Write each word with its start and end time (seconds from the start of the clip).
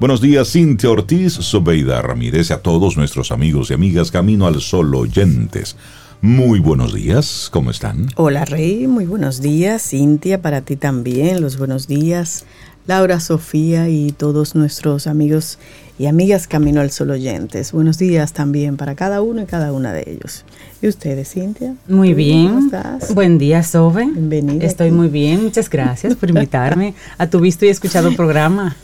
Buenos 0.00 0.22
días, 0.22 0.50
Cintia 0.50 0.88
Ortiz, 0.88 1.34
Sobeida 1.34 2.00
Ramírez 2.00 2.50
a 2.52 2.62
todos 2.62 2.96
nuestros 2.96 3.30
amigos 3.30 3.70
y 3.70 3.74
amigas 3.74 4.10
Camino 4.10 4.46
al 4.46 4.62
Sol 4.62 4.94
oyentes. 4.94 5.76
Muy 6.22 6.58
buenos 6.58 6.94
días, 6.94 7.50
¿cómo 7.52 7.70
están? 7.70 8.08
Hola 8.16 8.46
Rey, 8.46 8.86
muy 8.86 9.04
buenos 9.04 9.42
días. 9.42 9.90
Cintia, 9.90 10.40
para 10.40 10.62
ti 10.62 10.76
también, 10.76 11.42
los 11.42 11.58
buenos 11.58 11.86
días. 11.86 12.46
Laura, 12.86 13.20
Sofía 13.20 13.90
y 13.90 14.12
todos 14.12 14.54
nuestros 14.54 15.06
amigos 15.06 15.58
y 16.00 16.06
amigas 16.06 16.46
Camino 16.46 16.80
al 16.80 16.90
Sol 16.90 17.10
oyentes. 17.10 17.72
Buenos 17.72 17.98
días 17.98 18.32
también 18.32 18.78
para 18.78 18.94
cada 18.94 19.20
uno 19.20 19.42
y 19.42 19.44
cada 19.44 19.70
una 19.70 19.92
de 19.92 20.04
ellos. 20.06 20.46
¿Y 20.80 20.88
ustedes, 20.88 21.30
Cintia? 21.30 21.74
Muy 21.86 22.14
bien. 22.14 22.48
¿Cómo 22.48 22.60
estás? 22.60 23.14
Buen 23.14 23.36
día, 23.36 23.62
Sobe. 23.62 24.06
Bienvenida. 24.06 24.64
Estoy 24.64 24.92
muy 24.92 25.08
bien. 25.08 25.44
Muchas 25.44 25.68
gracias 25.68 26.14
por 26.14 26.30
invitarme 26.30 26.94
a 27.18 27.26
tu 27.26 27.38
visto 27.38 27.66
y 27.66 27.68
escuchado 27.68 28.16
programa. 28.16 28.78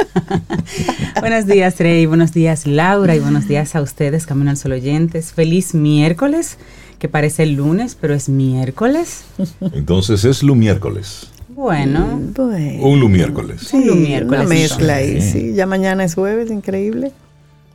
buenos 1.20 1.46
días, 1.46 1.78
Rey. 1.78 2.04
Buenos 2.04 2.34
días, 2.34 2.66
Laura. 2.66 3.16
Y 3.16 3.20
buenos 3.20 3.48
días 3.48 3.74
a 3.76 3.80
ustedes, 3.80 4.26
Camino 4.26 4.50
al 4.50 4.58
Sol 4.58 4.72
oyentes. 4.72 5.32
Feliz 5.32 5.72
miércoles, 5.72 6.58
que 6.98 7.08
parece 7.08 7.44
el 7.44 7.54
lunes, 7.54 7.96
pero 7.98 8.12
es 8.12 8.28
miércoles. 8.28 9.24
Entonces 9.72 10.26
es 10.26 10.42
lo 10.42 10.54
miércoles. 10.54 11.30
Bueno, 11.56 12.20
bueno. 12.34 12.82
Un 12.82 13.10
miércoles. 13.10 13.62
Sí, 13.62 13.88
un 13.88 14.02
miércoles. 14.02 14.40
Una 14.40 14.48
mezcla 14.48 14.96
ahí, 14.96 15.22
sí. 15.22 15.54
Ya 15.54 15.66
mañana 15.66 16.04
es 16.04 16.14
jueves, 16.14 16.50
increíble. 16.50 17.12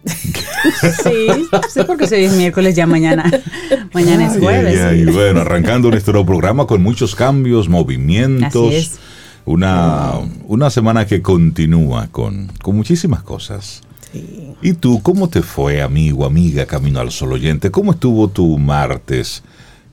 sí, 0.05 1.27
sí, 1.69 1.79
porque 1.87 2.05
hoy 2.05 2.25
es 2.25 2.33
miércoles, 2.33 2.75
ya 2.75 2.85
mañana, 2.85 3.23
mañana 3.93 4.27
es 4.27 4.39
jueves. 4.39 4.79
Y 4.99 5.05
bueno, 5.05 5.41
arrancando 5.41 5.89
nuestro 5.89 6.23
programa 6.23 6.67
con 6.67 6.83
muchos 6.83 7.15
cambios, 7.15 7.67
movimientos. 7.69 8.99
Una, 9.45 10.11
una 10.47 10.69
semana 10.69 11.07
que 11.07 11.23
continúa 11.23 12.07
con, 12.11 12.51
con 12.61 12.75
muchísimas 12.75 13.23
cosas. 13.23 13.81
Sí. 14.13 14.53
¿Y 14.61 14.73
tú 14.73 15.01
cómo 15.01 15.27
te 15.29 15.41
fue, 15.41 15.81
amigo, 15.81 16.27
amiga, 16.27 16.67
Camino 16.67 16.99
al 16.99 17.09
Sol 17.09 17.33
oyente? 17.33 17.71
¿Cómo 17.71 17.93
estuvo 17.93 18.27
tu 18.27 18.59
martes? 18.59 19.41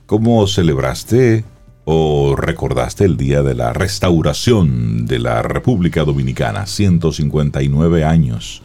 ¿Cómo 0.05 0.45
celebraste 0.45 1.43
o 1.91 2.35
recordaste 2.35 3.03
el 3.03 3.17
día 3.17 3.41
de 3.41 3.55
la 3.55 3.73
restauración 3.73 5.07
de 5.07 5.17
la 5.17 5.41
República 5.41 6.03
Dominicana? 6.03 6.67
159 6.67 8.03
años 8.03 8.61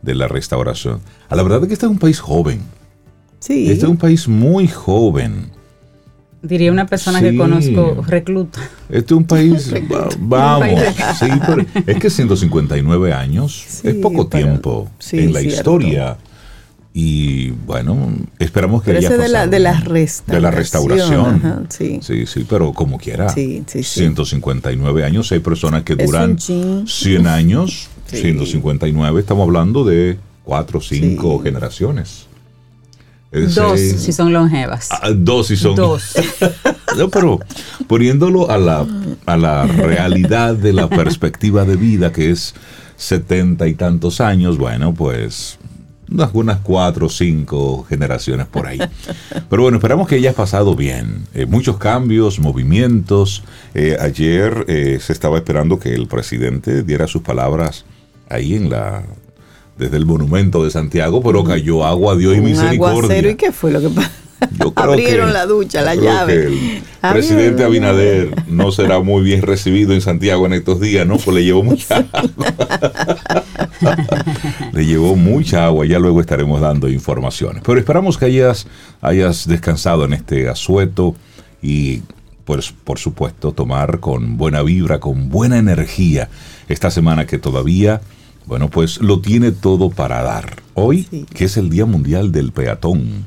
de 0.00 0.14
la 0.14 0.28
restauración. 0.28 1.00
A 1.28 1.34
la 1.34 1.42
verdad 1.42 1.62
es 1.62 1.66
que 1.66 1.74
este 1.74 1.86
es 1.86 1.90
un 1.90 1.98
país 1.98 2.20
joven. 2.20 2.60
Sí. 3.40 3.68
Este 3.68 3.84
es 3.84 3.90
un 3.90 3.96
país 3.96 4.28
muy 4.28 4.68
joven. 4.68 5.50
Diría 6.40 6.70
una 6.70 6.86
persona 6.86 7.20
que 7.20 7.36
conozco 7.36 8.04
recluta. 8.06 8.60
Este 8.88 9.12
es 9.12 9.18
un 9.18 9.24
país, 9.24 9.74
vamos, 10.20 10.80
sí, 11.18 11.26
pero 11.44 11.66
es 11.84 11.98
que 11.98 12.10
159 12.10 13.12
años 13.12 13.80
es 13.82 13.94
poco 13.96 14.28
tiempo 14.28 14.88
en 15.10 15.32
la 15.32 15.42
historia. 15.42 16.16
Y 16.94 17.50
bueno, 17.50 18.12
esperamos 18.38 18.82
que 18.82 18.92
haya 18.92 19.16
de 19.16 19.28
la, 19.28 19.46
de 19.46 19.58
la 19.60 19.78
restauración. 19.80 20.36
De 20.36 20.40
la 20.40 20.50
restauración. 20.50 21.66
sí. 21.68 22.00
sí, 22.02 22.26
sí, 22.26 22.46
pero 22.48 22.72
como 22.72 22.98
quiera. 22.98 23.28
Sí, 23.28 23.62
sí, 23.66 23.82
159 23.82 25.04
años, 25.04 25.30
hay 25.30 25.40
personas 25.40 25.84
que 25.84 25.94
duran 25.94 26.38
100 26.38 27.26
años 27.26 27.90
159, 28.16 29.20
estamos 29.20 29.46
hablando 29.46 29.84
de 29.84 30.18
cuatro 30.44 30.78
o 30.78 30.82
cinco 30.82 31.40
generaciones. 31.40 32.26
dos 33.30 33.78
si 33.78 34.12
son 34.12 34.32
longevas. 34.32 34.88
Ah, 34.90 35.10
dos 35.14 35.48
si 35.48 35.56
son. 35.56 35.74
Dos. 35.74 36.14
no, 36.96 37.08
pero 37.10 37.38
poniéndolo 37.86 38.50
a 38.50 38.58
la, 38.58 38.86
a 39.26 39.36
la 39.36 39.66
realidad 39.66 40.54
de 40.54 40.72
la 40.72 40.88
perspectiva 40.88 41.64
de 41.64 41.76
vida, 41.76 42.12
que 42.12 42.30
es 42.30 42.54
setenta 42.96 43.68
y 43.68 43.74
tantos 43.74 44.20
años, 44.20 44.56
bueno, 44.56 44.94
pues 44.94 45.57
unas, 46.08 46.58
cuatro 46.60 47.06
o 47.06 47.08
cinco 47.08 47.84
generaciones 47.88 48.46
por 48.46 48.66
ahí. 48.66 48.78
Pero 49.48 49.62
bueno, 49.62 49.78
esperamos 49.78 50.08
que 50.08 50.16
hayas 50.16 50.34
pasado 50.34 50.74
bien. 50.74 51.26
Eh, 51.34 51.46
muchos 51.46 51.76
cambios, 51.76 52.38
movimientos. 52.38 53.44
Eh, 53.74 53.96
ayer 54.00 54.64
eh, 54.68 54.98
se 55.00 55.12
estaba 55.12 55.36
esperando 55.36 55.78
que 55.78 55.94
el 55.94 56.06
presidente 56.06 56.82
diera 56.82 57.06
sus 57.06 57.22
palabras 57.22 57.84
ahí 58.28 58.54
en 58.54 58.70
la 58.70 59.04
desde 59.76 59.96
el 59.96 60.06
monumento 60.06 60.64
de 60.64 60.70
Santiago, 60.70 61.22
pero 61.22 61.44
cayó 61.44 61.86
agua, 61.86 62.16
Dios 62.16 62.36
y 62.36 62.40
misericordia. 62.40 63.30
¿y 63.30 63.36
qué 63.36 63.52
fue 63.52 63.70
lo 63.70 63.80
que 63.80 63.88
pasó? 63.88 64.10
Abrieron 64.74 65.32
la 65.32 65.46
ducha, 65.46 65.82
la 65.82 65.94
llave. 65.94 66.46
el 66.46 66.82
presidente 67.12 67.64
Abinader 67.64 68.44
no 68.48 68.70
será 68.70 69.00
muy 69.00 69.22
bien 69.22 69.42
recibido 69.42 69.92
en 69.92 70.00
Santiago 70.00 70.46
en 70.46 70.52
estos 70.52 70.80
días, 70.80 71.06
¿no? 71.06 71.16
Pues 71.16 71.34
le 71.34 71.44
llevó 71.44 71.62
mucha 71.64 71.96
agua. 71.96 73.44
le 74.72 74.86
llevó 74.86 75.16
mucha 75.16 75.66
agua, 75.66 75.86
ya 75.86 75.98
luego 75.98 76.20
estaremos 76.20 76.60
dando 76.60 76.88
informaciones. 76.88 77.62
Pero 77.64 77.78
esperamos 77.78 78.18
que 78.18 78.26
hayas, 78.26 78.66
hayas 79.00 79.46
descansado 79.46 80.04
en 80.04 80.12
este 80.12 80.48
asueto 80.48 81.16
y 81.60 82.02
pues 82.44 82.72
por 82.72 82.98
supuesto 82.98 83.52
tomar 83.52 84.00
con 84.00 84.36
buena 84.36 84.62
vibra, 84.62 85.00
con 85.00 85.28
buena 85.28 85.58
energía 85.58 86.28
esta 86.68 86.90
semana 86.90 87.26
que 87.26 87.38
todavía 87.38 88.00
bueno, 88.48 88.70
pues 88.70 89.02
lo 89.02 89.20
tiene 89.20 89.52
todo 89.52 89.90
para 89.90 90.22
dar. 90.22 90.62
Hoy, 90.72 91.04
que 91.34 91.44
es 91.44 91.58
el 91.58 91.68
Día 91.68 91.84
Mundial 91.84 92.32
del 92.32 92.50
Peatón, 92.50 93.26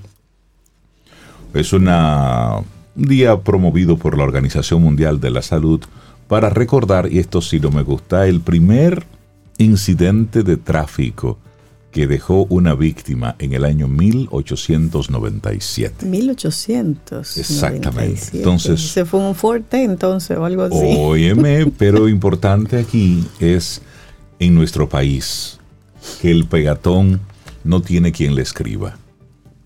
es 1.53 1.73
una, 1.73 2.57
un 2.95 3.06
día 3.06 3.39
promovido 3.39 3.97
por 3.97 4.17
la 4.17 4.23
Organización 4.23 4.81
Mundial 4.81 5.19
de 5.19 5.31
la 5.31 5.41
Salud 5.41 5.81
para 6.28 6.50
recordar, 6.50 7.12
y 7.12 7.19
esto 7.19 7.41
sí 7.41 7.59
no 7.59 7.72
me 7.72 7.84
gusta, 7.84 8.28
el 8.28 8.41
primer 8.41 9.06
incidente 9.57 10.44
de 10.44 10.57
tráfico 10.57 11.38
que 11.91 12.07
dejó 12.07 12.45
una 12.45 12.73
víctima 12.73 13.35
en 13.40 13.51
el 13.53 13.66
año 13.66 13.88
1897. 13.88 16.06
1800. 16.06 17.38
Exactamente. 17.38 18.22
Entonces, 18.34 18.79
se 18.79 19.03
fue 19.03 19.19
un 19.19 19.35
fuerte 19.35 19.84
entonces 19.84 20.38
o 20.38 20.45
algo 20.45 20.63
así. 20.63 20.95
Óyeme, 20.97 21.66
pero 21.78 22.07
importante 22.07 22.79
aquí 22.79 23.25
es 23.40 23.81
en 24.40 24.56
nuestro 24.56 24.88
país 24.88 25.59
que 26.22 26.31
el 26.31 26.45
pegatón 26.45 27.19
no 27.63 27.81
tiene 27.81 28.13
quien 28.13 28.35
le 28.35 28.41
escriba. 28.41 28.97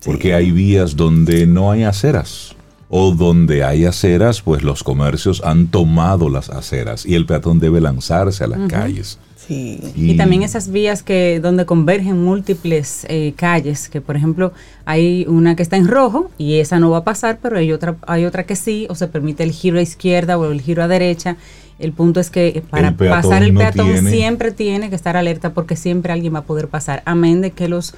Porque 0.06 0.32
hay 0.32 0.52
vías 0.52 0.96
donde 0.96 1.46
no 1.46 1.70
hay 1.70 1.82
aceras. 1.82 2.54
O 2.88 3.10
donde 3.10 3.64
hay 3.64 3.84
aceras, 3.84 4.40
pues 4.40 4.62
los 4.62 4.84
comercios 4.84 5.42
han 5.44 5.66
tomado 5.66 6.28
las 6.28 6.48
aceras 6.48 7.04
y 7.04 7.16
el 7.16 7.26
peatón 7.26 7.58
debe 7.58 7.80
lanzarse 7.80 8.44
a 8.44 8.46
las 8.46 8.70
calles. 8.70 9.18
Sí. 9.36 9.80
Y, 9.96 10.16
también 10.16 10.42
esas 10.42 10.70
vías 10.70 11.02
que 11.02 11.40
donde 11.40 11.66
convergen 11.66 12.22
múltiples 12.22 13.04
eh, 13.08 13.34
calles, 13.36 13.88
que 13.88 14.00
por 14.00 14.16
ejemplo 14.16 14.52
hay 14.84 15.24
una 15.28 15.56
que 15.56 15.62
está 15.62 15.76
en 15.76 15.88
rojo 15.88 16.30
y 16.38 16.60
esa 16.60 16.78
no 16.78 16.90
va 16.90 16.98
a 16.98 17.04
pasar, 17.04 17.38
pero 17.42 17.58
hay 17.58 17.72
otra, 17.72 17.96
hay 18.06 18.24
otra 18.24 18.44
que 18.44 18.56
sí, 18.56 18.86
o 18.88 18.94
se 18.94 19.08
permite 19.08 19.42
el 19.42 19.50
giro 19.50 19.78
a 19.78 19.82
izquierda 19.82 20.38
o 20.38 20.50
el 20.50 20.60
giro 20.60 20.82
a 20.82 20.88
derecha 20.88 21.36
el 21.78 21.92
punto 21.92 22.20
es 22.20 22.30
que 22.30 22.62
para 22.70 22.96
pasar 22.96 23.42
el 23.42 23.54
peatón 23.54 24.06
siempre 24.06 24.50
tiene 24.50 24.88
que 24.88 24.96
estar 24.96 25.16
alerta 25.16 25.52
porque 25.52 25.76
siempre 25.76 26.12
alguien 26.12 26.34
va 26.34 26.38
a 26.40 26.44
poder 26.44 26.68
pasar. 26.68 27.02
Amén 27.04 27.42
de 27.42 27.50
que 27.50 27.68
los 27.68 27.94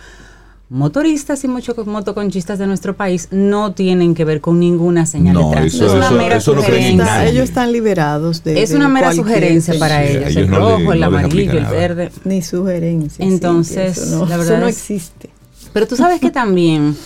motoristas 0.70 1.44
y 1.44 1.48
muchos 1.48 1.86
motoconchistas 1.86 2.58
de 2.58 2.66
nuestro 2.66 2.94
país 2.96 3.28
no 3.30 3.72
tienen 3.72 4.14
que 4.14 4.24
ver 4.24 4.40
con 4.40 4.60
ninguna 4.60 5.06
señal 5.06 5.36
de 5.36 5.50
tránsito. 5.50 5.86
es 5.86 5.92
una 5.92 6.10
mera 6.10 6.40
sugerencia. 6.40 7.26
ellos 7.26 7.44
están 7.44 7.72
liberados 7.72 8.44
de 8.44 8.62
Es 8.62 8.72
una 8.72 8.88
mera 8.88 9.12
sugerencia 9.12 9.78
para 9.78 10.04
ellos, 10.04 10.36
el 10.36 10.48
rojo, 10.48 10.92
el 10.92 11.02
amarillo, 11.02 11.52
el 11.52 11.66
verde. 11.66 12.10
Ni 12.24 12.42
sugerencia. 12.42 13.24
Entonces, 13.24 14.10
la 14.10 14.36
verdad 14.36 14.60
no 14.60 14.68
existe. 14.68 15.30
Pero 15.72 15.86
tú 15.86 15.96
sabes 15.96 16.20
que 16.20 16.30
también 16.30 16.96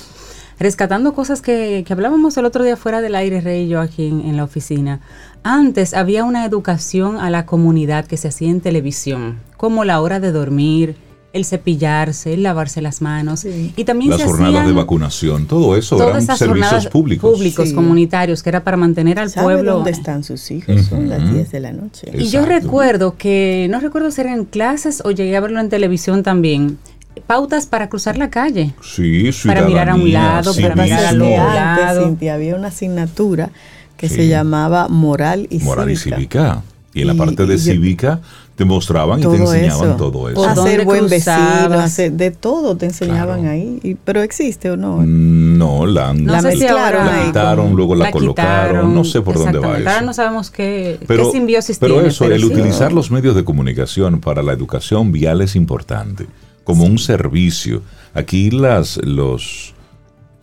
rescatando 0.58 1.12
cosas 1.12 1.42
que, 1.42 1.82
que, 1.86 1.92
hablábamos 1.92 2.36
el 2.36 2.44
otro 2.44 2.62
día 2.62 2.76
fuera 2.76 3.00
del 3.00 3.16
aire, 3.16 3.40
Rey 3.40 3.64
y 3.64 3.68
yo 3.68 3.80
aquí 3.80 4.06
en, 4.06 4.36
la 4.36 4.44
oficina. 4.44 5.00
Antes 5.42 5.92
había 5.92 6.24
una 6.24 6.44
educación 6.44 7.18
a 7.18 7.30
la 7.30 7.46
comunidad 7.46 8.06
que 8.06 8.16
se 8.16 8.28
hacía 8.28 8.48
en 8.50 8.60
televisión, 8.60 9.40
como 9.56 9.84
la 9.84 10.00
hora 10.00 10.20
de 10.20 10.30
dormir, 10.30 10.96
el 11.32 11.44
cepillarse, 11.44 12.34
el 12.34 12.42
lavarse 12.42 12.82
las 12.82 13.00
manos. 13.00 13.44
Y 13.44 13.84
también 13.84 14.10
las 14.10 14.22
jornadas 14.22 14.66
de 14.66 14.72
vacunación, 14.72 15.46
todo 15.46 15.76
eso 15.76 15.96
eran 16.02 16.22
servicios 16.22 16.86
públicos. 16.86 17.32
Públicos, 17.32 17.72
comunitarios, 17.72 18.42
que 18.42 18.50
era 18.50 18.62
para 18.64 18.76
mantener 18.76 19.18
al 19.18 19.30
pueblo. 19.30 19.74
dónde 19.74 19.90
están 19.90 20.24
sus 20.24 20.50
hijos? 20.50 20.82
Son 20.86 21.08
las 21.08 21.32
10 21.32 21.50
de 21.50 21.60
la 21.60 21.72
noche. 21.72 22.10
Y 22.14 22.28
yo 22.28 22.44
recuerdo 22.44 23.16
que, 23.16 23.66
no 23.70 23.80
recuerdo 23.80 24.10
si 24.10 24.20
era 24.20 24.34
en 24.34 24.44
clases 24.44 25.02
o 25.04 25.10
llegué 25.10 25.36
a 25.36 25.40
verlo 25.40 25.60
en 25.60 25.68
televisión 25.68 26.22
también, 26.22 26.78
pautas 27.26 27.66
para 27.66 27.88
cruzar 27.88 28.16
la 28.16 28.30
calle. 28.30 28.74
Sí, 28.82 29.30
Para 29.46 29.62
mirar 29.62 29.90
a 29.90 29.94
un 29.94 30.12
lado, 30.12 30.54
para 30.54 30.74
mirar 30.76 31.04
al 31.04 31.22
otro 31.22 31.36
lado. 31.36 32.16
había 32.32 32.56
una 32.56 32.68
asignatura 32.68 33.50
que 33.96 34.08
se 34.08 34.26
llamaba 34.26 34.88
Moral 34.88 35.46
y 35.50 35.60
Moral 35.60 35.90
y 35.90 35.96
Cívica. 35.96 36.62
Y 36.94 37.02
en 37.02 37.06
la 37.06 37.14
parte 37.14 37.46
de 37.46 37.56
cívica 37.56 38.20
te 38.54 38.66
mostraban 38.66 39.18
y 39.18 39.22
te 39.22 39.36
enseñaban 39.36 39.96
todo 39.96 40.28
eso. 40.28 40.44
A 40.44 40.54
ser 40.54 40.84
buen 40.84 41.08
vecino, 41.08 41.78
hacer 41.78 42.12
de 42.12 42.30
todo 42.30 42.76
te 42.76 42.86
enseñaban 42.86 43.46
ahí. 43.46 43.96
pero 44.04 44.22
existe 44.22 44.70
o 44.70 44.76
no? 44.76 44.98
Mm, 44.98 45.56
no, 45.56 45.86
la, 45.86 46.12
no 46.12 46.32
la 46.32 46.42
mezclaron, 46.42 47.06
la 47.06 47.24
quitaron, 47.26 47.72
luego 47.74 47.94
la, 47.94 48.10
colocaron, 48.10 48.94
no 48.94 49.04
sé 49.04 49.22
por 49.22 49.38
dónde 49.38 49.58
va 49.58 49.78
eso. 49.78 49.88
Ahora 49.88 50.02
no 50.02 50.12
sabemos 50.12 50.50
qué, 50.50 50.98
pero, 51.06 51.26
qué 51.26 51.32
simbiosis 51.32 51.78
pero 51.78 51.94
tiene. 51.94 52.08
Eso, 52.08 52.26
el 52.26 52.44
utilizar 52.44 52.92
los 52.92 53.10
medios 53.10 53.34
de 53.34 53.44
comunicación 53.44 54.20
para 54.20 54.42
la 54.42 54.52
educación 54.52 55.12
vial 55.12 55.40
es 55.40 55.56
importante, 55.56 56.26
como 56.64 56.84
un 56.84 56.98
servicio. 56.98 57.82
Aquí 58.12 58.50
las, 58.50 58.98
los, 58.98 59.72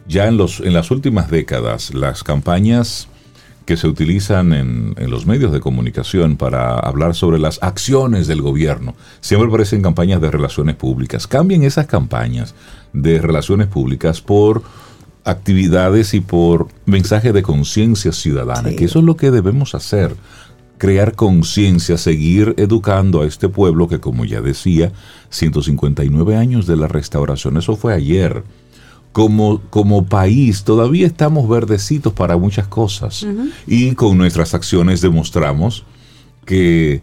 ya 0.08 0.28
en, 0.28 0.38
los, 0.38 0.62
en 0.62 0.74
las 0.74 0.90
últimas 0.90 1.30
décadas, 1.30 1.94
las 1.94 2.24
campañas 2.24 3.08
que 3.70 3.78
se 3.78 3.88
utilizan 3.88 4.52
en, 4.52 4.96
los 5.12 5.28
medios 5.28 5.52
de 5.52 5.60
comunicación 5.60 6.38
para 6.38 6.74
hablar 6.80 7.14
sobre 7.14 7.38
las 7.38 7.60
acciones 7.62 8.26
del 8.26 8.42
gobierno. 8.42 8.96
Siempre 9.22 9.48
aparecen 9.48 9.84
campañas 9.84 10.20
de 10.20 10.32
relaciones 10.32 10.76
públicas. 10.76 11.28
Cambien 11.28 11.62
esas 11.62 11.86
campañas 11.86 12.56
de 12.94 13.22
relaciones 13.22 13.68
públicas 13.68 14.22
por 14.22 14.64
actividades 15.24 16.16
y 16.16 16.20
por 16.20 16.70
mensaje 16.88 17.32
de 17.32 17.44
conciencia 17.44 18.12
ciudadana, 18.12 18.72
que 18.72 18.86
eso 18.86 18.98
es 18.98 19.06
lo 19.06 19.16
que 19.16 19.30
debemos 19.30 19.76
hacer, 19.76 20.16
crear 20.80 21.14
conciencia, 21.14 22.00
seguir 22.00 22.56
educando 22.58 23.22
a 23.22 23.28
este 23.28 23.50
pueblo 23.50 23.88
que, 23.88 24.00
como 24.00 24.26
ya 24.26 24.42
decía, 24.42 24.94
159 25.30 26.36
años 26.36 26.66
de 26.66 26.76
la 26.76 26.88
restauración, 26.88 27.58
eso 27.58 27.76
fue 27.76 27.94
ayer 27.94 28.44
como, 29.12 29.62
como 29.70 30.06
país 30.06 30.64
todavía 30.64 31.08
estamos 31.08 31.48
verdecitos 31.50 32.14
para 32.14 32.38
muchas 32.38 32.68
cosas. 32.68 33.26
Y 33.68 33.94
con 33.94 34.18
nuestras 34.18 34.54
acciones 34.54 35.02
demostramos 35.02 35.86
que, 36.46 37.02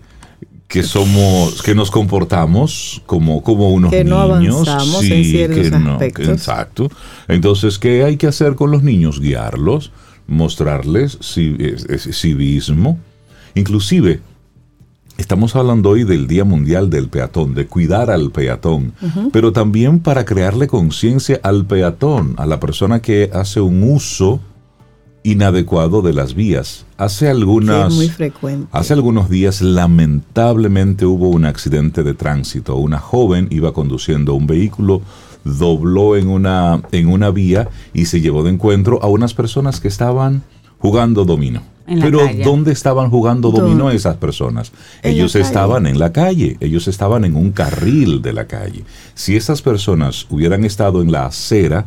que 0.68 0.82
somos 0.82 1.62
que 1.62 1.74
nos 1.74 1.90
comportamos 1.90 3.02
como, 3.06 3.42
como 3.42 3.70
unos 3.70 3.90
que 3.90 4.04
no 4.04 4.38
niños. 4.38 4.68
avanzamos 4.68 5.04
en 5.04 5.24
ciertos 5.24 5.72
aspectos. 5.72 6.28
exacto. 6.28 6.90
Entonces 7.28 7.78
qué 7.78 8.04
hay 8.04 8.16
que 8.16 8.26
hacer 8.26 8.54
con 8.54 8.70
los 8.70 8.82
niños 8.82 9.20
guiarlos 9.20 9.92
mostrarles 10.26 11.18
civismo. 11.20 12.98
Inclusive 13.54 14.20
Estamos 15.18 15.56
hablando 15.56 15.90
hoy 15.90 16.04
del 16.04 16.26
Día 16.26 16.44
Mundial 16.44 16.90
del 16.90 17.08
Peatón, 17.08 17.54
de 17.54 17.66
cuidar 17.66 18.10
al 18.10 18.30
peatón, 18.30 18.92
pero 19.32 19.50
también 19.50 20.00
para 20.00 20.26
crearle 20.26 20.68
conciencia 20.68 21.40
al 21.42 21.64
peatón, 21.64 22.34
a 22.36 22.44
la 22.44 22.60
persona 22.60 23.00
que 23.00 23.30
hace 23.32 23.60
un 23.60 23.82
uso 23.82 24.40
inadecuado 25.22 26.02
de 26.02 26.12
las 26.12 26.34
vías. 26.34 26.84
Hace 26.98 27.30
algunas 27.30 27.94
muy 27.94 28.08
frecuente. 28.08 28.68
Hace 28.72 28.92
algunos 28.92 29.30
días 29.30 29.62
lamentablemente 29.62 31.06
hubo 31.06 31.30
un 31.30 31.46
accidente 31.46 32.02
de 32.02 32.12
tránsito. 32.12 32.76
Una 32.76 32.98
joven 32.98 33.48
iba 33.50 33.72
conduciendo 33.72 34.34
un 34.34 34.46
vehículo, 34.46 35.00
dobló 35.44 36.16
en 36.16 36.28
una 36.28 36.82
en 36.92 37.08
una 37.08 37.30
vía 37.30 37.68
y 37.94 38.04
se 38.04 38.20
llevó 38.20 38.44
de 38.44 38.50
encuentro 38.50 39.02
a 39.02 39.08
unas 39.08 39.32
personas 39.32 39.80
que 39.80 39.88
estaban 39.88 40.42
jugando 40.78 41.24
dominó. 41.24 41.75
Pero 41.86 42.20
¿dónde 42.44 42.72
estaban 42.72 43.10
jugando 43.10 43.50
dominó 43.50 43.90
esas 43.90 44.16
personas? 44.16 44.72
Ellos 45.02 45.36
estaban 45.36 45.86
en 45.86 45.98
la 45.98 46.12
calle, 46.12 46.56
ellos 46.60 46.88
estaban 46.88 47.24
en 47.24 47.36
un 47.36 47.52
carril 47.52 48.22
de 48.22 48.32
la 48.32 48.46
calle. 48.46 48.84
Si 49.14 49.36
esas 49.36 49.62
personas 49.62 50.26
hubieran 50.30 50.64
estado 50.64 51.00
en 51.02 51.12
la 51.12 51.26
acera, 51.26 51.86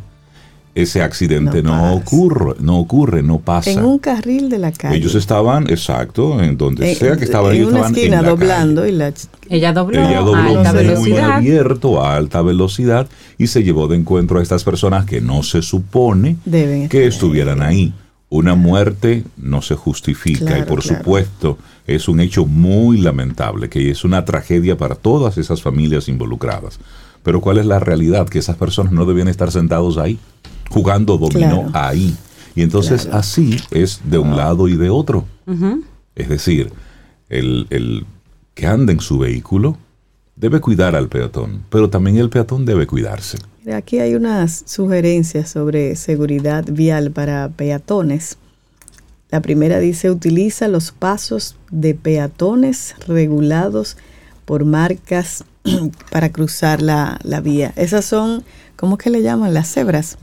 ese 0.75 1.01
accidente 1.01 1.61
no, 1.63 1.93
ocurre, 1.93 2.55
no 2.59 2.79
ocurre, 2.79 3.23
no 3.23 3.39
pasa. 3.39 3.71
En 3.71 3.83
un 3.83 3.99
carril 3.99 4.49
de 4.49 4.59
la 4.59 4.71
calle. 4.71 4.97
Ellos 4.97 5.15
estaban, 5.15 5.69
exacto, 5.69 6.41
en 6.41 6.57
donde 6.57 6.95
sea 6.95 7.17
que 7.17 7.25
estaban, 7.25 7.51
en 7.51 7.57
ellos 7.57 7.69
una 7.69 7.77
estaban 7.79 7.95
esquina 7.95 8.17
en 8.19 8.23
la 8.23 8.29
doblando 8.29 8.81
calle. 8.81 8.93
y 8.93 8.97
la 8.97 9.13
ella 9.49 9.73
dobló, 9.73 10.07
Ella 10.07 10.19
dobló 10.19 10.35
a 10.35 10.45
alta 10.45 10.73
muy 10.73 10.83
velocidad. 10.83 11.31
abierto 11.31 12.01
a 12.03 12.15
alta 12.15 12.41
velocidad 12.41 13.07
y 13.37 13.47
se 13.47 13.63
llevó 13.63 13.87
de 13.87 13.97
encuentro 13.97 14.39
a 14.39 14.43
estas 14.43 14.63
personas 14.63 15.05
que 15.05 15.21
no 15.21 15.43
se 15.43 15.61
supone 15.61 16.37
Deben 16.45 16.87
que 16.87 17.07
estuvieran 17.07 17.61
ahí. 17.61 17.93
Una 18.31 18.53
muerte 18.55 19.23
no 19.37 19.61
se 19.63 19.75
justifica 19.75 20.57
y 20.59 20.63
por 20.63 20.81
claro. 20.83 20.97
supuesto 20.99 21.57
es 21.87 22.07
un 22.07 22.19
hecho 22.19 22.45
muy 22.45 22.99
lamentable, 22.99 23.69
que 23.69 23.89
es 23.89 24.03
una 24.03 24.23
tragedia 24.23 24.77
para 24.77 24.93
todas 24.95 25.37
esas 25.39 25.61
familias 25.63 26.07
involucradas. 26.09 26.79
Pero 27.23 27.41
¿cuál 27.41 27.57
es 27.57 27.65
la 27.65 27.79
realidad? 27.79 28.29
Que 28.29 28.37
esas 28.39 28.55
personas 28.55 28.93
no 28.93 29.05
debían 29.05 29.27
estar 29.29 29.51
sentados 29.51 29.97
ahí, 29.97 30.19
jugando 30.69 31.17
dominó 31.17 31.63
Claro. 31.63 31.71
ahí. 31.73 32.15
Y 32.55 32.61
entonces 32.61 33.07
así 33.11 33.57
es 33.71 34.01
de 34.05 34.19
un 34.19 34.37
lado 34.37 34.67
y 34.67 34.75
de 34.77 34.89
otro. 34.89 35.25
Es 36.15 36.29
decir, 36.29 36.71
el, 37.29 37.65
el 37.71 38.05
que 38.53 38.67
anda 38.67 38.91
en 38.93 38.99
su 38.99 39.17
vehículo 39.17 39.77
debe 40.39 40.59
cuidar 40.61 40.95
al 40.95 41.09
peatón, 41.09 41.63
pero 41.69 41.89
también 41.89 42.17
el 42.17 42.29
peatón 42.29 42.65
debe 42.65 42.87
cuidarse. 42.87 43.37
Aquí 43.73 43.99
hay 43.99 44.15
unas 44.15 44.63
sugerencias 44.65 45.49
sobre 45.49 45.95
seguridad 45.95 46.65
vial 46.71 47.11
para 47.11 47.49
peatones. 47.49 48.37
La 49.29 49.41
primera 49.41 49.79
dice, 49.79 50.09
utiliza 50.09 50.67
los 50.67 50.91
pasos 50.91 51.55
de 51.69 51.93
peatones 51.93 52.95
regulados 53.07 53.97
por 54.45 54.65
marcas 54.65 55.43
para 56.11 56.29
cruzar 56.31 56.81
la, 56.81 57.19
la 57.23 57.41
vía. 57.41 57.73
Esas 57.75 58.05
son, 58.05 58.43
¿cómo 58.75 58.97
que 58.97 59.11
le 59.11 59.21
llaman? 59.21 59.53
Las 59.53 59.71
cebras. 59.71 60.17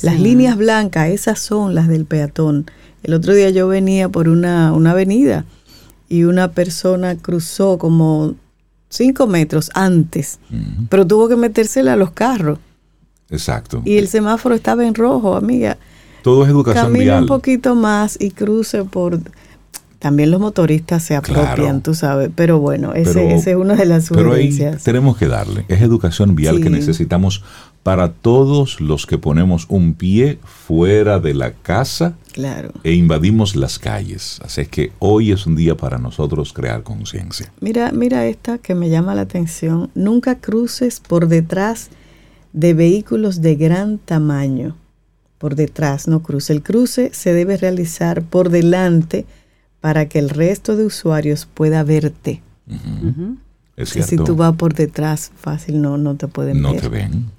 Las 0.00 0.14
Sí. 0.14 0.20
líneas 0.22 0.56
blancas, 0.56 1.08
esas 1.10 1.38
son 1.40 1.74
las 1.74 1.88
del 1.88 2.06
peatón. 2.06 2.64
El 3.02 3.12
otro 3.12 3.34
día 3.34 3.50
yo 3.50 3.68
venía 3.68 4.08
por 4.08 4.28
una, 4.28 4.72
una 4.72 4.92
avenida 4.92 5.44
y 6.08 6.22
una 6.24 6.52
persona 6.52 7.16
cruzó 7.16 7.76
como 7.78 8.36
cinco 8.96 9.26
metros 9.26 9.70
antes, 9.74 10.38
pero 10.88 11.06
tuvo 11.06 11.28
que 11.28 11.36
metérsela 11.36 11.92
a 11.94 11.96
los 11.96 12.10
carros. 12.12 12.58
Exacto. 13.30 13.82
Y 13.84 13.96
el 13.98 14.08
semáforo 14.08 14.54
estaba 14.54 14.86
en 14.86 14.94
rojo, 14.94 15.36
amiga. 15.36 15.78
Todo 16.22 16.44
es 16.44 16.50
educación 16.50 16.86
Camina 16.86 17.04
vial. 17.04 17.22
un 17.22 17.28
poquito 17.28 17.74
más 17.74 18.16
y 18.20 18.30
cruce 18.30 18.84
por... 18.84 19.20
También 19.98 20.30
los 20.30 20.40
motoristas 20.40 21.02
se 21.02 21.16
apropian, 21.16 21.54
Claro. 21.54 21.80
tú 21.82 21.94
sabes. 21.94 22.30
Pero 22.34 22.60
bueno, 22.60 22.92
ese, 22.94 23.14
Pero- 23.14 23.30
es 23.36 23.46
una 23.56 23.74
de 23.74 23.86
las 23.86 24.08
Pero 24.10 24.32
ahí 24.34 24.52
sugerencias. 24.52 24.84
tenemos 24.84 25.16
que 25.16 25.26
darle. 25.26 25.64
Es 25.68 25.80
educación 25.80 26.36
vial 26.36 26.60
que 26.60 26.70
necesitamos 26.70 27.42
para 27.86 28.10
todos 28.12 28.80
los 28.80 29.06
que 29.06 29.16
ponemos 29.16 29.66
un 29.68 29.94
pie 29.94 30.40
fuera 30.42 31.20
de 31.20 31.34
la 31.34 31.52
casa 31.52 32.16
Claro. 32.32 32.72
e 32.82 32.94
invadimos 32.94 33.54
las 33.54 33.78
calles. 33.78 34.40
Así 34.44 34.62
es 34.62 34.68
que 34.68 34.90
hoy 34.98 35.30
es 35.30 35.46
un 35.46 35.54
día 35.54 35.76
para 35.76 35.96
nosotros 35.96 36.52
crear 36.52 36.82
conciencia. 36.82 37.52
Mira, 37.60 37.92
mira 37.92 38.26
esta 38.26 38.58
que 38.58 38.74
me 38.74 38.90
llama 38.90 39.14
la 39.14 39.20
atención. 39.20 39.88
Nunca 39.94 40.40
cruces 40.40 40.98
por 40.98 41.28
detrás 41.28 41.90
de 42.52 42.74
vehículos 42.74 43.40
de 43.40 43.54
gran 43.54 43.98
tamaño. 43.98 44.74
Por 45.38 45.54
detrás, 45.54 46.08
no 46.08 46.24
cruce. 46.24 46.52
El 46.54 46.64
cruce 46.64 47.10
se 47.14 47.32
debe 47.34 47.56
realizar 47.56 48.22
por 48.22 48.50
delante 48.50 49.26
para 49.80 50.08
que 50.08 50.18
el 50.18 50.30
resto 50.30 50.74
de 50.74 50.86
usuarios 50.86 51.46
pueda 51.46 51.84
verte. 51.84 52.42
Ujú. 52.68 53.36
Es 53.76 53.90
cierto. 53.90 54.10
si 54.10 54.16
tú 54.16 54.34
vas 54.34 54.56
por 54.56 54.74
detrás, 54.74 55.30
fácil 55.36 55.80
no, 55.80 55.98
no 55.98 56.16
te 56.16 56.26
pueden 56.26 56.60
no 56.60 56.72
ver. 56.72 56.80
te 56.80 56.88
ven. 56.88 57.36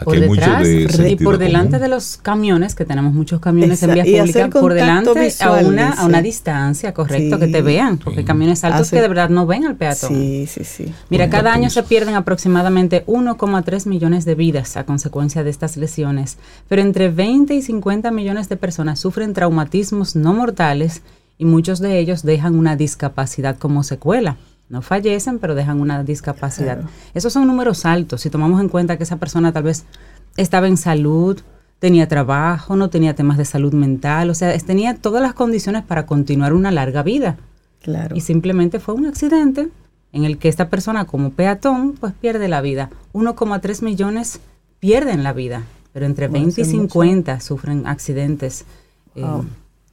Aquí 0.00 0.04
Por 0.06 0.20
detrás 0.20 0.62
de 0.64 1.10
y 1.10 1.16
por 1.16 1.36
delante 1.36 1.72
común. 1.72 1.82
de 1.82 1.88
los 1.88 2.16
camiones, 2.16 2.74
que 2.74 2.86
tenemos 2.86 3.12
muchos 3.12 3.38
camiones 3.40 3.82
en 3.82 3.90
Exacto, 3.90 4.10
vías 4.10 4.26
públicas, 4.30 4.60
por 4.62 4.72
delante 4.74 5.10
a 5.40 5.50
una, 5.66 5.90
a 5.92 6.06
una 6.06 6.22
distancia, 6.22 6.94
correcto, 6.94 7.36
Sí. 7.36 7.40
que 7.40 7.48
te 7.48 7.60
vean, 7.62 7.98
porque 7.98 8.14
Sí. 8.14 8.18
hay 8.20 8.24
camiones 8.24 8.64
altos 8.64 8.80
Hace- 8.82 8.96
que 8.96 9.02
de 9.02 9.08
verdad 9.08 9.28
no 9.28 9.46
ven 9.46 9.66
al 9.66 9.76
peatón. 9.76 10.08
Sí, 10.08 10.46
sí, 10.46 10.64
sí. 10.64 10.92
Mira, 11.10 11.28
cada 11.28 11.52
año 11.52 11.68
se 11.68 11.82
pierden 11.82 12.14
aproximadamente 12.14 13.04
1,3 13.06 13.86
millones 13.86 14.24
de 14.24 14.34
vidas 14.34 14.76
a 14.78 14.84
consecuencia 14.84 15.44
de 15.44 15.50
estas 15.50 15.76
lesiones, 15.76 16.38
pero 16.68 16.80
entre 16.82 17.10
20 17.10 17.54
y 17.54 17.62
50 17.62 18.10
millones 18.10 18.48
de 18.48 18.56
personas 18.56 18.98
sufren 19.00 19.34
traumatismos 19.34 20.16
no 20.16 20.32
mortales 20.32 21.02
y 21.36 21.44
muchos 21.44 21.80
de 21.80 21.98
ellos 21.98 22.22
dejan 22.22 22.54
una 22.54 22.76
discapacidad 22.76 23.58
como 23.58 23.82
secuela. 23.82 24.36
No 24.70 24.80
fallecen, 24.82 25.38
pero 25.40 25.54
dejan 25.54 25.80
una 25.80 26.02
discapacidad. 26.04 26.78
Claro. 26.80 26.90
Esos 27.12 27.32
son 27.32 27.46
números 27.46 27.84
altos. 27.84 28.20
Si 28.22 28.30
tomamos 28.30 28.60
en 28.60 28.68
cuenta 28.68 28.96
que 28.96 29.02
esa 29.02 29.16
persona 29.18 29.52
tal 29.52 29.64
vez 29.64 29.84
estaba 30.36 30.68
en 30.68 30.76
salud, 30.76 31.38
tenía 31.80 32.06
trabajo, 32.08 32.76
no 32.76 32.88
tenía 32.88 33.14
temas 33.14 33.36
de 33.36 33.44
salud 33.44 33.72
mental, 33.74 34.30
o 34.30 34.34
sea, 34.34 34.56
tenía 34.58 34.94
todas 34.96 35.20
las 35.22 35.34
condiciones 35.34 35.82
para 35.82 36.06
continuar 36.06 36.52
una 36.54 36.70
larga 36.70 37.02
vida 37.02 37.36
Claro. 37.82 38.14
y 38.14 38.20
simplemente 38.20 38.78
fue 38.78 38.94
un 38.94 39.06
accidente 39.06 39.68
en 40.12 40.24
el 40.24 40.38
que 40.38 40.48
esta 40.48 40.68
persona 40.68 41.04
como 41.06 41.30
peatón 41.30 41.94
pues 41.98 42.12
pierde 42.12 42.48
la 42.48 42.60
vida. 42.60 42.90
1,3 43.12 43.82
millones 43.82 44.40
pierden 44.78 45.22
la 45.22 45.32
vida, 45.32 45.62
pero 45.92 46.06
entre 46.06 46.28
20 46.28 46.60
y 46.60 46.62
eso 46.62 46.70
es 46.70 46.76
mucho. 46.76 46.92
50 46.92 47.40
sufren 47.40 47.86
accidentes. 47.86 48.64
eh. 49.16 49.24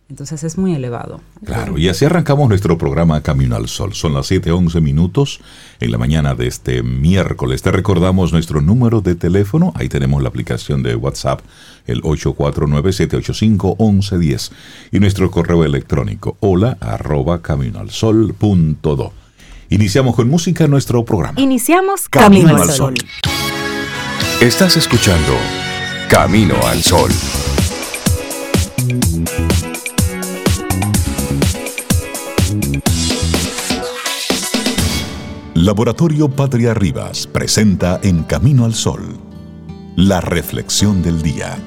Entonces 0.10 0.44
es 0.44 0.58
muy 0.58 0.74
elevado. 0.74 1.22
Claro, 1.44 1.78
y 1.78 1.90
así 1.90 2.06
arrancamos 2.06 2.48
nuestro 2.48 2.78
programa 2.78 3.20
Camino 3.22 3.58
al 3.58 3.68
Sol. 3.68 3.94
Son 3.94 4.14
las 4.14 4.32
7:11 4.32 4.80
minutos 4.82 5.42
en 5.80 5.92
la 5.92 5.98
mañana 5.98 6.34
de 6.34 6.48
este 6.48 6.82
miércoles. 6.82 7.62
Te 7.62 7.72
recordamos 7.72 8.32
nuestro 8.32 8.62
número 8.62 9.02
de 9.02 9.16
teléfono. 9.16 9.74
Ahí 9.76 9.90
tenemos 9.90 10.24
la 10.24 10.30
aplicación 10.30 10.82
de 10.82 10.96
WhatsApp, 10.96 11.42
el 11.88 12.04
849-785-1110. 12.04 14.52
Y 14.92 15.00
nuestro 15.00 15.30
correo 15.30 15.66
electrónico, 15.66 16.38
hola 16.40 16.78
arroba 16.80 17.42
caminoalsol.do. 17.42 19.12
Iniciamos 19.70 20.16
con 20.16 20.30
música 20.30 20.68
nuestro 20.68 21.04
programa. 21.04 21.42
Iniciamos 21.42 22.08
Camino, 22.08 22.56
al 22.56 22.70
Sol. 22.70 22.94
Estás 24.40 24.78
escuchando 24.78 25.34
Camino 26.08 26.56
al 26.66 26.82
Sol. 26.82 27.12
Laboratorio 35.60 36.30
Patria 36.30 36.76
Rivas 36.76 37.26
presenta 37.26 38.00
En 38.04 38.22
Camino 38.22 38.64
al 38.64 38.76
Sol, 38.76 39.18
la 39.96 40.22
reflexión 40.22 41.02
del 41.02 41.24
día. 41.24 41.58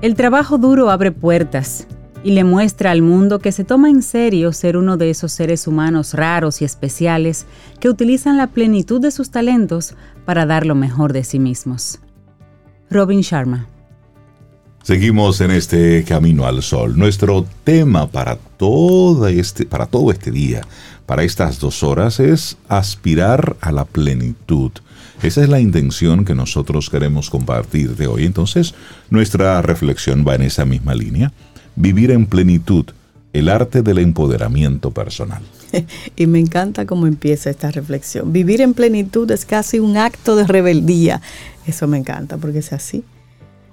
El 0.00 0.14
trabajo 0.14 0.58
duro 0.58 0.90
abre 0.90 1.10
puertas 1.10 1.88
y 2.24 2.32
le 2.32 2.44
muestra 2.44 2.90
al 2.90 3.02
mundo 3.02 3.38
que 3.38 3.52
se 3.52 3.64
toma 3.64 3.90
en 3.90 4.02
serio 4.02 4.52
ser 4.52 4.76
uno 4.76 4.96
de 4.96 5.10
esos 5.10 5.32
seres 5.32 5.66
humanos 5.66 6.14
raros 6.14 6.62
y 6.62 6.64
especiales 6.64 7.46
que 7.80 7.88
utilizan 7.88 8.36
la 8.36 8.48
plenitud 8.48 9.00
de 9.00 9.10
sus 9.10 9.30
talentos 9.30 9.94
para 10.24 10.46
dar 10.46 10.66
lo 10.66 10.74
mejor 10.74 11.12
de 11.12 11.24
sí 11.24 11.38
mismos. 11.38 11.98
Robin 12.90 13.20
Sharma. 13.20 13.66
Seguimos 14.82 15.40
en 15.40 15.52
este 15.52 16.04
camino 16.04 16.44
al 16.44 16.62
sol. 16.62 16.98
Nuestro 16.98 17.46
tema 17.64 18.08
para 18.08 18.36
todo 18.36 19.28
este, 19.28 19.64
para 19.64 19.86
todo 19.86 20.10
este 20.10 20.30
día, 20.30 20.62
para 21.06 21.22
estas 21.22 21.60
dos 21.60 21.82
horas, 21.82 22.18
es 22.18 22.56
aspirar 22.68 23.56
a 23.60 23.70
la 23.70 23.84
plenitud 23.84 24.72
esa 25.22 25.42
es 25.42 25.48
la 25.48 25.60
intención 25.60 26.24
que 26.24 26.34
nosotros 26.34 26.90
queremos 26.90 27.30
compartir 27.30 27.94
de 27.94 28.08
hoy. 28.08 28.24
Entonces, 28.24 28.74
nuestra 29.08 29.62
reflexión 29.62 30.24
va 30.26 30.34
en 30.34 30.42
esa 30.42 30.64
misma 30.64 30.96
línea. 30.96 31.32
Vivir 31.76 32.10
en 32.10 32.26
plenitud, 32.26 32.86
el 33.32 33.48
arte 33.48 33.82
del 33.82 33.98
empoderamiento 33.98 34.90
personal. 34.90 35.42
Y 36.16 36.26
me 36.26 36.38
encanta 36.38 36.84
cómo 36.84 37.06
empieza 37.06 37.48
esta 37.50 37.70
reflexión. 37.70 38.32
Vivir 38.32 38.60
en 38.60 38.74
plenitud 38.74 39.30
es 39.30 39.46
casi 39.46 39.78
un 39.78 39.96
acto 39.96 40.36
de 40.36 40.46
rebeldía. 40.46 41.22
Eso 41.66 41.86
me 41.86 41.96
encanta 41.96 42.36
porque 42.36 42.58
es 42.58 42.72
así. 42.72 43.04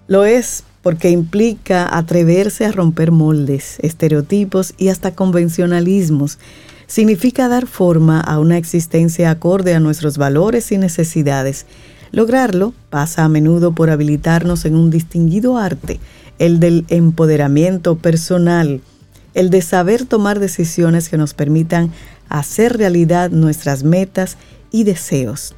Lo 0.07 0.25
es 0.25 0.63
porque 0.81 1.09
implica 1.09 1.95
atreverse 1.95 2.65
a 2.65 2.71
romper 2.71 3.11
moldes, 3.11 3.77
estereotipos 3.81 4.73
y 4.77 4.87
hasta 4.87 5.13
convencionalismos 5.13 6.39
significa 6.87 7.47
dar 7.47 7.67
forma 7.67 8.19
a 8.19 8.39
una 8.39 8.57
existencia 8.57 9.29
acorde 9.29 9.75
a 9.75 9.79
nuestros 9.79 10.17
valores 10.17 10.71
y 10.71 10.77
necesidades. 10.77 11.65
Lograrlo 12.11 12.73
pasa 12.89 13.23
a 13.23 13.29
menudo 13.29 13.73
por 13.73 13.91
habilitarnos 13.91 14.65
en 14.65 14.75
un 14.75 14.89
distinguido 14.89 15.57
arte, 15.57 15.99
el 16.39 16.59
del 16.59 16.85
empoderamiento 16.89 17.97
personal, 17.97 18.81
el 19.33 19.49
de 19.49 19.61
saber 19.61 20.05
tomar 20.05 20.39
decisiones 20.39 21.09
que 21.09 21.17
nos 21.17 21.33
permitan 21.33 21.91
hacer 22.29 22.77
realidad 22.77 23.29
nuestras 23.29 23.83
metas 23.83 24.37
y 24.71 24.83
deseos. 24.83 25.55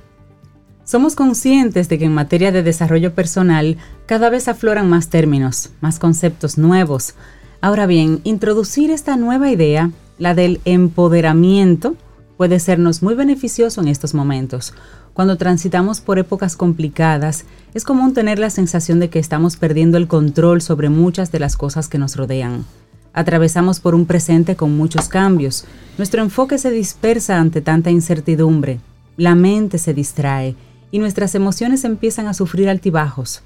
Somos 0.83 1.15
conscientes 1.15 1.87
de 1.87 1.97
que 1.97 2.05
en 2.05 2.13
materia 2.13 2.51
de 2.51 2.63
desarrollo 2.63 3.13
personal 3.13 3.77
cada 4.07 4.29
vez 4.29 4.47
afloran 4.47 4.89
más 4.89 5.07
términos, 5.07 5.69
más 5.79 5.99
conceptos 5.99 6.57
nuevos. 6.57 7.13
Ahora 7.61 7.85
bien, 7.85 8.19
introducir 8.23 8.91
esta 8.91 9.15
nueva 9.15 9.51
idea 9.51 9.91
la 10.17 10.35
del 10.35 10.61
empoderamiento, 10.65 11.95
puede 12.41 12.59
sernos 12.59 13.03
muy 13.03 13.13
beneficioso 13.13 13.81
en 13.81 13.87
estos 13.87 14.15
momentos. 14.15 14.73
Cuando 15.13 15.37
transitamos 15.37 16.01
por 16.01 16.17
épocas 16.17 16.55
complicadas, 16.55 17.45
es 17.75 17.83
común 17.83 18.15
tener 18.15 18.39
la 18.39 18.49
sensación 18.49 18.99
de 18.99 19.11
que 19.11 19.19
estamos 19.19 19.57
perdiendo 19.57 19.95
el 19.99 20.07
control 20.07 20.63
sobre 20.63 20.89
muchas 20.89 21.31
de 21.31 21.37
las 21.37 21.55
cosas 21.55 21.87
que 21.87 21.99
nos 21.99 22.15
rodean. 22.15 22.65
Atravesamos 23.13 23.79
por 23.79 23.93
un 23.93 24.07
presente 24.07 24.55
con 24.55 24.75
muchos 24.75 25.07
cambios. 25.07 25.65
Nuestro 25.99 26.23
enfoque 26.23 26.57
se 26.57 26.71
dispersa 26.71 27.37
ante 27.37 27.61
tanta 27.61 27.91
incertidumbre. 27.91 28.79
La 29.17 29.35
mente 29.35 29.77
se 29.77 29.93
distrae 29.93 30.55
y 30.89 30.97
nuestras 30.97 31.35
emociones 31.35 31.83
empiezan 31.83 32.25
a 32.25 32.33
sufrir 32.33 32.69
altibajos. 32.69 33.43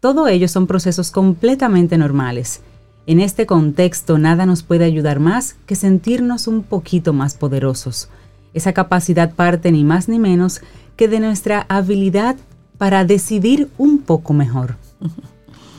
Todo 0.00 0.28
ello 0.28 0.48
son 0.48 0.66
procesos 0.66 1.10
completamente 1.10 1.98
normales 1.98 2.62
en 3.06 3.18
este 3.18 3.44
contexto 3.44 4.18
nada 4.18 4.46
nos 4.46 4.62
puede 4.62 4.84
ayudar 4.84 5.18
más 5.20 5.56
que 5.66 5.74
sentirnos 5.74 6.46
un 6.46 6.62
poquito 6.62 7.12
más 7.12 7.34
poderosos. 7.34 8.08
Esa 8.54 8.72
capacidad 8.72 9.34
parte 9.34 9.72
ni 9.72 9.84
más 9.84 10.08
ni 10.08 10.18
menos 10.18 10.60
que 10.96 11.08
de 11.08 11.20
nuestra 11.20 11.66
habilidad 11.68 12.36
para 12.78 13.04
decidir 13.04 13.68
un 13.78 13.98
poco 13.98 14.32
mejor. 14.32 14.76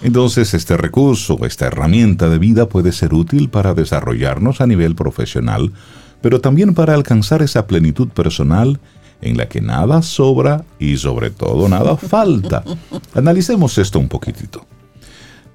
Entonces 0.03 0.53
este 0.53 0.77
recurso, 0.77 1.37
esta 1.45 1.67
herramienta 1.67 2.29
de 2.29 2.39
vida 2.39 2.67
puede 2.67 2.91
ser 2.91 3.13
útil 3.13 3.49
para 3.49 3.73
desarrollarnos 3.73 4.61
a 4.61 4.67
nivel 4.67 4.95
profesional, 4.95 5.71
pero 6.21 6.41
también 6.41 6.73
para 6.73 6.93
alcanzar 6.93 7.41
esa 7.41 7.67
plenitud 7.67 8.09
personal 8.09 8.79
en 9.21 9.37
la 9.37 9.47
que 9.47 9.61
nada 9.61 10.01
sobra 10.01 10.65
y 10.79 10.97
sobre 10.97 11.29
todo 11.29 11.69
nada 11.69 11.97
falta. 11.97 12.63
Analicemos 13.13 13.77
esto 13.77 13.99
un 13.99 14.07
poquitito. 14.07 14.65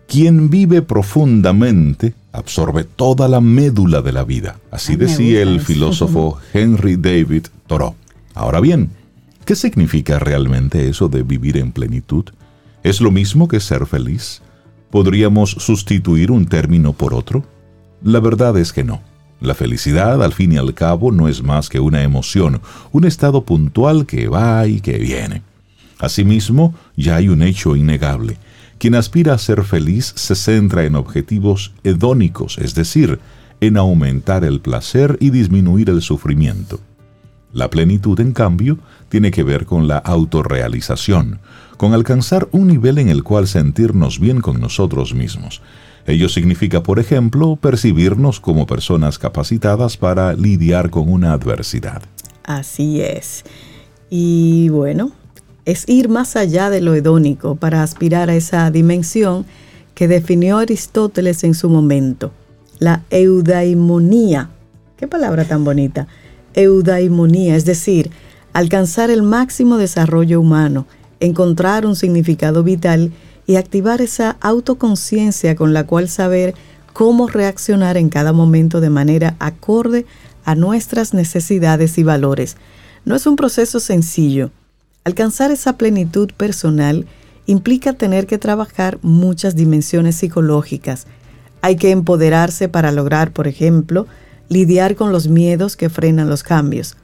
Quien 0.08 0.50
vive 0.50 0.82
profundamente 0.82 2.14
absorbe 2.32 2.84
toda 2.84 3.28
la 3.28 3.40
médula 3.40 4.02
de 4.02 4.12
la 4.12 4.24
vida. 4.24 4.58
Así 4.70 4.96
decía 4.96 5.42
el 5.42 5.60
filósofo 5.60 6.38
Henry 6.52 6.96
David 6.96 7.46
Thoreau. 7.66 7.94
Ahora 8.34 8.60
bien, 8.60 8.90
¿qué 9.44 9.56
significa 9.56 10.18
realmente 10.18 10.88
eso 10.88 11.08
de 11.08 11.22
vivir 11.22 11.56
en 11.56 11.72
plenitud? 11.72 12.24
¿Es 12.82 13.00
lo 13.00 13.10
mismo 13.10 13.48
que 13.48 13.58
ser 13.58 13.86
feliz? 13.86 14.42
¿Podríamos 14.90 15.50
sustituir 15.50 16.30
un 16.30 16.46
término 16.46 16.92
por 16.92 17.12
otro? 17.12 17.44
La 18.02 18.20
verdad 18.20 18.56
es 18.58 18.72
que 18.72 18.84
no. 18.84 19.00
La 19.40 19.54
felicidad, 19.54 20.22
al 20.22 20.32
fin 20.32 20.52
y 20.52 20.56
al 20.56 20.72
cabo, 20.72 21.12
no 21.12 21.28
es 21.28 21.42
más 21.42 21.68
que 21.68 21.80
una 21.80 22.02
emoción, 22.02 22.60
un 22.92 23.04
estado 23.04 23.44
puntual 23.44 24.06
que 24.06 24.28
va 24.28 24.66
y 24.66 24.80
que 24.80 24.98
viene. 24.98 25.42
Asimismo, 25.98 26.74
ya 26.96 27.16
hay 27.16 27.28
un 27.28 27.42
hecho 27.42 27.76
innegable. 27.76 28.38
Quien 28.78 28.94
aspira 28.94 29.34
a 29.34 29.38
ser 29.38 29.64
feliz 29.64 30.12
se 30.16 30.34
centra 30.34 30.84
en 30.84 30.96
objetivos 30.96 31.72
hedónicos, 31.82 32.58
es 32.58 32.74
decir, 32.74 33.20
en 33.60 33.76
aumentar 33.76 34.44
el 34.44 34.60
placer 34.60 35.16
y 35.20 35.30
disminuir 35.30 35.88
el 35.88 36.02
sufrimiento. 36.02 36.80
La 37.52 37.70
plenitud, 37.70 38.20
en 38.20 38.32
cambio, 38.32 38.78
tiene 39.08 39.30
que 39.30 39.42
ver 39.42 39.64
con 39.64 39.88
la 39.88 39.96
autorrealización, 39.96 41.40
con 41.78 41.94
alcanzar 41.94 42.48
un 42.52 42.66
nivel 42.66 42.98
en 42.98 43.08
el 43.08 43.22
cual 43.22 43.48
sentirnos 43.48 44.20
bien 44.20 44.42
con 44.42 44.60
nosotros 44.60 45.14
mismos. 45.14 45.62
Ello 46.06 46.28
significa, 46.28 46.82
por 46.82 46.98
ejemplo, 46.98 47.56
percibirnos 47.56 48.40
como 48.40 48.66
personas 48.66 49.18
capacitadas 49.18 49.96
para 49.96 50.34
lidiar 50.34 50.90
con 50.90 51.10
una 51.10 51.32
adversidad. 51.32 52.02
Así 52.44 53.00
es. 53.00 53.44
Y 54.10 54.68
bueno, 54.68 55.12
es 55.66 55.84
ir 55.88 56.08
más 56.08 56.36
allá 56.36 56.70
de 56.70 56.80
lo 56.80 56.94
hedónico 56.94 57.56
para 57.56 57.82
aspirar 57.82 58.30
a 58.30 58.36
esa 58.36 58.70
dimensión 58.70 59.44
que 59.94 60.08
definió 60.08 60.58
Aristóteles 60.58 61.42
en 61.44 61.54
su 61.54 61.68
momento, 61.68 62.30
la 62.78 63.02
eudaimonía. 63.10 64.48
Qué 64.96 65.08
palabra 65.08 65.44
tan 65.44 65.64
bonita. 65.64 66.06
Eudaimonía, 66.54 67.56
es 67.56 67.64
decir, 67.64 68.10
alcanzar 68.52 69.10
el 69.10 69.22
máximo 69.22 69.76
desarrollo 69.76 70.40
humano, 70.40 70.86
encontrar 71.18 71.84
un 71.84 71.96
significado 71.96 72.62
vital 72.62 73.12
y 73.46 73.56
activar 73.56 74.00
esa 74.00 74.36
autoconciencia 74.40 75.56
con 75.56 75.72
la 75.72 75.84
cual 75.84 76.08
saber 76.08 76.54
cómo 76.92 77.26
reaccionar 77.26 77.96
en 77.96 78.08
cada 78.08 78.32
momento 78.32 78.80
de 78.80 78.90
manera 78.90 79.34
acorde 79.40 80.06
a 80.44 80.54
nuestras 80.54 81.12
necesidades 81.12 81.98
y 81.98 82.04
valores. 82.04 82.56
No 83.04 83.16
es 83.16 83.26
un 83.26 83.36
proceso 83.36 83.80
sencillo, 83.80 84.50
Alcanzar 85.06 85.52
esa 85.52 85.74
plenitud 85.74 86.32
personal 86.36 87.06
implica 87.46 87.92
tener 87.92 88.26
que 88.26 88.38
trabajar 88.38 88.98
muchas 89.02 89.54
dimensiones 89.54 90.16
psicológicas. 90.16 91.06
Hay 91.62 91.76
que 91.76 91.92
empoderarse 91.92 92.68
para 92.68 92.90
lograr, 92.90 93.32
por 93.32 93.46
ejemplo, 93.46 94.08
lidiar 94.48 94.96
con 94.96 95.12
los 95.12 95.28
miedos 95.28 95.76
que 95.76 95.90
frenan 95.90 96.28
los 96.28 96.42
cambios. 96.42 96.96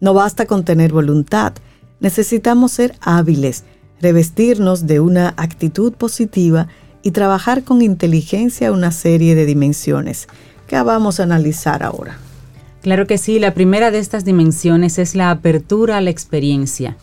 No 0.00 0.12
basta 0.12 0.44
con 0.44 0.66
tener 0.66 0.92
voluntad, 0.92 1.54
necesitamos 1.98 2.72
ser 2.72 2.94
hábiles, 3.00 3.64
revestirnos 4.02 4.86
de 4.86 5.00
una 5.00 5.32
actitud 5.38 5.94
positiva 5.94 6.68
y 7.02 7.12
trabajar 7.12 7.64
con 7.64 7.80
inteligencia 7.80 8.70
una 8.70 8.92
serie 8.92 9.34
de 9.34 9.46
dimensiones 9.46 10.28
que 10.66 10.78
vamos 10.82 11.20
a 11.20 11.22
analizar 11.22 11.82
ahora. 11.82 12.18
Claro 12.82 13.06
que 13.06 13.16
sí, 13.16 13.38
la 13.38 13.54
primera 13.54 13.90
de 13.90 13.98
estas 13.98 14.26
dimensiones 14.26 14.98
es 14.98 15.14
la 15.14 15.30
apertura 15.30 15.96
a 15.96 16.00
la 16.02 16.10
experiencia. 16.10 16.98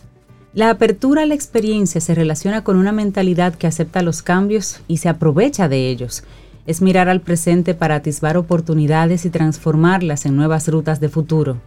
La 0.55 0.69
apertura 0.69 1.23
a 1.23 1.25
la 1.25 1.33
experiencia 1.33 1.99
se 1.99 2.13
relaciona 2.13 2.63
con 2.63 2.77
una 2.77 2.91
mentalidad 2.91 3.55
que 3.55 3.65
acepta 3.65 4.03
los 4.03 4.21
cambios 4.21 4.81
y 4.87 4.97
se 4.97 5.09
aprovecha 5.09 5.67
de 5.67 5.89
ellos. 5.89 6.23
Es 6.67 6.79
mirar 6.79 7.09
al 7.09 7.21
presente 7.21 7.73
para 7.73 7.95
atisbar 7.95 8.37
oportunidades 8.37 9.25
y 9.25 9.31
transformarlas 9.31 10.27
en 10.27 10.35
nuevas 10.35 10.67
rutas 10.67 10.99
de 10.99 11.09
futuro. 11.09 11.57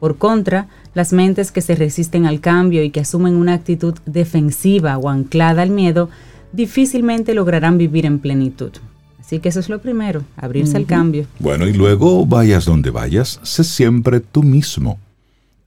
Por 0.00 0.18
contra, 0.18 0.66
las 0.94 1.12
mentes 1.12 1.52
que 1.52 1.60
se 1.60 1.76
resisten 1.76 2.26
al 2.26 2.40
cambio 2.40 2.82
y 2.82 2.90
que 2.90 2.98
asumen 2.98 3.36
una 3.36 3.54
actitud 3.54 3.94
defensiva 4.04 4.98
o 4.98 5.08
anclada 5.08 5.62
al 5.62 5.70
miedo 5.70 6.10
difícilmente 6.52 7.34
lograrán 7.34 7.78
vivir 7.78 8.04
en 8.04 8.18
plenitud. 8.18 8.72
Así 9.20 9.38
que 9.38 9.48
eso 9.48 9.60
es 9.60 9.68
lo 9.68 9.80
primero, 9.80 10.24
abrirse 10.36 10.76
al 10.76 10.86
cambio. 10.86 11.26
Bueno, 11.38 11.68
y 11.68 11.72
luego 11.72 12.26
vayas 12.26 12.64
donde 12.64 12.90
vayas, 12.90 13.38
sé 13.44 13.62
siempre 13.62 14.18
tú 14.18 14.42
mismo. 14.42 14.98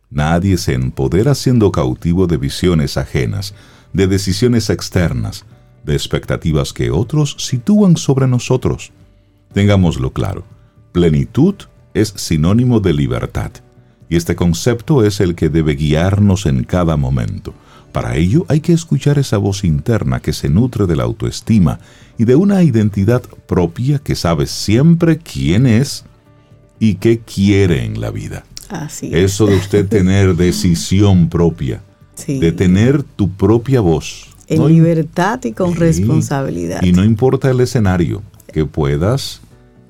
Nadie 0.09 0.57
se 0.57 0.73
empodera 0.73 1.35
siendo 1.35 1.71
cautivo 1.71 2.27
de 2.27 2.37
visiones 2.37 2.97
ajenas, 2.97 3.53
de 3.93 4.07
decisiones 4.07 4.69
externas, 4.69 5.45
de 5.83 5.93
expectativas 5.93 6.73
que 6.73 6.91
otros 6.91 7.35
sitúan 7.39 7.97
sobre 7.97 8.27
nosotros. 8.27 8.91
Tengámoslo 9.53 10.13
claro, 10.13 10.43
plenitud 10.91 11.55
es 11.93 12.13
sinónimo 12.15 12.79
de 12.79 12.93
libertad, 12.93 13.51
y 14.09 14.15
este 14.15 14.35
concepto 14.35 15.03
es 15.03 15.19
el 15.19 15.35
que 15.35 15.49
debe 15.49 15.75
guiarnos 15.75 16.45
en 16.45 16.63
cada 16.63 16.95
momento. 16.95 17.53
Para 17.91 18.15
ello 18.15 18.45
hay 18.47 18.59
que 18.59 18.73
escuchar 18.73 19.17
esa 19.17 19.37
voz 19.37 19.63
interna 19.63 20.19
que 20.19 20.33
se 20.33 20.49
nutre 20.49 20.85
de 20.85 20.95
la 20.95 21.03
autoestima 21.03 21.79
y 22.17 22.25
de 22.25 22.35
una 22.35 22.63
identidad 22.63 23.23
propia 23.47 23.99
que 23.99 24.15
sabe 24.15 24.45
siempre 24.45 25.17
quién 25.17 25.65
es 25.65 26.05
y 26.79 26.95
qué 26.95 27.19
quiere 27.19 27.83
en 27.85 27.99
la 27.99 28.11
vida. 28.11 28.43
Así 28.69 29.09
Eso 29.13 29.45
de 29.45 29.55
usted 29.55 29.87
tener 29.89 30.35
decisión 30.35 31.29
propia, 31.29 31.81
de 32.27 32.51
tener 32.51 33.03
tu 33.03 33.29
propia 33.29 33.81
voz. 33.81 34.27
En 34.47 34.65
libertad 34.67 35.43
y 35.43 35.51
con 35.51 35.75
responsabilidad. 35.75 36.81
Y 36.81 36.93
no 36.93 37.03
importa 37.03 37.51
el 37.51 37.59
escenario, 37.59 38.23
que 38.51 38.65
puedas 38.65 39.41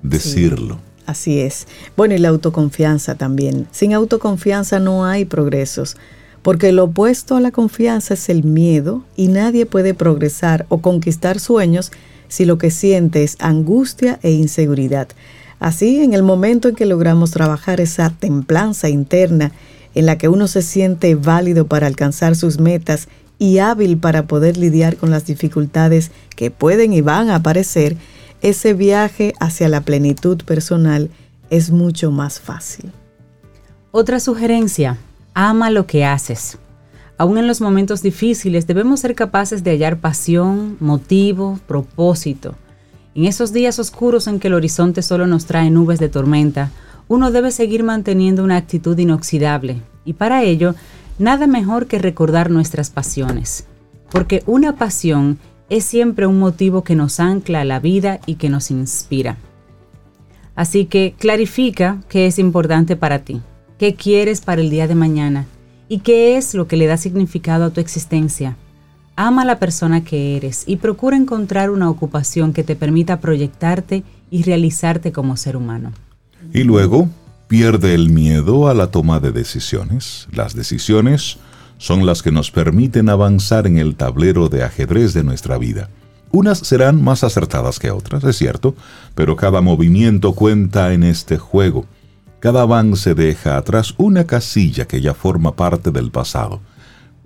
decirlo. 0.01 0.79
así 1.05 1.39
es. 1.39 1.67
Bueno, 1.95 2.15
y 2.15 2.17
la 2.17 2.29
autoconfianza 2.29 3.15
también. 3.15 3.67
Sin 3.71 3.93
autoconfianza 3.93 4.79
no 4.79 5.05
hay 5.05 5.25
progresos. 5.25 5.95
Porque 6.41 6.71
lo 6.71 6.85
opuesto 6.85 7.35
a 7.35 7.41
la 7.41 7.51
confianza 7.51 8.13
es 8.13 8.29
el 8.29 8.43
miedo 8.43 9.03
y 9.15 9.27
nadie 9.27 9.65
puede 9.65 9.93
progresar 9.93 10.65
o 10.69 10.79
conquistar 10.79 11.39
sueños 11.39 11.91
si 12.29 12.45
lo 12.45 12.57
que 12.57 12.71
siente 12.71 13.23
es 13.23 13.35
angustia 13.39 14.19
e 14.23 14.31
inseguridad. 14.31 15.09
Así, 15.59 16.01
en 16.01 16.13
el 16.13 16.23
momento 16.23 16.69
en 16.69 16.75
que 16.75 16.85
logramos 16.85 17.31
trabajar 17.31 17.81
esa 17.81 18.09
templanza 18.11 18.89
interna 18.89 19.51
en 19.95 20.05
la 20.05 20.17
que 20.17 20.29
uno 20.29 20.47
se 20.47 20.61
siente 20.61 21.15
válido 21.15 21.65
para 21.67 21.87
alcanzar 21.87 22.35
sus 22.35 22.59
metas 22.59 23.07
y 23.39 23.57
hábil 23.59 23.97
para 23.97 24.27
poder 24.27 24.57
lidiar 24.57 24.97
con 24.97 25.09
las 25.09 25.25
dificultades 25.25 26.11
que 26.35 26.51
pueden 26.51 26.93
y 26.93 27.01
van 27.01 27.29
a 27.29 27.35
aparecer, 27.35 27.97
ese 28.41 28.73
viaje 28.73 29.33
hacia 29.39 29.69
la 29.69 29.81
plenitud 29.81 30.43
personal 30.43 31.09
es 31.49 31.71
mucho 31.71 32.11
más 32.11 32.39
fácil. 32.39 32.91
Otra 33.91 34.19
sugerencia, 34.19 34.97
ama 35.33 35.71
lo 35.71 35.87
que 35.87 36.05
haces. 36.05 36.57
Aún 37.17 37.39
en 37.39 37.47
los 37.47 37.61
momentos 37.61 38.03
difíciles 38.03 38.67
debemos 38.67 38.99
ser 38.99 39.15
capaces 39.15 39.63
de 39.63 39.71
hallar 39.71 39.97
pasión, 39.99 40.77
motivo, 40.79 41.59
propósito. 41.65 42.55
En 43.17 43.25
esos 43.25 43.51
días 43.51 43.77
oscuros 43.77 44.27
en 44.27 44.39
que 44.39 44.47
el 44.47 44.53
horizonte 44.53 45.01
solo 45.01 45.27
nos 45.27 45.45
trae 45.45 45.69
nubes 45.69 45.99
de 45.99 46.07
tormenta, 46.07 46.71
uno 47.09 47.31
debe 47.31 47.51
seguir 47.51 47.83
manteniendo 47.83 48.41
una 48.45 48.55
actitud 48.55 48.97
inoxidable, 48.97 49.81
y 50.05 50.13
para 50.13 50.43
ello, 50.43 50.73
nada 51.19 51.45
mejor 51.45 51.87
que 51.87 51.99
recordar 51.99 52.49
nuestras 52.49 52.89
pasiones, 52.89 53.65
porque 54.09 54.41
una 54.45 54.77
pasión 54.77 55.37
es 55.69 55.83
siempre 55.83 56.27
un 56.27 56.39
motivo 56.39 56.85
que 56.85 56.95
nos 56.95 57.19
ancla 57.19 57.59
a 57.59 57.65
la 57.65 57.81
vida 57.81 58.21
y 58.25 58.35
que 58.35 58.47
nos 58.47 58.71
inspira. 58.71 59.35
Así 60.55 60.85
que 60.85 61.13
clarifica 61.19 61.97
qué 62.07 62.27
es 62.27 62.39
importante 62.39 62.95
para 62.95 63.19
ti 63.19 63.41
qué 63.77 63.95
quieres 63.95 64.41
para 64.41 64.61
el 64.61 64.69
día 64.69 64.87
de 64.87 64.95
mañana 64.95 65.45
y 65.87 65.99
qué 65.99 66.37
es 66.37 66.53
lo 66.53 66.67
que 66.67 66.77
le 66.77 66.87
da 66.87 66.97
significado 66.97 67.65
a 67.65 67.69
tu 67.69 67.79
existencia. 67.79 68.57
Ama 69.17 69.41
a 69.41 69.45
la 69.45 69.59
persona 69.59 70.05
que 70.05 70.37
eres 70.37 70.63
y 70.65 70.77
procura 70.77 71.17
encontrar 71.17 71.69
una 71.69 71.89
ocupación 71.89 72.53
que 72.53 72.63
te 72.63 72.77
permita 72.77 73.19
proyectarte 73.19 74.03
y 74.31 74.43
realizarte 74.43 75.11
como 75.11 75.35
ser 75.35 75.57
humano. 75.57 75.91
Y 76.53 76.63
luego, 76.63 77.09
pierde 77.49 77.93
el 77.93 78.09
miedo 78.09 78.69
a 78.69 78.73
la 78.73 78.91
toma 78.91 79.19
de 79.19 79.33
decisiones. 79.33 80.29
Las 80.31 80.55
decisiones 80.55 81.39
son 81.77 82.05
las 82.05 82.23
que 82.23 82.31
nos 82.31 82.51
permiten 82.51 83.09
avanzar 83.09 83.67
en 83.67 83.77
el 83.77 83.95
tablero 83.95 84.47
de 84.47 84.63
ajedrez 84.63 85.13
de 85.13 85.25
nuestra 85.25 85.57
vida. 85.57 85.89
Unas 86.31 86.59
serán 86.59 87.03
más 87.03 87.25
acertadas 87.25 87.79
que 87.79 87.91
otras, 87.91 88.23
es 88.23 88.37
cierto, 88.37 88.75
pero 89.15 89.35
cada 89.35 89.59
movimiento 89.59 90.33
cuenta 90.33 90.93
en 90.93 91.03
este 91.03 91.37
juego 91.37 91.85
cada 92.39 92.61
avance 92.61 93.15
deja 93.15 93.57
atrás 93.57 93.95
una 93.97 94.25
casilla 94.25 94.85
que 94.85 95.01
ya 95.01 95.15
forma 95.15 95.55
parte 95.55 95.91
del 95.91 96.11
pasado. 96.11 96.61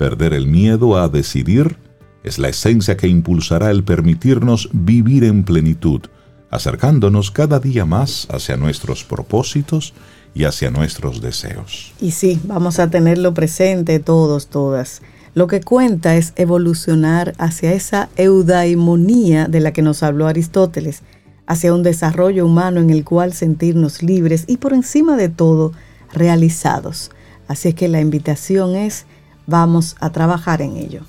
Perder 0.01 0.33
el 0.33 0.47
miedo 0.47 0.97
a 0.97 1.09
decidir 1.09 1.77
es 2.23 2.39
la 2.39 2.49
esencia 2.49 2.97
que 2.97 3.07
impulsará 3.07 3.69
el 3.69 3.83
permitirnos 3.83 4.67
vivir 4.73 5.23
en 5.23 5.43
plenitud, 5.43 6.01
acercándonos 6.49 7.29
cada 7.29 7.59
día 7.59 7.85
más 7.85 8.27
hacia 8.31 8.57
nuestros 8.57 9.03
propósitos 9.03 9.93
y 10.33 10.45
hacia 10.45 10.71
nuestros 10.71 11.21
deseos. 11.21 11.93
Y 12.01 12.09
sí, 12.09 12.39
vamos 12.45 12.79
a 12.79 12.89
tenerlo 12.89 13.35
presente 13.35 13.99
todos, 13.99 14.47
todas. 14.47 15.03
Lo 15.35 15.45
que 15.45 15.61
cuenta 15.61 16.15
es 16.15 16.33
evolucionar 16.35 17.35
hacia 17.37 17.71
esa 17.71 18.09
eudaimonía 18.15 19.45
de 19.45 19.59
la 19.59 19.71
que 19.71 19.83
nos 19.83 20.01
habló 20.01 20.25
Aristóteles, 20.25 21.03
hacia 21.45 21.75
un 21.75 21.83
desarrollo 21.83 22.47
humano 22.47 22.79
en 22.79 22.89
el 22.89 23.03
cual 23.03 23.33
sentirnos 23.33 24.01
libres 24.01 24.45
y 24.47 24.57
por 24.57 24.73
encima 24.73 25.15
de 25.15 25.29
todo 25.29 25.73
realizados. 26.11 27.11
Así 27.47 27.69
es 27.69 27.75
que 27.75 27.87
la 27.87 28.01
invitación 28.01 28.75
es, 28.75 29.05
vamos 29.47 29.95
a 29.99 30.12
trabajar 30.12 30.62
en 30.62 30.77
ello. 30.77 31.01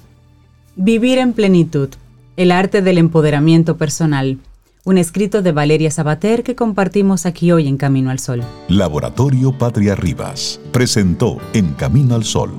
Vivir 0.77 1.19
en 1.19 1.33
plenitud, 1.33 1.89
el 2.37 2.51
arte 2.51 2.83
del 2.83 2.99
empoderamiento 2.99 3.77
personal. 3.77 4.39
Un 4.85 4.99
escrito 4.99 5.43
de 5.43 5.53
Valeria 5.53 5.91
Sabater 5.91 6.43
que 6.43 6.57
compartimos 6.57 7.25
aquí 7.25 7.53
hoy 7.53 7.69
en 7.69 7.77
Camino 7.77 8.11
al 8.11 8.19
Sol. 8.19 8.43
Laboratorio 8.69 9.57
Patria 9.57 9.95
Rivas 9.95 10.59
presentó 10.73 11.39
En 11.53 11.75
Camino 11.75 12.15
al 12.17 12.25
Sol, 12.25 12.51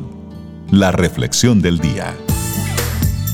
la 0.72 0.92
reflexión 0.92 1.62
del 1.62 1.80
día. 1.80 2.14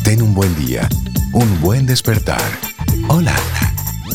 Ten 0.04 0.22
un 0.22 0.34
buen 0.34 0.56
día, 0.56 0.90
un 1.34 1.62
buen 1.62 1.86
despertar. 1.86 2.42
Hola. 3.10 3.36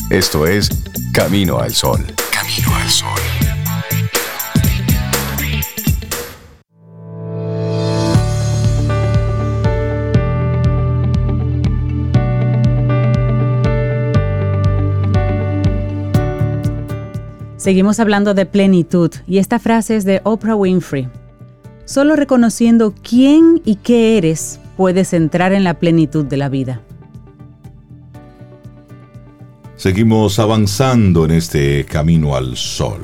Esto 0.09 0.45
es 0.45 0.69
Camino 1.13 1.59
al 1.59 1.73
Sol. 1.73 2.05
Camino 2.31 2.75
al 2.75 2.89
Sol. 2.89 3.44
Seguimos 17.65 17.99
hablando 17.99 18.35
de 18.35 18.45
plenitud 18.45 19.09
y 19.25 19.39
esta 19.39 19.57
frase 19.57 19.95
es 19.95 20.05
de 20.05 20.21
Oprah 20.23 20.55
Winfrey. 20.55 21.09
Solo 21.85 22.15
reconociendo 22.15 22.93
quién 23.01 23.59
y 23.65 23.77
qué 23.77 24.19
eres 24.19 24.59
puedes 24.77 25.13
entrar 25.13 25.51
en 25.51 25.63
la 25.63 25.79
plenitud 25.79 26.25
de 26.25 26.37
la 26.37 26.47
vida. 26.47 26.83
Seguimos 29.77 30.37
avanzando 30.37 31.25
en 31.25 31.31
este 31.31 31.85
camino 31.85 32.35
al 32.35 32.55
sol. 32.55 33.01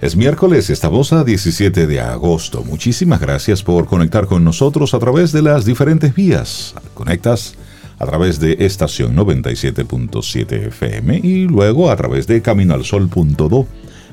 Es 0.00 0.16
miércoles, 0.16 0.70
estamos 0.70 1.12
a 1.12 1.22
17 1.22 1.86
de 1.86 2.00
agosto. 2.00 2.64
Muchísimas 2.64 3.20
gracias 3.20 3.62
por 3.62 3.84
conectar 3.84 4.24
con 4.24 4.44
nosotros 4.44 4.94
a 4.94 4.98
través 4.98 5.30
de 5.30 5.42
las 5.42 5.66
diferentes 5.66 6.14
vías. 6.14 6.74
Conectas 6.94 7.54
a 8.04 8.06
través 8.06 8.38
de 8.38 8.56
estación 8.60 9.16
97.7 9.16 10.66
FM 10.68 11.20
y 11.22 11.46
luego 11.46 11.90
a 11.90 11.96
través 11.96 12.26
de 12.26 12.42
caminoalsol.do, 12.42 13.66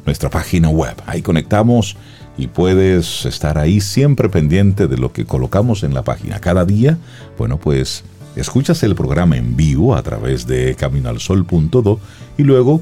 nuestra 0.06 0.30
página 0.30 0.69
web. 0.69 0.95
Ahí 1.06 1.21
conectamos 1.21 1.97
y 2.38 2.47
puedes 2.47 3.25
estar 3.25 3.58
ahí 3.58 3.82
siempre 3.82 4.30
pendiente 4.30 4.88
de 4.88 4.97
lo 4.97 5.12
que 5.12 5.25
colocamos 5.25 5.84
en 5.84 5.93
la 5.93 6.04
página. 6.04 6.39
Cada 6.39 6.63
día, 6.63 6.97
bueno, 7.38 7.60
pues 7.60 8.06
Escuchas 8.36 8.82
el 8.84 8.95
programa 8.95 9.36
en 9.36 9.58
vivo 9.58 9.93
a 9.93 10.01
través 10.04 10.47
de 10.47 10.75
caminoalsol.do 10.75 11.99
y 12.38 12.43
luego 12.43 12.82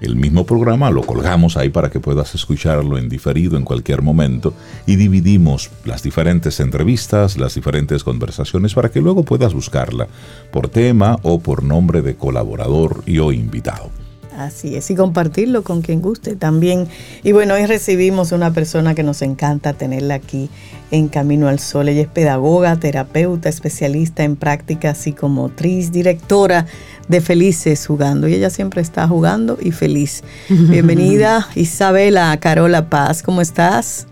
el 0.00 0.16
mismo 0.16 0.46
programa 0.46 0.90
lo 0.90 1.02
colgamos 1.02 1.56
ahí 1.56 1.68
para 1.68 1.90
que 1.90 2.00
puedas 2.00 2.34
escucharlo 2.34 2.98
en 2.98 3.08
diferido 3.08 3.56
en 3.56 3.64
cualquier 3.64 4.02
momento 4.02 4.54
y 4.86 4.96
dividimos 4.96 5.70
las 5.84 6.02
diferentes 6.02 6.60
entrevistas, 6.60 7.36
las 7.36 7.54
diferentes 7.54 8.02
conversaciones 8.04 8.74
para 8.74 8.90
que 8.90 9.00
luego 9.00 9.24
puedas 9.24 9.54
buscarla 9.54 10.08
por 10.50 10.68
tema 10.68 11.18
o 11.22 11.40
por 11.40 11.62
nombre 11.62 12.02
de 12.02 12.16
colaborador 12.16 13.02
y 13.06 13.18
o 13.18 13.32
invitado. 13.32 13.99
Así 14.40 14.74
es, 14.74 14.90
y 14.90 14.94
compartirlo 14.94 15.62
con 15.62 15.82
quien 15.82 16.00
guste 16.00 16.34
también. 16.34 16.88
Y 17.22 17.32
bueno, 17.32 17.54
hoy 17.54 17.66
recibimos 17.66 18.32
una 18.32 18.54
persona 18.54 18.94
que 18.94 19.02
nos 19.02 19.20
encanta 19.20 19.74
tenerla 19.74 20.14
aquí 20.14 20.48
en 20.90 21.08
Camino 21.08 21.48
al 21.48 21.58
Sol. 21.58 21.90
Ella 21.90 22.00
es 22.00 22.08
pedagoga, 22.08 22.76
terapeuta, 22.76 23.50
especialista 23.50 24.24
en 24.24 24.36
práctica 24.36 24.94
psicomotriz, 24.94 25.92
directora 25.92 26.64
de 27.08 27.20
Felices 27.20 27.86
Jugando. 27.86 28.28
Y 28.28 28.34
ella 28.34 28.48
siempre 28.48 28.80
está 28.80 29.06
jugando 29.06 29.58
y 29.60 29.72
feliz. 29.72 30.24
Bienvenida 30.48 31.46
Isabela 31.54 32.34
Carola 32.40 32.88
Paz, 32.88 33.22
¿cómo 33.22 33.42
estás? 33.42 34.06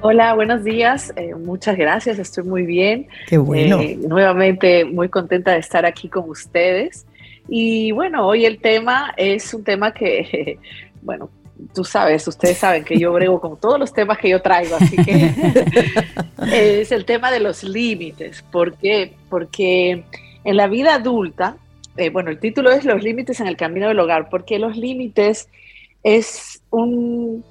Hola, 0.00 0.34
buenos 0.34 0.64
días. 0.64 1.12
Eh, 1.14 1.36
muchas 1.36 1.76
gracias, 1.76 2.18
estoy 2.18 2.42
muy 2.42 2.66
bien. 2.66 3.06
Qué 3.28 3.38
bueno. 3.38 3.80
Eh, 3.80 3.96
nuevamente 3.96 4.84
muy 4.84 5.08
contenta 5.08 5.52
de 5.52 5.58
estar 5.60 5.86
aquí 5.86 6.08
con 6.08 6.28
ustedes. 6.28 7.06
Y 7.48 7.92
bueno, 7.92 8.26
hoy 8.26 8.46
el 8.46 8.60
tema 8.60 9.12
es 9.16 9.52
un 9.54 9.64
tema 9.64 9.92
que, 9.92 10.58
bueno, 11.02 11.30
tú 11.74 11.84
sabes, 11.84 12.26
ustedes 12.26 12.58
saben 12.58 12.84
que 12.84 12.98
yo 12.98 13.12
brego 13.12 13.40
con 13.40 13.58
todos 13.58 13.78
los 13.78 13.92
temas 13.92 14.18
que 14.18 14.28
yo 14.28 14.42
traigo, 14.42 14.76
así 14.76 14.96
que 14.96 15.32
es 16.80 16.92
el 16.92 17.04
tema 17.04 17.30
de 17.30 17.40
los 17.40 17.62
límites. 17.64 18.42
¿Por 18.50 18.76
qué? 18.76 19.14
Porque 19.28 20.04
en 20.44 20.56
la 20.56 20.66
vida 20.66 20.94
adulta, 20.94 21.56
eh, 21.96 22.10
bueno, 22.10 22.30
el 22.30 22.38
título 22.38 22.70
es 22.70 22.84
Los 22.84 23.02
límites 23.02 23.40
en 23.40 23.46
el 23.46 23.56
camino 23.56 23.88
del 23.88 24.00
hogar, 24.00 24.28
porque 24.28 24.58
los 24.58 24.76
límites 24.76 25.48
es 26.02 26.62
un 26.70 27.44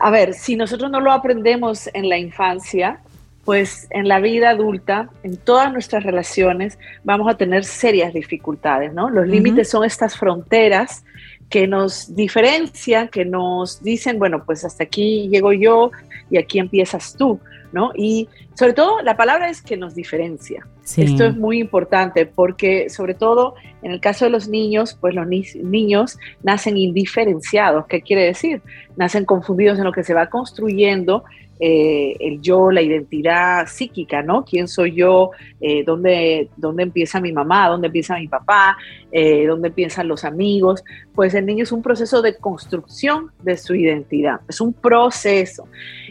a 0.00 0.10
ver, 0.10 0.34
si 0.34 0.56
nosotros 0.56 0.90
no 0.90 1.00
lo 1.00 1.12
aprendemos 1.12 1.90
en 1.92 2.08
la 2.08 2.18
infancia, 2.18 3.00
pues 3.48 3.88
en 3.92 4.08
la 4.08 4.20
vida 4.20 4.50
adulta, 4.50 5.08
en 5.22 5.38
todas 5.38 5.72
nuestras 5.72 6.04
relaciones, 6.04 6.78
vamos 7.02 7.32
a 7.32 7.38
tener 7.38 7.64
serias 7.64 8.12
dificultades, 8.12 8.92
¿no? 8.92 9.08
Los 9.08 9.26
límites 9.26 9.70
son 9.70 9.86
estas 9.86 10.18
fronteras 10.18 11.02
que 11.48 11.66
nos 11.66 12.14
diferencian, 12.14 13.08
que 13.08 13.24
nos 13.24 13.82
dicen, 13.82 14.18
bueno, 14.18 14.44
pues 14.44 14.66
hasta 14.66 14.84
aquí 14.84 15.30
llego 15.30 15.54
yo 15.54 15.92
y 16.30 16.36
aquí 16.36 16.58
empiezas 16.58 17.14
tú. 17.16 17.40
¿no? 17.72 17.92
Y 17.94 18.28
sobre 18.54 18.72
todo 18.72 19.02
la 19.02 19.16
palabra 19.16 19.50
es 19.50 19.60
que 19.62 19.76
nos 19.76 19.94
diferencia. 19.94 20.66
Esto 20.96 21.26
es 21.26 21.36
muy 21.36 21.58
importante 21.58 22.24
porque 22.24 22.88
sobre 22.88 23.12
todo 23.12 23.54
en 23.82 23.92
el 23.92 24.00
caso 24.00 24.24
de 24.24 24.30
los 24.30 24.48
niños, 24.48 24.96
pues 24.98 25.14
los 25.14 25.26
niños 25.26 26.18
nacen 26.42 26.78
indiferenciados. 26.78 27.86
¿Qué 27.86 28.00
quiere 28.00 28.24
decir? 28.24 28.62
Nacen 28.96 29.26
confundidos 29.26 29.78
en 29.78 29.84
lo 29.84 29.92
que 29.92 30.02
se 30.02 30.14
va 30.14 30.30
construyendo 30.30 31.24
eh, 31.60 32.16
el 32.20 32.40
yo, 32.40 32.70
la 32.70 32.82
identidad 32.82 33.66
psíquica, 33.66 34.22
¿no? 34.22 34.44
¿Quién 34.44 34.68
soy 34.68 34.94
yo? 34.94 35.30
Eh, 35.60 35.84
¿dónde, 35.84 36.48
¿dónde, 36.56 36.84
empieza 36.84 37.20
mi 37.20 37.32
mamá? 37.32 37.68
¿Dónde 37.68 37.86
empieza 37.88 38.16
mi 38.16 38.28
papá? 38.28 38.76
Eh, 39.10 39.46
¿Dónde 39.46 39.68
empiezan 39.68 40.08
los 40.08 40.24
amigos? 40.24 40.84
Pues 41.14 41.34
el 41.34 41.46
niño 41.46 41.64
es 41.64 41.72
un 41.72 41.82
proceso 41.82 42.22
de 42.22 42.36
construcción 42.36 43.32
de 43.42 43.56
su 43.56 43.74
identidad, 43.74 44.40
es 44.48 44.60
un 44.60 44.72
proceso. 44.72 45.66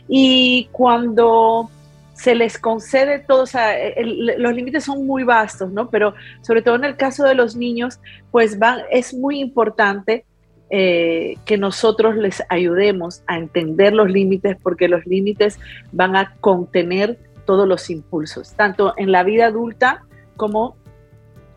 Y 0.07 0.67
cuando 0.71 1.69
se 2.13 2.33
les 2.33 2.57
concede 2.57 3.19
todo, 3.19 3.43
o 3.43 3.45
sea, 3.45 3.75
los 4.01 4.53
límites 4.53 4.83
son 4.83 5.05
muy 5.05 5.23
vastos, 5.23 5.71
¿no? 5.71 5.89
Pero 5.89 6.15
sobre 6.41 6.63
todo 6.63 6.75
en 6.75 6.83
el 6.83 6.97
caso 6.97 7.23
de 7.23 7.35
los 7.35 7.55
niños, 7.55 7.99
pues 8.31 8.57
van, 8.57 8.81
es 8.91 9.13
muy 9.13 9.39
importante 9.39 10.25
eh, 10.69 11.37
que 11.45 11.57
nosotros 11.57 12.15
les 12.17 12.43
ayudemos 12.49 13.23
a 13.27 13.37
entender 13.37 13.93
los 13.93 14.09
límites, 14.09 14.57
porque 14.61 14.87
los 14.87 15.05
límites 15.05 15.59
van 15.91 16.15
a 16.15 16.35
contener 16.41 17.17
todos 17.45 17.67
los 17.67 17.89
impulsos, 17.89 18.53
tanto 18.53 18.93
en 18.97 19.11
la 19.11 19.23
vida 19.23 19.47
adulta 19.47 20.03
como 20.35 20.75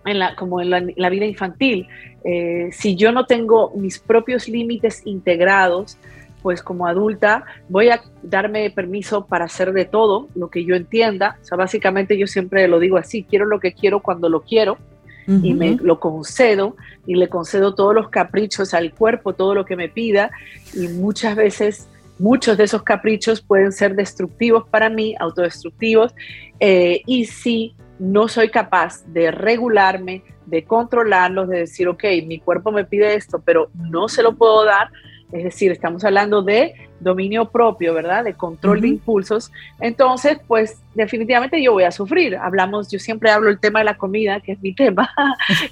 en 0.07 0.18
la, 0.20 0.37
como 0.37 0.61
en 0.61 0.70
la, 0.70 1.11
vida 1.11 1.27
infantil. 1.27 1.88
Eh, 2.25 2.68
si 2.73 2.94
yo 2.94 3.12
no 3.12 3.27
tengo 3.27 3.73
mis 3.75 3.99
propios 3.99 4.49
límites 4.49 5.03
integrados, 5.05 5.99
pues 6.42 6.62
como 6.62 6.87
adulta 6.87 7.44
voy 7.68 7.90
a 7.90 8.01
darme 8.23 8.70
permiso 8.70 9.27
para 9.27 9.46
hacer 9.46 9.73
de 9.73 9.85
todo 9.85 10.29
lo 10.35 10.49
que 10.49 10.64
yo 10.64 10.75
entienda. 10.75 11.38
O 11.42 11.44
sea, 11.44 11.59
básicamente 11.59 12.16
yo 12.16 12.27
siempre 12.27 12.66
lo 12.68 12.79
digo 12.79 12.96
así, 12.96 13.25
quiero 13.25 13.44
lo 13.44 13.61
que 13.61 13.73
quiero 13.73 14.01
cuando 14.01 14.29
lo 14.29 14.42
quiero 14.42 14.79
y 15.26 15.54
me 15.54 15.76
lo 15.80 16.00
concedo 16.00 16.76
y 17.06 17.14
le 17.14 17.28
concedo 17.28 17.74
todos 17.74 17.94
los 17.94 18.09
caprichos 18.09 18.74
al 18.74 18.92
cuerpo, 18.92 19.33
todo 19.33 19.54
lo 19.54 19.64
que 19.64 19.76
me 19.76 19.88
pida 19.88 20.30
y 20.74 20.88
muchas 20.88 21.37
veces 21.37 21.88
muchos 22.18 22.56
de 22.56 22.64
esos 22.64 22.83
caprichos 22.83 23.40
pueden 23.40 23.72
ser 23.72 23.94
destructivos 23.94 24.68
para 24.68 24.90
mí, 24.90 25.14
autodestructivos 25.18 26.14
eh, 26.59 27.02
y 27.06 27.26
si 27.26 27.74
no 27.98 28.28
soy 28.28 28.48
capaz 28.50 29.04
de 29.06 29.30
regularme, 29.30 30.22
de 30.46 30.64
controlarlos, 30.64 31.48
de 31.48 31.59
decir, 31.61 31.87
ok, 31.88 32.04
mi 32.26 32.40
cuerpo 32.40 32.72
me 32.72 32.85
pide 32.85 33.14
esto, 33.14 33.40
pero 33.44 33.70
no 33.74 34.09
se 34.09 34.22
lo 34.22 34.37
puedo 34.37 34.64
dar, 34.64 34.90
es 35.33 35.44
decir, 35.44 35.70
estamos 35.70 36.04
hablando 36.04 36.42
de 36.42 36.74
dominio 37.00 37.50
propio, 37.50 37.94
¿verdad? 37.94 38.24
De 38.24 38.34
control 38.34 38.80
de 38.80 38.88
impulsos. 38.88 39.50
Entonces, 39.80 40.38
pues 40.46 40.80
definitivamente 40.94 41.62
yo 41.62 41.72
voy 41.72 41.84
a 41.84 41.90
sufrir. 41.90 42.36
Hablamos, 42.36 42.90
yo 42.90 42.98
siempre 42.98 43.30
hablo 43.30 43.50
el 43.50 43.58
tema 43.58 43.80
de 43.80 43.86
la 43.86 43.96
comida, 43.96 44.40
que 44.40 44.52
es 44.52 44.60
mi 44.60 44.74
tema, 44.74 45.10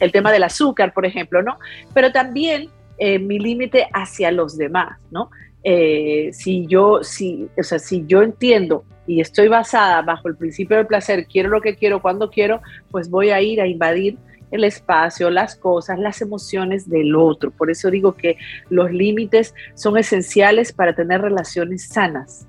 el 0.00 0.10
tema 0.10 0.32
del 0.32 0.42
azúcar, 0.42 0.92
por 0.92 1.06
ejemplo, 1.06 1.42
¿no? 1.42 1.58
Pero 1.94 2.10
también 2.10 2.70
eh, 2.98 3.18
mi 3.18 3.38
límite 3.38 3.88
hacia 3.92 4.32
los 4.32 4.56
demás, 4.56 4.98
¿no? 5.10 5.30
Eh, 5.62 6.30
si 6.32 6.66
yo, 6.66 7.02
si, 7.02 7.48
o 7.58 7.62
sea, 7.62 7.78
si 7.78 8.04
yo 8.06 8.22
entiendo 8.22 8.84
y 9.06 9.20
estoy 9.20 9.48
basada 9.48 10.02
bajo 10.02 10.28
el 10.28 10.36
principio 10.36 10.76
del 10.76 10.86
placer, 10.86 11.26
quiero 11.26 11.48
lo 11.48 11.60
que 11.60 11.76
quiero 11.76 12.00
cuando 12.00 12.30
quiero, 12.30 12.60
pues 12.90 13.10
voy 13.10 13.30
a 13.30 13.40
ir 13.40 13.60
a 13.60 13.66
invadir 13.66 14.18
el 14.50 14.64
espacio, 14.64 15.30
las 15.30 15.56
cosas, 15.56 15.98
las 15.98 16.20
emociones 16.22 16.88
del 16.88 17.16
otro. 17.16 17.50
Por 17.50 17.70
eso 17.70 17.90
digo 17.90 18.14
que 18.14 18.36
los 18.70 18.90
límites 18.90 19.54
son 19.74 19.98
esenciales 19.98 20.72
para 20.72 20.94
tener 20.94 21.20
relaciones 21.20 21.88
sanas. 21.88 22.46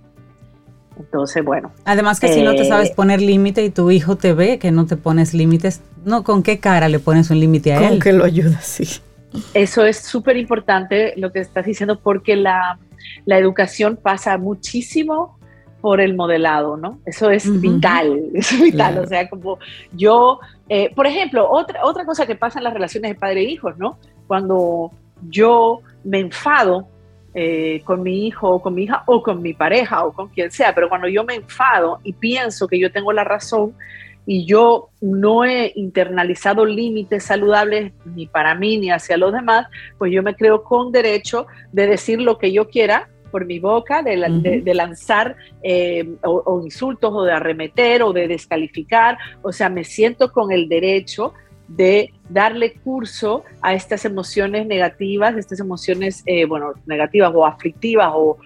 Entonces, 0.97 1.43
bueno. 1.43 1.71
Además 1.85 2.19
que 2.19 2.27
si 2.27 2.43
no 2.43 2.55
te 2.55 2.65
sabes 2.65 2.89
eh, 2.89 2.93
poner 2.95 3.21
límite 3.21 3.63
y 3.63 3.69
tu 3.69 3.89
hijo 3.89 4.17
te 4.17 4.33
ve 4.33 4.59
que 4.59 4.71
no 4.71 4.85
te 4.85 4.97
pones 4.97 5.33
límites, 5.33 5.81
no, 6.03 6.23
¿con 6.23 6.43
qué 6.43 6.59
cara 6.59 6.89
le 6.89 6.99
pones 6.99 7.29
un 7.29 7.39
límite 7.39 7.73
a 7.73 7.81
él? 7.81 7.89
Con 7.89 7.99
que 7.99 8.13
lo 8.13 8.25
ayuda, 8.25 8.59
sí. 8.61 9.01
Eso 9.53 9.85
es 9.85 9.97
súper 9.97 10.37
importante 10.37 11.13
lo 11.15 11.31
que 11.31 11.39
estás 11.39 11.65
diciendo 11.65 11.99
porque 11.99 12.35
la, 12.35 12.79
la 13.25 13.37
educación 13.37 13.97
pasa 14.01 14.37
muchísimo 14.37 15.38
por 15.81 16.01
el 16.01 16.15
modelado, 16.15 16.77
¿no? 16.77 16.99
Eso 17.05 17.29
es 17.29 17.59
vital, 17.61 18.21
es 18.33 18.61
vital. 18.61 18.97
O 18.99 19.07
sea, 19.07 19.29
como 19.29 19.59
yo, 19.93 20.39
eh, 20.67 20.93
por 20.93 21.07
ejemplo, 21.07 21.49
otra, 21.49 21.85
otra 21.85 22.05
cosa 22.05 22.25
que 22.25 22.35
pasa 22.35 22.59
en 22.59 22.65
las 22.65 22.73
relaciones 22.73 23.11
de 23.11 23.15
padre 23.15 23.41
e 23.41 23.51
hijos, 23.51 23.77
¿no? 23.77 23.97
Cuando 24.27 24.91
yo 25.29 25.81
me 26.03 26.19
enfado 26.19 26.87
eh, 27.33 27.81
con 27.85 28.01
mi 28.01 28.27
hijo 28.27 28.49
o 28.49 28.61
con 28.61 28.73
mi 28.73 28.83
hija 28.83 29.03
o 29.05 29.21
con 29.21 29.41
mi 29.41 29.53
pareja 29.53 30.05
o 30.05 30.11
con 30.11 30.29
quien 30.29 30.51
sea, 30.51 30.73
pero 30.73 30.89
cuando 30.89 31.07
yo 31.07 31.23
me 31.23 31.35
enfado 31.35 31.99
y 32.03 32.13
pienso 32.13 32.67
que 32.67 32.79
yo 32.79 32.91
tengo 32.91 33.13
la 33.13 33.23
razón 33.23 33.75
y 34.25 34.45
yo 34.45 34.89
no 35.01 35.45
he 35.45 35.71
internalizado 35.75 36.65
límites 36.65 37.23
saludables 37.23 37.93
ni 38.05 38.27
para 38.27 38.55
mí 38.55 38.77
ni 38.77 38.91
hacia 38.91 39.17
los 39.17 39.31
demás, 39.31 39.67
pues 39.97 40.11
yo 40.11 40.23
me 40.23 40.35
creo 40.35 40.63
con 40.63 40.91
derecho 40.91 41.47
de 41.71 41.87
decir 41.87 42.19
lo 42.19 42.37
que 42.37 42.51
yo 42.51 42.69
quiera 42.69 43.09
por 43.29 43.45
mi 43.45 43.59
boca 43.59 44.03
de, 44.03 44.73
lanzar 44.73 45.35
eh, 45.63 46.07
o, 46.23 46.61
insultos 46.63 47.11
o 47.13 47.23
de 47.23 47.31
arremeter 47.31 48.03
o 48.03 48.13
de 48.13 48.27
descalificar. 48.27 49.17
O 49.41 49.51
sea, 49.51 49.69
me 49.69 49.83
siento 49.83 50.31
con 50.31 50.51
el 50.51 50.67
derecho 50.67 51.33
de 51.67 52.11
darle 52.29 52.73
curso 52.73 53.43
a 53.61 53.73
estas 53.73 54.03
emociones 54.03 54.65
negativas, 54.65 55.37
estas 55.37 55.59
emociones, 55.59 56.23
eh, 56.25 56.45
bueno, 56.45 56.73
negativas 56.85 57.31
o 57.33 57.45
aflictivas 57.45 58.11
o, 58.13 58.37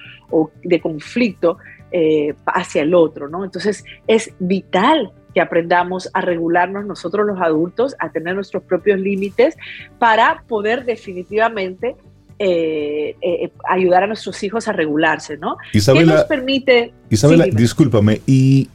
de 0.63 0.81
conflicto 0.81 1.57
eh, 1.91 2.33
hacia 2.45 2.81
el 2.81 2.93
otro, 2.95 3.29
¿no? 3.29 3.45
Entonces 3.45 3.83
es 4.07 4.33
vital 4.39 5.11
que 5.33 5.41
aprendamos 5.41 6.09
a 6.13 6.21
regularnos 6.21 6.85
nosotros 6.85 7.25
los 7.25 7.39
adultos, 7.39 7.95
a 7.99 8.11
tener 8.11 8.35
nuestros 8.35 8.63
propios 8.63 8.99
límites 8.99 9.55
para 9.99 10.43
poder 10.47 10.85
definitivamente 10.85 11.95
eh, 12.39 13.15
eh, 13.21 13.51
ayudar 13.69 14.03
a 14.03 14.07
nuestros 14.07 14.41
hijos 14.43 14.67
a 14.67 14.73
regularse, 14.73 15.37
¿no? 15.37 15.57
Isabela, 15.71 16.13
¿Qué 16.13 16.17
nos 16.17 16.25
permite? 16.25 16.93
Isabela, 17.09 17.45
discúlpame, 17.45 18.21
¿y, 18.25 18.69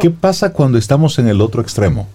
qué 0.00 0.10
pasa 0.10 0.52
cuando 0.52 0.78
estamos 0.78 1.18
en 1.18 1.28
el 1.28 1.40
otro 1.40 1.62
extremo? 1.62 2.08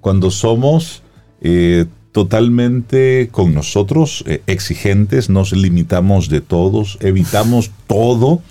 Cuando 0.00 0.30
somos 0.30 1.02
eh, 1.40 1.86
totalmente 2.12 3.28
con 3.32 3.54
nosotros 3.54 4.24
exigentes, 4.46 5.30
nos 5.30 5.52
limitamos 5.52 6.28
de 6.28 6.40
todos, 6.40 6.98
evitamos 7.00 7.70
todo. 7.86 8.42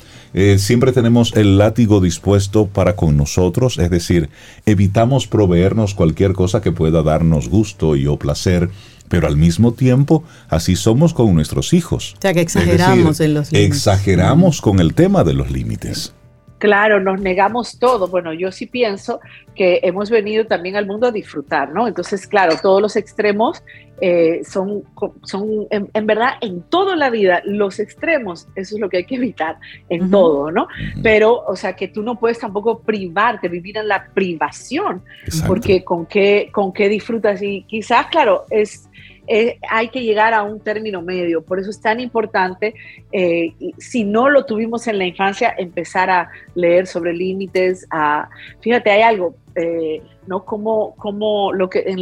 siempre 0.57 0.91
tenemos 0.91 1.35
el 1.35 1.57
látigo 1.57 2.01
dispuesto 2.01 2.67
para 2.67 2.95
con 2.95 3.15
nosotros, 3.15 3.77
es 3.77 3.89
decir, 3.89 4.29
evitamos 4.65 5.27
proveernos 5.27 5.93
cualquier 5.93 6.33
cosa 6.33 6.61
que 6.61 6.71
pueda 6.71 7.03
darnos 7.03 7.47
gusto 7.47 7.95
y 7.95 8.07
o 8.07 8.17
placer 8.17 8.69
pero 9.09 9.27
al 9.27 9.35
mismo 9.35 9.73
tiempo 9.73 10.23
así 10.47 10.75
somos 10.75 11.13
con 11.13 11.33
nuestros 11.35 11.73
hijos. 11.73 12.15
O 12.17 12.21
sea 12.21 12.33
que 12.33 12.41
exageramos 12.41 13.19
en 13.19 13.33
los 13.33 13.51
límites. 13.51 13.77
Exageramos 13.77 14.61
con 14.61 14.79
el 14.79 14.93
tema 14.93 15.23
de 15.23 15.33
los 15.33 15.51
límites. 15.51 16.13
Claro, 16.59 16.99
nos 16.99 17.21
negamos 17.21 17.79
todo. 17.79 18.09
Bueno, 18.09 18.33
yo 18.33 18.51
sí 18.51 18.65
pienso 18.65 19.21
que 19.55 19.79
hemos 19.81 20.09
venido 20.09 20.45
también 20.45 20.75
al 20.75 20.85
mundo 20.85 21.07
a 21.07 21.11
disfrutar, 21.11 21.71
¿no? 21.71 21.87
Entonces, 21.87 22.27
claro, 22.27 22.55
todos 22.61 22.81
los 22.81 22.97
extremos 22.97 23.63
eh, 24.01 24.41
son, 24.43 24.83
son 25.23 25.67
en, 25.69 26.05
verdad, 26.05 26.33
en 26.41 26.61
toda 26.63 26.97
la 26.97 27.09
vida, 27.09 27.41
los 27.45 27.79
extremos, 27.79 28.47
eso 28.55 28.75
es 28.75 28.81
lo 28.81 28.89
que 28.89 28.97
hay 28.97 29.05
que 29.05 29.15
evitar 29.15 29.57
en 29.89 30.11
todo, 30.11 30.51
¿no? 30.51 30.67
Pero, 31.01 31.43
o 31.45 31.55
sea, 31.55 31.77
que 31.77 31.87
tú 31.87 32.03
no 32.03 32.19
puedes 32.19 32.39
tampoco 32.39 32.79
privarte, 32.79 33.47
vivir 33.47 33.77
en 33.77 33.87
la 33.87 34.07
privación, 34.13 35.01
porque 35.47 35.85
con 35.85 36.05
qué, 36.05 36.49
con 36.51 36.73
qué 36.73 36.89
disfrutas. 36.89 37.41
Y 37.41 37.63
quizás, 37.63 38.07
claro, 38.07 38.45
es 38.49 38.88
eh, 39.31 39.59
hay 39.69 39.89
que 39.89 40.01
llegar 40.01 40.33
a 40.33 40.41
un 40.41 40.59
término 40.59 41.03
medio. 41.03 41.43
Por 41.43 41.59
eso 41.59 41.69
es 41.69 41.79
tan 41.79 41.99
importante, 41.99 42.73
eh, 43.11 43.53
si 43.77 44.03
no 44.03 44.27
lo 44.27 44.45
tuvimos 44.45 44.87
en 44.87 44.97
la 44.97 45.05
infancia, 45.05 45.53
empezar 45.55 46.09
a 46.09 46.29
leer 46.55 46.87
sobre 46.87 47.13
límites. 47.13 47.85
A, 47.91 48.27
fíjate, 48.59 48.89
hay 48.89 49.03
algo, 49.03 49.35
eh, 49.55 50.01
¿no? 50.25 50.43
Como, 50.43 50.95
como 50.95 51.53
lo, 51.53 51.69
que, 51.69 51.95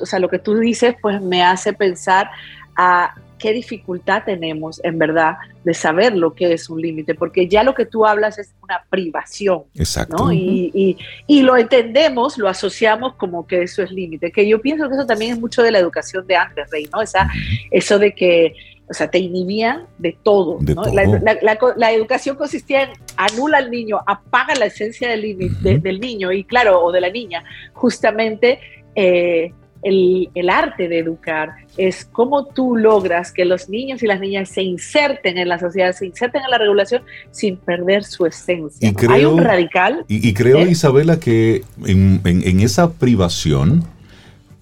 o 0.00 0.06
sea, 0.06 0.18
lo 0.18 0.30
que 0.30 0.38
tú 0.38 0.56
dices, 0.56 0.94
pues 1.02 1.20
me 1.20 1.42
hace 1.42 1.74
pensar 1.74 2.30
a 2.76 3.14
qué 3.38 3.52
dificultad 3.52 4.24
tenemos, 4.24 4.80
en 4.84 4.98
verdad, 4.98 5.36
de 5.64 5.74
saber 5.74 6.16
lo 6.16 6.34
que 6.34 6.52
es 6.52 6.68
un 6.68 6.80
límite, 6.80 7.14
porque 7.14 7.48
ya 7.48 7.62
lo 7.62 7.74
que 7.74 7.86
tú 7.86 8.04
hablas 8.04 8.38
es 8.38 8.54
una 8.62 8.84
privación. 8.90 9.62
Exacto. 9.74 10.32
Y, 10.32 10.96
y, 11.26 11.42
lo 11.42 11.56
entendemos, 11.56 12.38
lo 12.38 12.48
asociamos 12.48 13.14
como 13.14 13.46
que 13.46 13.62
eso 13.62 13.82
es 13.82 13.90
límite, 13.90 14.32
que 14.32 14.48
yo 14.48 14.60
pienso 14.60 14.88
que 14.88 14.94
eso 14.94 15.06
también 15.06 15.32
es 15.32 15.40
mucho 15.40 15.62
de 15.62 15.70
la 15.70 15.78
educación 15.78 16.26
de 16.26 16.36
antes, 16.36 16.70
Rey, 16.70 16.88
¿no? 16.92 17.00
Esa, 17.00 17.30
Eso 17.70 17.98
de 17.98 18.14
que, 18.14 18.54
o 18.90 18.94
sea, 18.94 19.10
te 19.10 19.18
inhibían 19.18 19.86
de 19.98 20.16
todo. 20.22 20.58
La, 20.92 21.92
educación 21.92 22.36
consistía 22.36 22.82
en 22.82 22.90
anula 23.16 23.58
al 23.58 23.70
niño, 23.70 24.00
apaga 24.06 24.54
la 24.54 24.66
esencia 24.66 25.08
del, 25.08 25.38
del 25.62 26.00
niño 26.00 26.32
y 26.32 26.44
claro, 26.44 26.82
o 26.82 26.92
de 26.92 27.00
la 27.00 27.10
niña, 27.10 27.44
justamente... 27.72 28.58
Eh, 28.94 29.52
el, 29.82 30.50
arte 30.50 30.88
de 30.88 30.98
educar, 30.98 31.50
es 31.76 32.04
cómo 32.04 32.46
tú 32.46 32.76
logras 32.76 33.32
que 33.32 33.44
los 33.44 33.68
niños 33.68 34.02
y 34.02 34.06
las 34.06 34.20
niñas 34.20 34.48
se 34.48 34.62
inserten 34.62 35.38
en 35.38 35.48
la 35.48 35.58
sociedad, 35.58 35.92
se 35.92 36.06
inserten 36.06 36.42
en 36.44 36.50
la 36.50 36.58
regulación 36.58 37.02
sin 37.30 37.56
perder 37.56 38.04
su 38.04 38.26
esencia. 38.26 38.92
Hay 39.10 39.24
un 39.24 39.38
radical. 39.38 40.04
Y, 40.08 40.34
creo, 40.34 40.58
¿eh? 40.58 40.70
Isabela, 40.70 41.20
que 41.20 41.64
en, 41.86 42.60
esa 42.60 42.92
privación 42.92 43.84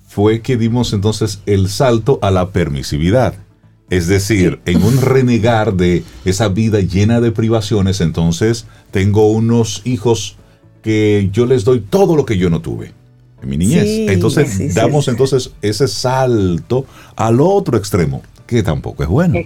fue 0.06 0.40
que 0.40 0.56
dimos 0.56 0.92
entonces 0.92 1.42
el 1.46 1.68
salto 1.68 2.18
a 2.22 2.30
la 2.30 2.50
permisividad. 2.50 3.34
Es 3.88 4.08
decir, 4.08 4.60
en 4.66 4.82
un 4.82 5.00
renegar 5.00 5.74
de 5.74 6.02
esa 6.24 6.48
vida 6.48 6.80
llena 6.80 7.20
de 7.20 7.32
privaciones, 7.32 8.00
entonces 8.00 8.66
tengo 8.90 9.30
unos 9.30 9.82
hijos 9.84 10.36
que 10.82 11.30
yo 11.32 11.46
les 11.46 11.64
doy 11.64 11.80
todo 11.80 12.16
lo 12.16 12.26
que 12.26 12.36
yo 12.36 12.50
no 12.50 12.60
tuve 12.60 12.95
en 13.42 13.48
mi 13.48 13.56
niñez. 13.56 14.10
entonces 14.10 14.74
damos 14.74 15.08
entonces 15.08 15.52
ese 15.62 15.88
salto 15.88 16.86
al 17.16 17.40
otro 17.40 17.76
extremo, 17.76 18.22
que 18.46 18.62
tampoco 18.62 19.02
es 19.02 19.08
bueno. 19.08 19.36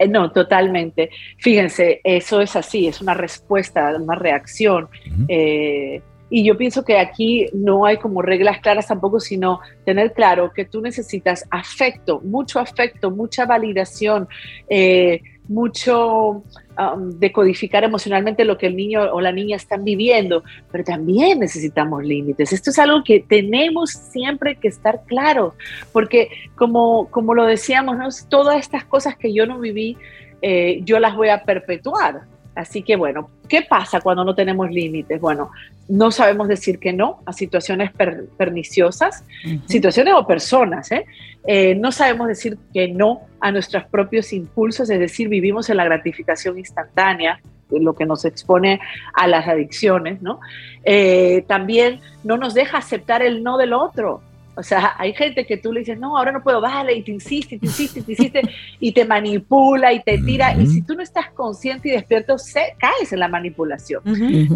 Eh, 0.00 0.08
no, 0.08 0.30
totalmente. 0.32 1.10
Fíjense, 1.38 2.00
eso 2.04 2.40
es 2.40 2.56
así, 2.56 2.86
es 2.86 3.00
una 3.00 3.14
respuesta, 3.14 3.94
una 3.96 4.14
reacción. 4.14 4.88
Eh, 5.28 6.00
y 6.30 6.44
yo 6.44 6.56
pienso 6.56 6.84
que 6.84 6.98
aquí 6.98 7.48
no 7.52 7.84
hay 7.84 7.98
como 7.98 8.22
reglas 8.22 8.60
claras 8.60 8.86
tampoco, 8.86 9.18
sino 9.18 9.60
tener 9.84 10.12
claro 10.12 10.52
que 10.54 10.64
tú 10.64 10.80
necesitas 10.80 11.44
afecto, 11.50 12.20
mucho 12.20 12.60
afecto, 12.60 13.10
mucha 13.10 13.44
validación, 13.44 14.28
eh, 14.68 15.20
mucho 15.48 16.44
um, 16.80 17.10
decodificar 17.18 17.84
emocionalmente 17.84 18.44
lo 18.44 18.56
que 18.56 18.66
el 18.66 18.76
niño 18.76 19.02
o 19.12 19.20
la 19.20 19.32
niña 19.32 19.56
están 19.56 19.84
viviendo, 19.84 20.42
pero 20.70 20.84
también 20.84 21.38
necesitamos 21.40 22.04
límites. 22.04 22.52
Esto 22.52 22.70
es 22.70 22.78
algo 22.78 23.04
que 23.04 23.20
tenemos 23.20 23.90
siempre 23.90 24.56
que 24.56 24.68
estar 24.68 25.02
claros, 25.06 25.54
porque 25.92 26.28
como, 26.56 27.08
como 27.10 27.34
lo 27.34 27.44
decíamos, 27.44 27.96
¿no? 27.96 28.08
todas 28.28 28.58
estas 28.58 28.84
cosas 28.84 29.16
que 29.16 29.32
yo 29.32 29.46
no 29.46 29.58
viví, 29.58 29.96
eh, 30.42 30.80
yo 30.84 30.98
las 30.98 31.14
voy 31.14 31.28
a 31.28 31.44
perpetuar. 31.44 32.22
Así 32.54 32.82
que 32.82 32.96
bueno, 32.96 33.30
¿qué 33.48 33.62
pasa 33.62 34.00
cuando 34.00 34.24
no 34.24 34.34
tenemos 34.34 34.70
límites? 34.70 35.20
Bueno, 35.20 35.50
no 35.88 36.10
sabemos 36.10 36.48
decir 36.48 36.78
que 36.78 36.92
no 36.92 37.22
a 37.24 37.32
situaciones 37.32 37.90
perniciosas, 38.36 39.24
situaciones 39.66 40.14
o 40.14 40.26
personas. 40.26 40.90
¿eh? 40.92 41.04
¿eh? 41.46 41.74
no 41.74 41.92
sabemos 41.92 42.28
decir 42.28 42.58
que 42.72 42.88
no 42.88 43.22
a 43.40 43.52
nuestros 43.52 43.84
propios 43.84 44.32
impulsos, 44.32 44.90
es 44.90 44.98
decir, 44.98 45.28
vivimos 45.28 45.70
en 45.70 45.76
la 45.76 45.84
gratificación 45.84 46.58
instantánea, 46.58 47.40
lo 47.70 47.94
que 47.94 48.06
nos 48.06 48.24
expone 48.24 48.80
a 49.14 49.26
las 49.26 49.46
adicciones, 49.46 50.20
¿no? 50.22 50.40
Eh, 50.84 51.44
también 51.46 52.00
no 52.24 52.36
nos 52.36 52.54
deja 52.54 52.78
aceptar 52.78 53.22
el 53.22 53.42
no 53.42 53.58
del 53.58 53.72
otro. 53.72 54.22
O 54.56 54.62
sea, 54.62 54.94
hay 54.98 55.12
gente 55.14 55.46
que 55.46 55.56
tú 55.56 55.72
le 55.72 55.80
dices, 55.80 55.98
no, 55.98 56.18
ahora 56.18 56.32
no 56.32 56.42
puedo, 56.42 56.60
vale, 56.60 56.94
y 56.94 57.02
te 57.02 57.12
insiste, 57.12 57.54
y 57.54 57.58
te 57.58 57.66
insiste, 57.66 58.00
y 58.00 58.02
te 58.02 58.12
insiste, 58.12 58.42
y 58.80 58.92
te 58.92 59.04
manipula 59.04 59.92
y 59.92 60.02
te 60.02 60.18
tira. 60.18 60.54
Y 60.54 60.66
si 60.66 60.82
tú 60.82 60.94
no 60.94 61.02
estás 61.02 61.30
consciente 61.30 61.88
y 61.88 61.92
despierto, 61.92 62.36
se, 62.36 62.74
caes 62.78 63.12
en 63.12 63.20
la 63.20 63.28
manipulación. 63.28 64.02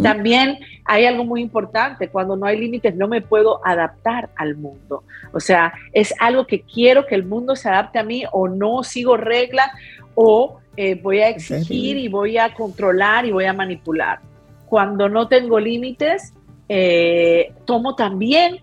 También 0.03 0.59
hay 0.83 1.05
algo 1.05 1.23
muy 1.23 1.41
importante, 1.41 2.09
cuando 2.09 2.35
no 2.35 2.45
hay 2.45 2.59
límites, 2.59 2.95
no 2.95 3.07
me 3.07 3.21
puedo 3.21 3.65
adaptar 3.65 4.29
al 4.35 4.55
mundo. 4.55 5.03
O 5.31 5.39
sea, 5.39 5.73
es 5.93 6.13
algo 6.19 6.45
que 6.45 6.61
quiero 6.61 7.05
que 7.07 7.15
el 7.15 7.25
mundo 7.25 7.55
se 7.55 7.69
adapte 7.69 7.97
a 7.97 8.03
mí 8.03 8.23
o 8.31 8.47
no 8.47 8.83
sigo 8.83 9.17
reglas 9.17 9.69
o 10.13 10.59
eh, 10.77 10.95
voy 10.95 11.19
a 11.19 11.29
exigir 11.29 11.97
y 11.97 12.09
voy 12.09 12.37
a 12.37 12.53
controlar 12.53 13.25
y 13.25 13.31
voy 13.31 13.45
a 13.45 13.53
manipular. 13.53 14.19
Cuando 14.65 15.07
no 15.07 15.27
tengo 15.27 15.59
límites, 15.59 16.33
eh, 16.67 17.53
tomo 17.65 17.95
también 17.95 18.59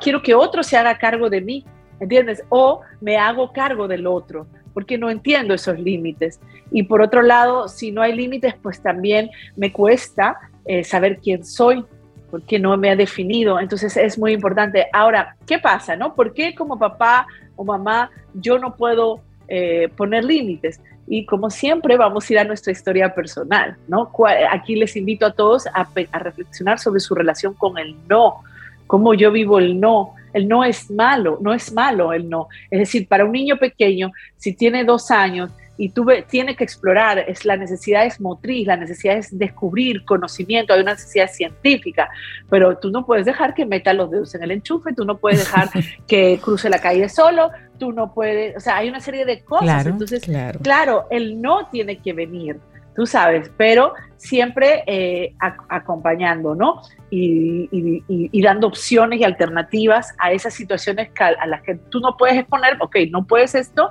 quiero 0.00 0.22
que 0.22 0.34
otro 0.34 0.62
se 0.62 0.76
haga 0.76 0.98
cargo 0.98 1.30
de 1.30 1.40
mí, 1.40 1.64
¿entiendes? 2.00 2.42
O 2.48 2.80
me 3.00 3.16
hago 3.16 3.52
cargo 3.52 3.88
del 3.88 4.06
otro, 4.06 4.46
porque 4.74 4.98
no 4.98 5.10
entiendo 5.10 5.54
esos 5.54 5.78
límites. 5.78 6.40
Y 6.70 6.84
por 6.84 7.02
otro 7.02 7.22
lado, 7.22 7.68
si 7.68 7.90
no 7.90 8.02
hay 8.02 8.14
límites, 8.14 8.54
pues 8.62 8.80
también 8.80 9.30
me 9.56 9.72
cuesta 9.72 10.36
eh, 10.64 10.84
saber 10.84 11.18
quién 11.18 11.44
soy, 11.44 11.84
porque 12.30 12.58
no 12.58 12.76
me 12.76 12.90
ha 12.90 12.96
definido. 12.96 13.58
Entonces 13.58 13.96
es 13.96 14.18
muy 14.18 14.32
importante. 14.32 14.86
Ahora, 14.92 15.36
¿qué 15.46 15.58
pasa? 15.58 15.96
No? 15.96 16.14
¿Por 16.14 16.32
qué 16.34 16.54
como 16.54 16.78
papá 16.78 17.26
o 17.56 17.64
mamá 17.64 18.10
yo 18.34 18.58
no 18.58 18.76
puedo 18.76 19.20
eh, 19.48 19.88
poner 19.96 20.24
límites? 20.24 20.80
Y 21.06 21.24
como 21.24 21.48
siempre 21.48 21.96
vamos 21.96 22.28
a 22.28 22.32
ir 22.34 22.38
a 22.38 22.44
nuestra 22.44 22.70
historia 22.70 23.14
personal, 23.14 23.78
¿no? 23.88 24.12
Aquí 24.50 24.76
les 24.76 24.94
invito 24.94 25.24
a 25.24 25.32
todos 25.32 25.66
a, 25.68 25.88
a 26.12 26.18
reflexionar 26.18 26.78
sobre 26.78 27.00
su 27.00 27.14
relación 27.14 27.54
con 27.54 27.78
el 27.78 27.96
no, 28.08 28.42
cómo 28.88 29.14
yo 29.14 29.30
vivo 29.30 29.60
el 29.60 29.78
no. 29.78 30.14
El 30.32 30.48
no 30.48 30.64
es 30.64 30.90
malo, 30.90 31.38
no 31.40 31.54
es 31.54 31.72
malo 31.72 32.12
el 32.12 32.28
no. 32.28 32.48
Es 32.70 32.80
decir, 32.80 33.06
para 33.06 33.24
un 33.24 33.32
niño 33.32 33.56
pequeño, 33.56 34.10
si 34.36 34.52
tiene 34.52 34.84
dos 34.84 35.10
años 35.10 35.50
y 35.78 35.90
tú 35.90 36.06
tiene 36.28 36.56
que 36.56 36.64
explorar, 36.64 37.20
es 37.20 37.44
la 37.44 37.56
necesidad 37.56 38.04
es 38.04 38.20
motriz, 38.20 38.66
la 38.66 38.76
necesidad 38.76 39.16
es 39.16 39.36
descubrir 39.38 40.04
conocimiento, 40.04 40.74
hay 40.74 40.80
una 40.80 40.92
necesidad 40.92 41.30
científica, 41.30 42.10
pero 42.50 42.76
tú 42.76 42.90
no 42.90 43.06
puedes 43.06 43.24
dejar 43.24 43.54
que 43.54 43.64
meta 43.64 43.92
los 43.92 44.10
dedos 44.10 44.34
en 44.34 44.42
el 44.42 44.50
enchufe, 44.50 44.92
tú 44.92 45.04
no 45.04 45.18
puedes 45.18 45.38
dejar 45.38 45.70
que 46.08 46.40
cruce 46.42 46.68
la 46.68 46.80
calle 46.80 47.08
solo, 47.08 47.50
tú 47.78 47.92
no 47.92 48.12
puedes, 48.12 48.56
o 48.56 48.60
sea, 48.60 48.76
hay 48.78 48.88
una 48.88 49.00
serie 49.00 49.24
de 49.24 49.40
cosas. 49.44 49.86
Entonces, 49.86 50.28
claro, 50.62 51.06
el 51.10 51.40
no 51.40 51.68
tiene 51.68 51.98
que 51.98 52.12
venir 52.12 52.58
tú 52.98 53.06
sabes, 53.06 53.48
pero 53.56 53.94
siempre 54.18 54.82
eh, 54.86 55.34
acompañando, 55.68 56.54
¿no? 56.54 56.82
Y, 57.10 58.42
dando 58.42 58.66
opciones 58.66 59.20
y 59.20 59.24
alternativas 59.24 60.14
a 60.18 60.32
esas 60.32 60.52
situaciones 60.52 61.10
a 61.18 61.46
las 61.46 61.62
que 61.62 61.76
tú 61.76 62.00
no 62.00 62.16
puedes 62.16 62.36
exponer, 62.36 62.76
ok, 62.80 62.96
no 63.10 63.26
puedes 63.26 63.54
esto, 63.54 63.88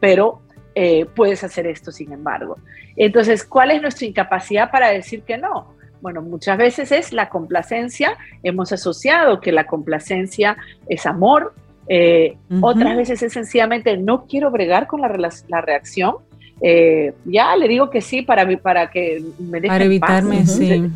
pero 0.00 0.42
eh, 0.74 1.06
puedes 1.14 1.44
hacer 1.44 1.66
esto, 1.66 1.92
sin 1.92 2.12
embargo. 2.12 2.58
Entonces, 2.96 3.44
¿cuál 3.44 3.70
es 3.70 3.82
nuestra 3.82 4.06
incapacidad 4.06 4.70
para 4.70 4.88
decir 4.88 5.22
que 5.22 5.38
no? 5.38 5.74
Bueno, 6.00 6.22
muchas 6.22 6.56
veces 6.58 6.92
es 6.92 7.12
la 7.12 7.28
complacencia, 7.28 8.16
hemos 8.42 8.72
asociado 8.72 9.40
que 9.40 9.52
la 9.52 9.66
complacencia 9.66 10.56
es 10.88 11.06
amor, 11.06 11.54
eh, 11.88 12.36
otras 12.60 12.96
veces 12.96 13.22
es 13.22 13.32
sencillamente 13.32 13.96
no 13.96 14.26
quiero 14.26 14.50
bregar 14.50 14.86
con 14.86 15.00
la, 15.00 15.08
la 15.48 15.60
reacción, 15.60 16.16
eh, 16.60 17.12
ya 17.24 17.54
le 17.56 17.68
digo 17.68 17.90
que 17.90 18.00
sí 18.00 18.22
para, 18.22 18.46
para 18.58 18.90
que 18.90 19.22
me 19.38 19.60
dejen 19.60 19.74
Para 19.74 19.84
evitarme, 19.84 20.46
sí. 20.46 20.90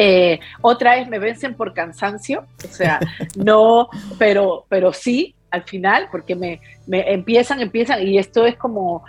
Eh, 0.00 0.38
otra 0.60 0.94
vez 0.94 1.08
me 1.08 1.18
vencen 1.18 1.54
por 1.54 1.74
cansancio, 1.74 2.44
o 2.64 2.72
sea, 2.72 3.00
no, 3.36 3.88
pero, 4.16 4.64
pero 4.68 4.92
sí, 4.92 5.34
al 5.50 5.64
final, 5.64 6.08
porque 6.10 6.36
me, 6.36 6.60
me 6.86 7.12
empiezan, 7.12 7.60
empiezan, 7.60 8.06
y 8.06 8.16
esto 8.16 8.46
es 8.46 8.56
como 8.56 9.04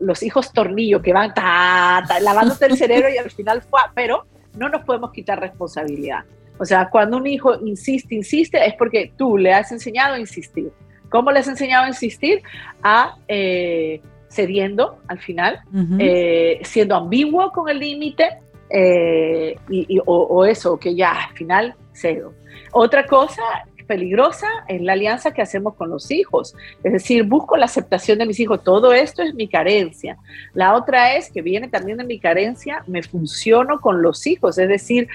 los 0.00 0.22
hijos 0.22 0.52
tornillo 0.52 1.00
que 1.00 1.12
van 1.12 1.32
ta, 1.32 2.04
lavándote 2.20 2.66
el 2.66 2.76
cerebro 2.76 3.08
y 3.08 3.18
al 3.18 3.30
final 3.30 3.62
fue, 3.62 3.80
pero 3.94 4.26
no 4.56 4.68
nos 4.68 4.84
podemos 4.84 5.12
quitar 5.12 5.40
responsabilidad. 5.40 6.24
O 6.58 6.64
sea, 6.64 6.90
cuando 6.90 7.16
un 7.16 7.26
hijo 7.26 7.54
insiste, 7.64 8.14
insiste, 8.14 8.66
es 8.66 8.74
porque 8.74 9.12
tú 9.16 9.38
le 9.38 9.52
has 9.54 9.72
enseñado 9.72 10.14
a 10.14 10.18
insistir. 10.18 10.70
¿Cómo 11.10 11.32
les 11.32 11.46
he 11.46 11.50
enseñado 11.50 11.84
a 11.84 11.88
insistir? 11.88 12.42
A 12.82 13.16
eh, 13.28 14.00
cediendo 14.28 15.00
al 15.08 15.18
final, 15.18 15.60
eh, 15.98 16.60
siendo 16.62 16.94
ambiguo 16.94 17.50
con 17.50 17.68
el 17.68 17.80
límite 17.80 18.38
eh, 18.70 19.56
y, 19.68 19.98
o, 20.06 20.44
eso, 20.44 20.78
que 20.78 20.94
ya 20.94 21.24
al 21.24 21.34
final 21.34 21.74
cedo. 21.92 22.32
Otra 22.70 23.06
cosa 23.06 23.42
peligrosa 23.88 24.46
es 24.68 24.80
la 24.82 24.92
alianza 24.92 25.32
que 25.32 25.42
hacemos 25.42 25.74
con 25.74 25.90
los 25.90 26.12
hijos, 26.12 26.54
es 26.84 26.92
decir, 26.92 27.24
busco 27.24 27.56
la 27.56 27.64
aceptación 27.64 28.18
de 28.18 28.26
mis 28.26 28.38
hijos, 28.38 28.62
todo 28.62 28.92
esto 28.92 29.20
es 29.24 29.34
mi 29.34 29.48
carencia. 29.48 30.16
La 30.54 30.76
otra 30.76 31.16
es 31.16 31.32
que 31.32 31.42
viene 31.42 31.66
también 31.66 31.98
de 31.98 32.04
mi 32.04 32.20
carencia, 32.20 32.84
me 32.86 33.02
funciono 33.02 33.80
con 33.80 34.00
los 34.00 34.28
hijos, 34.28 34.58
es 34.58 34.68
decir, 34.68 35.08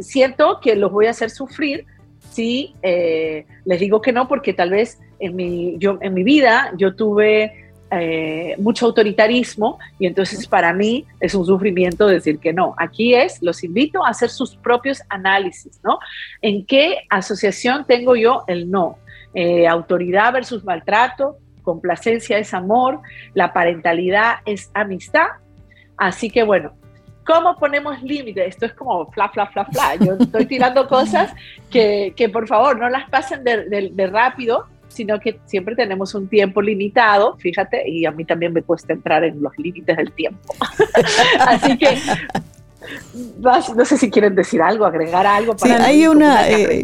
siento 0.00 0.58
que 0.62 0.74
los 0.74 0.90
voy 0.90 1.04
a 1.04 1.10
hacer 1.10 1.28
sufrir 1.28 1.84
sí 2.30 2.74
eh, 2.82 3.44
les 3.64 3.80
digo 3.80 4.00
que 4.00 4.12
no 4.12 4.28
porque 4.28 4.52
tal 4.52 4.70
vez 4.70 4.98
en 5.18 5.36
mi, 5.36 5.76
yo, 5.78 5.98
en 6.00 6.14
mi 6.14 6.22
vida 6.22 6.72
yo 6.76 6.94
tuve 6.94 7.70
eh, 7.92 8.54
mucho 8.58 8.86
autoritarismo 8.86 9.80
y 9.98 10.06
entonces 10.06 10.46
para 10.46 10.72
mí 10.72 11.06
es 11.18 11.34
un 11.34 11.44
sufrimiento 11.44 12.06
decir 12.06 12.38
que 12.38 12.52
no. 12.52 12.74
Aquí 12.78 13.14
es, 13.14 13.42
los 13.42 13.64
invito 13.64 14.04
a 14.04 14.10
hacer 14.10 14.30
sus 14.30 14.54
propios 14.56 15.02
análisis, 15.08 15.80
¿no? 15.82 15.98
¿En 16.40 16.64
qué 16.64 16.98
asociación 17.08 17.84
tengo 17.86 18.14
yo 18.14 18.44
el 18.46 18.70
no? 18.70 18.98
Eh, 19.34 19.66
autoridad 19.66 20.32
versus 20.32 20.64
maltrato, 20.64 21.38
complacencia 21.62 22.38
es 22.38 22.54
amor, 22.54 23.00
la 23.34 23.52
parentalidad 23.52 24.36
es 24.46 24.70
amistad. 24.72 25.26
Así 25.96 26.30
que 26.30 26.44
bueno, 26.44 26.72
¿Cómo 27.30 27.56
ponemos 27.56 28.02
límites? 28.02 28.48
Esto 28.48 28.66
es 28.66 28.72
como 28.72 29.08
fla, 29.12 29.28
fla, 29.28 29.46
fla, 29.46 29.64
fla. 29.66 29.94
Yo 29.94 30.14
estoy 30.18 30.46
tirando 30.46 30.88
cosas 30.88 31.32
que, 31.70 32.12
que 32.16 32.28
por 32.28 32.48
favor 32.48 32.78
no 32.78 32.88
las 32.88 33.08
pasen 33.08 33.44
de, 33.44 33.90
de, 33.94 34.06
rápido, 34.08 34.66
sino 34.88 35.20
que 35.20 35.38
siempre 35.46 35.76
tenemos 35.76 36.12
un 36.16 36.26
tiempo 36.26 36.60
limitado, 36.60 37.36
fíjate, 37.36 37.88
y 37.88 38.04
a 38.04 38.10
mí 38.10 38.24
también 38.24 38.52
me 38.52 38.62
cuesta 38.62 38.92
entrar 38.92 39.22
en 39.22 39.40
los 39.40 39.56
límites 39.58 39.96
del 39.96 40.10
tiempo. 40.10 40.54
Así 41.38 41.78
que 41.78 41.98
no 43.76 43.84
sé 43.84 43.96
si 43.96 44.10
quieren 44.10 44.34
decir 44.34 44.60
algo, 44.60 44.84
agregar 44.84 45.24
algo. 45.24 45.56
Para 45.56 45.76
sí, 45.76 45.82
hay 45.84 46.06
una, 46.08 46.48
eh, 46.48 46.82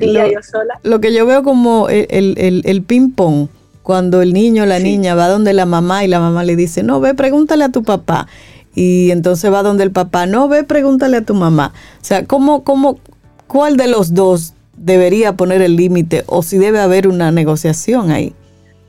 lo, 0.85 1.01
que 1.01 1.13
yo 1.13 1.27
veo 1.27 1.43
como 1.43 1.89
el, 1.89 2.37
el, 2.39 2.63
el 2.65 2.83
ping-pong, 2.83 3.49
cuando 3.83 4.23
el 4.23 4.33
niño 4.33 4.63
o 4.63 4.67
la 4.67 4.79
niña 4.79 5.17
va 5.17 5.27
donde 5.29 5.53
la 5.53 5.67
mamá 5.67 6.05
y 6.05 6.09
la 6.09 6.21
mamá 6.21 6.45
le 6.45 6.55
dice, 6.55 6.85
no, 6.85 7.01
ve, 7.01 7.15
pregúntale 7.15 7.65
a 7.65 7.69
tu 7.71 7.83
papá 7.83 8.29
y 8.77 9.11
entonces 9.11 9.53
va 9.53 9.65
donde 9.65 9.83
el 9.83 9.91
papá, 9.91 10.27
no 10.27 10.49
ve, 10.49 10.63
pregúntale 10.63 11.17
a 11.17 11.25
tu 11.25 11.35
mamá. 11.35 11.73
O 12.01 12.05
sea, 12.05 12.27
¿cómo, 12.27 12.63
cómo, 12.63 13.01
¿cuál 13.49 13.77
de 13.77 13.89
los 13.89 14.15
dos 14.15 14.55
debería 14.77 15.33
poner 15.33 15.63
el 15.63 15.77
límite 15.77 16.25
o 16.27 16.43
si 16.43 16.59
debe 16.59 16.79
haber 16.79 17.09
una 17.09 17.33
negociación 17.33 18.11
ahí? 18.11 18.35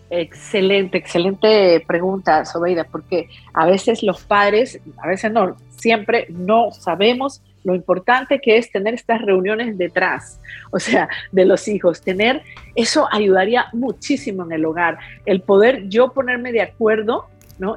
Excelente, 0.10 0.98
excelente 0.98 1.84
pregunta, 1.88 2.44
Sobeida, 2.44 2.84
porque 2.84 3.30
a 3.54 3.66
veces 3.66 4.04
los 4.04 4.22
padres, 4.22 4.80
a 4.98 5.08
veces 5.08 5.32
no, 5.32 5.56
siempre 5.78 6.28
no 6.30 6.72
sabemos 6.72 7.42
lo 7.64 7.74
importante 7.74 8.40
que 8.40 8.58
es 8.58 8.72
tener 8.72 8.94
estas 8.94 9.22
reuniones 9.22 9.78
detrás, 9.78 10.40
o 10.72 10.80
sea, 10.80 11.08
de 11.32 11.46
los 11.46 11.68
hijos. 11.70 12.02
Tener 12.02 12.42
eso 12.76 13.08
ayudaría 13.12 13.68
muchísimo 13.72 14.44
en 14.44 14.52
el 14.52 14.66
hogar, 14.66 14.98
el 15.26 15.42
poder 15.42 15.88
yo 15.88 16.12
ponerme 16.12 16.52
de 16.52 16.62
acuerdo 16.62 17.28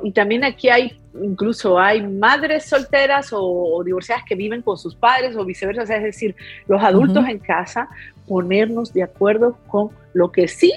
y 0.02 0.12
también 0.12 0.44
aquí 0.44 0.68
hay, 0.68 0.99
incluso 1.14 1.78
hay 1.78 2.06
madres 2.06 2.66
solteras 2.66 3.30
o, 3.32 3.82
divorciadas 3.84 4.24
que 4.24 4.34
viven 4.34 4.62
con 4.62 4.76
sus 4.76 4.94
padres 4.94 5.36
o 5.36 5.44
viceversa, 5.44 5.96
es 5.96 6.02
decir, 6.02 6.36
los 6.68 6.82
adultos 6.82 7.26
en 7.28 7.38
casa, 7.38 7.88
ponernos 8.26 8.92
de 8.92 9.02
acuerdo 9.02 9.56
con 9.66 9.90
lo 10.12 10.30
que 10.30 10.48
sí 10.48 10.72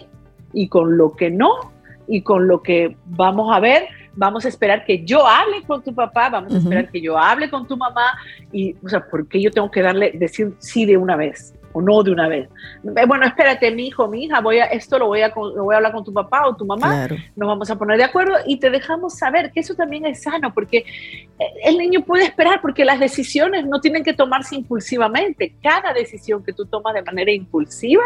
y 0.54 0.68
con 0.68 0.98
lo 0.98 1.16
que 1.16 1.30
no 1.30 1.72
y 2.08 2.22
con 2.22 2.48
lo 2.48 2.62
que 2.62 2.98
vamos 3.06 3.56
a 3.56 3.60
ver, 3.60 3.88
vamos 4.16 4.46
a 4.46 4.50
esperar 4.50 4.86
que 4.86 5.04
yo 5.04 5.26
hable 5.26 5.64
con 5.64 5.84
tu 5.84 5.94
papá, 5.94 6.30
vamos 6.30 6.54
a 6.54 6.58
esperar 6.58 6.90
que 6.90 7.02
yo 7.02 7.18
hable 7.18 7.50
con 7.50 7.68
tu 7.68 7.78
mamá 7.78 8.14
y, 8.52 8.76
o 8.84 8.90
sea, 8.90 9.06
¿por 9.06 9.28
qué 9.28 9.42
yo 9.42 9.52
tengo 9.52 9.72
que 9.72 9.82
darle, 9.82 10.12
decir 10.14 10.54
sí 10.60 10.86
de 10.86 10.98
una 10.98 11.16
vez? 11.16 11.54
O 11.74 11.82
no 11.82 12.04
de 12.04 12.12
una 12.12 12.28
vez. 12.28 12.48
Eh, 12.84 13.06
bueno, 13.06 13.26
espérate, 13.26 13.70
mi 13.72 13.88
hijo, 13.88 14.08
mi 14.08 14.26
hija, 14.26 14.40
voy 14.40 14.60
a, 14.60 14.66
esto 14.66 14.98
lo 14.98 15.08
voy 15.08 15.22
a, 15.22 15.30
lo 15.30 15.64
voy 15.64 15.74
a 15.74 15.78
hablar 15.78 15.92
con 15.92 16.04
tu 16.04 16.14
papá 16.14 16.48
o 16.48 16.56
tu 16.56 16.66
mamá, 16.66 17.08
nos 17.36 17.48
vamos 17.48 17.70
a 17.70 17.76
poner 17.78 17.98
de 17.98 18.06
acuerdo 18.06 18.36
y 18.46 18.58
te 18.58 18.70
dejamos 18.70 19.18
saber 19.18 19.52
que 19.52 19.60
eso 19.60 19.76
también 19.76 20.06
es 20.06 20.24
sano, 20.24 20.54
porque 20.54 20.78
eh, 20.78 21.46
el 21.66 21.78
niño 21.78 22.02
puede 22.06 22.26
esperar, 22.26 22.62
porque 22.62 22.86
las 22.86 23.00
decisiones 23.00 23.66
no 23.66 23.82
tienen 23.82 24.04
que 24.04 24.14
tomarse 24.14 24.56
impulsivamente. 24.56 25.54
Cada 25.62 25.94
decisión 25.94 26.44
que 26.44 26.54
tú 26.54 26.66
tomas 26.66 26.94
de 26.94 27.02
manera 27.02 27.32
impulsiva 27.32 28.04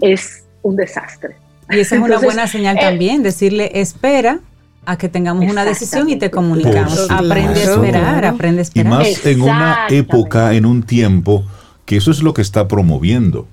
es 0.00 0.46
un 0.62 0.76
desastre. 0.76 1.36
Y 1.70 1.80
esa 1.80 1.96
es 1.96 2.02
una 2.02 2.18
buena 2.18 2.46
señal 2.46 2.76
eh, 2.76 2.80
también, 2.80 3.22
decirle, 3.22 3.70
espera, 3.74 4.40
a 4.84 4.98
que 4.98 5.08
tengamos 5.08 5.50
una 5.50 5.64
decisión 5.64 6.10
y 6.10 6.16
te 6.16 6.30
comunicamos. 6.30 7.08
aprende 7.10 7.60
a 7.60 7.74
esperar, 7.74 8.24
aprende 8.24 8.60
a 8.60 8.62
esperar. 8.62 8.92
Y 8.92 8.96
más 8.96 9.26
en 9.26 9.42
una 9.42 9.86
época, 9.88 10.54
en 10.54 10.66
un 10.66 10.82
tiempo 10.82 11.44
que 11.84 11.96
eso 11.96 12.10
es 12.10 12.22
lo 12.22 12.34
que 12.34 12.42
está 12.42 12.68
promoviendo. 12.68 13.46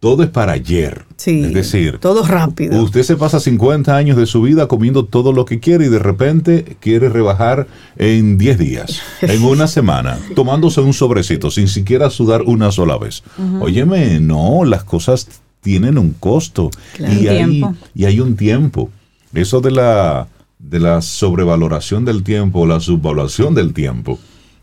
Todo 0.00 0.22
es 0.22 0.30
para 0.30 0.52
ayer. 0.52 1.04
Sí, 1.16 1.42
es 1.44 1.52
decir, 1.52 1.98
todo 1.98 2.26
rápido. 2.26 2.82
Usted 2.82 3.02
se 3.02 3.16
pasa 3.16 3.38
50 3.38 3.94
años 3.94 4.16
de 4.16 4.24
su 4.24 4.40
vida 4.40 4.66
comiendo 4.66 5.04
todo 5.04 5.34
lo 5.34 5.44
que 5.44 5.60
quiere 5.60 5.86
y 5.86 5.88
de 5.90 5.98
repente 5.98 6.78
quiere 6.80 7.10
rebajar 7.10 7.66
en 7.96 8.38
10 8.38 8.58
días, 8.58 9.02
en 9.20 9.44
una 9.44 9.66
semana, 9.66 10.18
tomándose 10.34 10.80
un 10.80 10.94
sobrecito 10.94 11.50
sin 11.50 11.68
siquiera 11.68 12.08
sudar 12.08 12.42
una 12.46 12.72
sola 12.72 12.96
vez. 12.96 13.22
Óyeme, 13.60 14.20
no, 14.20 14.64
las 14.64 14.84
cosas 14.84 15.28
tienen 15.60 15.98
un 15.98 16.12
costo 16.12 16.70
y, 16.98 17.26
hay, 17.28 17.62
y 17.94 18.06
hay 18.06 18.20
un 18.20 18.36
tiempo. 18.36 18.90
Eso 19.34 19.60
de 19.60 19.70
la, 19.70 20.28
de 20.58 20.80
la 20.80 21.02
sobrevaloración 21.02 22.06
del 22.06 22.22
tiempo, 22.22 22.66
la 22.66 22.80
subvaluación 22.80 23.54
del 23.54 23.74
tiempo, 23.74 24.18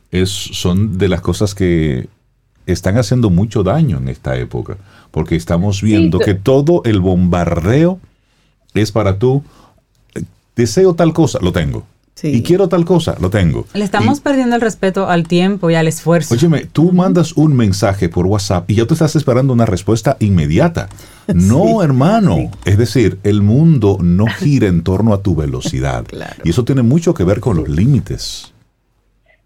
es, 0.09 0.29
son 0.29 0.97
de 0.97 1.09
las 1.09 1.21
cosas 1.21 1.53
que 1.53 2.09
están 2.67 2.97
haciendo 2.97 3.29
mucho 3.29 3.63
daño 3.63 3.97
en 3.97 4.09
esta 4.09 4.37
época, 4.37 4.77
porque 5.11 5.35
estamos 5.35 5.81
viendo 5.81 6.19
que 6.19 6.35
todo 6.35 6.81
el 6.85 6.99
bombardeo 6.99 7.99
es 8.73 8.91
para 8.91 9.17
tú, 9.17 9.43
deseo 10.55 10.93
tal 10.93 11.13
cosa, 11.13 11.39
lo 11.41 11.51
tengo. 11.51 11.85
Y 12.23 12.41
quiero 12.41 12.67
tal 12.67 12.83
cosa, 12.83 13.15
lo 13.19 13.29
tengo. 13.29 13.67
Le 13.73 13.83
estamos 13.83 14.19
perdiendo 14.19 14.55
el 14.55 14.61
respeto 14.61 15.07
al 15.07 15.27
tiempo 15.27 15.69
y 15.69 15.75
al 15.75 15.87
esfuerzo. 15.87 16.33
Óyeme, 16.33 16.65
tú 16.65 16.91
mandas 16.91 17.33
un 17.33 17.55
mensaje 17.55 18.09
por 18.09 18.25
WhatsApp 18.25 18.69
y 18.71 18.75
ya 18.75 18.85
tú 18.87 18.95
estás 18.95 19.15
esperando 19.15 19.53
una 19.53 19.65
respuesta 19.65 20.17
inmediata. 20.19 20.89
No, 21.27 21.83
hermano. 21.83 22.51
Es 22.63 22.77
decir, 22.77 23.19
el 23.23 23.41
mundo 23.41 23.97
no 24.01 24.27
gira 24.27 24.69
en 24.69 24.81
torno 24.81 25.13
a 25.13 25.21
tu 25.21 25.35
velocidad. 25.35 26.05
Y 26.45 26.51
eso 26.51 26.63
tiene 26.63 26.83
mucho 26.83 27.13
que 27.13 27.25
ver 27.25 27.41
con 27.41 27.57
los 27.57 27.67
límites. 27.67 28.53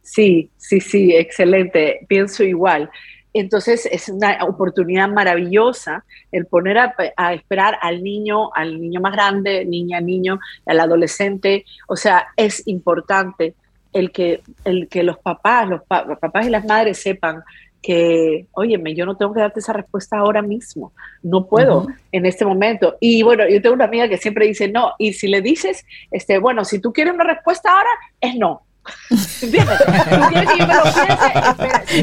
Sí, 0.03 0.51
sí, 0.57 0.79
sí, 0.79 1.11
excelente. 1.15 2.05
Pienso 2.07 2.43
igual. 2.43 2.91
Entonces 3.33 3.87
es 3.89 4.09
una 4.09 4.43
oportunidad 4.43 5.07
maravillosa 5.09 6.03
el 6.31 6.45
poner 6.45 6.77
a, 6.77 7.33
esperar 7.33 7.77
al 7.81 8.03
niño, 8.03 8.53
al 8.53 8.79
niño 8.79 8.99
más 8.99 9.13
grande, 9.13 9.65
niña, 9.65 10.01
niño, 10.01 10.39
al 10.65 10.79
adolescente. 10.79 11.65
O 11.87 11.95
sea, 11.95 12.27
es 12.35 12.67
importante 12.67 13.55
el 13.93 14.11
que, 14.11 14.41
el 14.65 14.87
que 14.89 15.03
los 15.03 15.17
papás, 15.19 15.67
los, 15.67 15.81
papás 15.83 16.45
y 16.45 16.49
las 16.49 16.65
madres 16.65 17.01
sepan 17.01 17.43
que, 17.81 18.45
óyeme, 18.51 18.93
yo 18.93 19.05
no 19.05 19.17
tengo 19.17 19.33
que 19.33 19.39
darte 19.39 19.59
esa 19.59 19.73
respuesta 19.73 20.17
ahora 20.17 20.43
mismo, 20.43 20.93
no 21.23 21.47
puedo 21.47 21.87
en 22.11 22.27
este 22.27 22.45
momento. 22.45 22.95
Y 22.99 23.23
bueno, 23.23 23.47
yo 23.49 23.59
tengo 23.61 23.73
una 23.73 23.85
amiga 23.85 24.07
que 24.07 24.17
siempre 24.17 24.45
dice 24.45 24.67
no, 24.67 24.93
y 24.99 25.13
si 25.13 25.27
le 25.27 25.41
dices, 25.41 25.83
este, 26.11 26.37
bueno, 26.37 26.63
si 26.63 26.79
tú 26.79 26.93
quieres 26.93 27.13
una 27.13 27.23
respuesta 27.23 27.71
ahora, 27.71 27.89
es 28.19 28.35
no 28.35 28.61
¿Entiendes? 29.41 29.79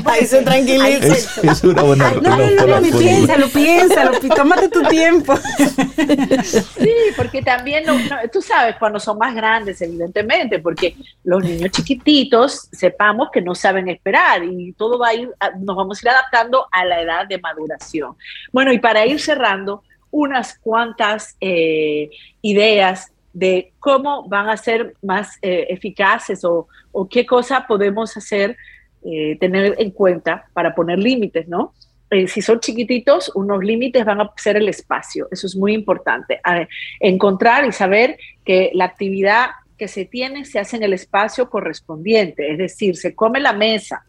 Ahí 0.05 0.27
se 0.27 0.43
tranquiliza. 0.43 1.51
Es, 1.51 1.65
una 1.65 1.83
buena 1.83 2.11
No, 2.13 2.37
no, 2.37 2.51
no, 2.51 2.81
no, 2.81 2.99
piénsalo, 2.99 3.49
piénsalo, 3.49 4.13
tómate 4.35 4.69
tu 4.69 4.83
tiempo. 4.85 5.37
Sí, 5.37 6.95
porque 7.17 7.43
también, 7.43 7.85
tú 8.33 8.41
sabes, 8.41 8.77
cuando 8.77 9.01
son 9.01 9.19
más 9.19 9.35
grandes, 9.35 9.81
evidentemente, 9.83 10.59
porque 10.59 10.97
los 11.25 11.43
niños 11.43 11.71
chiquititos, 11.73 12.69
sepamos 12.73 13.29
que 13.33 13.41
no 13.41 13.55
saben 13.55 13.89
esperar 13.89 14.45
y 14.45 14.73
todo 14.73 14.99
va 14.99 15.09
a 15.09 15.15
ir, 15.15 15.31
nos 15.61 15.77
vamos 15.77 15.99
a 15.99 16.03
ir 16.03 16.09
adaptando 16.11 16.67
a 16.71 16.85
la 16.85 17.01
edad 17.01 17.27
de 17.27 17.39
maduración. 17.39 18.17
Bueno, 18.53 18.73
y 18.73 18.79
para 18.79 19.05
ir 19.07 19.21
cerrando, 19.21 19.83
unas 20.11 20.59
cuantas 20.59 21.37
eh, 21.41 22.11
ideas 22.41 23.13
de 23.39 23.73
cómo 23.79 24.29
van 24.29 24.49
a 24.49 24.57
ser 24.57 24.95
más 25.01 25.39
eh, 25.43 25.67
eficaces 25.71 26.45
o, 26.45 26.67
qué 27.09 27.25
cosa 27.25 27.67
podemos 27.69 28.17
hacer, 28.17 28.57
eh, 29.05 29.37
tener 29.39 29.77
en 29.79 29.93
cuenta 29.93 30.47
para 30.53 30.75
poner 30.75 30.99
límites, 30.99 31.47
¿no? 31.47 31.73
Eh, 32.11 32.27
si 32.27 32.43
son 32.43 32.59
chiquititos, 32.59 33.31
unos 33.37 33.63
límites 33.63 34.05
van 34.05 34.21
a 34.21 34.33
ser 34.37 34.57
el 34.57 34.69
espacio, 34.69 35.29
eso 35.31 35.47
es 35.47 35.55
muy 35.55 35.73
importante. 35.73 36.41
encontrar 36.99 37.65
y 37.65 37.73
saber 37.73 38.19
que 38.45 38.71
la 38.75 38.87
actividad 38.87 39.51
que 39.77 39.87
se 39.87 40.05
tiene 40.05 40.45
se 40.45 40.59
hace 40.59 40.77
en 40.77 40.83
el 40.83 40.95
espacio 40.95 41.49
correspondiente, 41.49 42.51
es 42.51 42.59
decir, 42.59 42.97
se 42.97 43.15
come 43.15 43.39
la 43.39 43.53
mesa, 43.53 44.05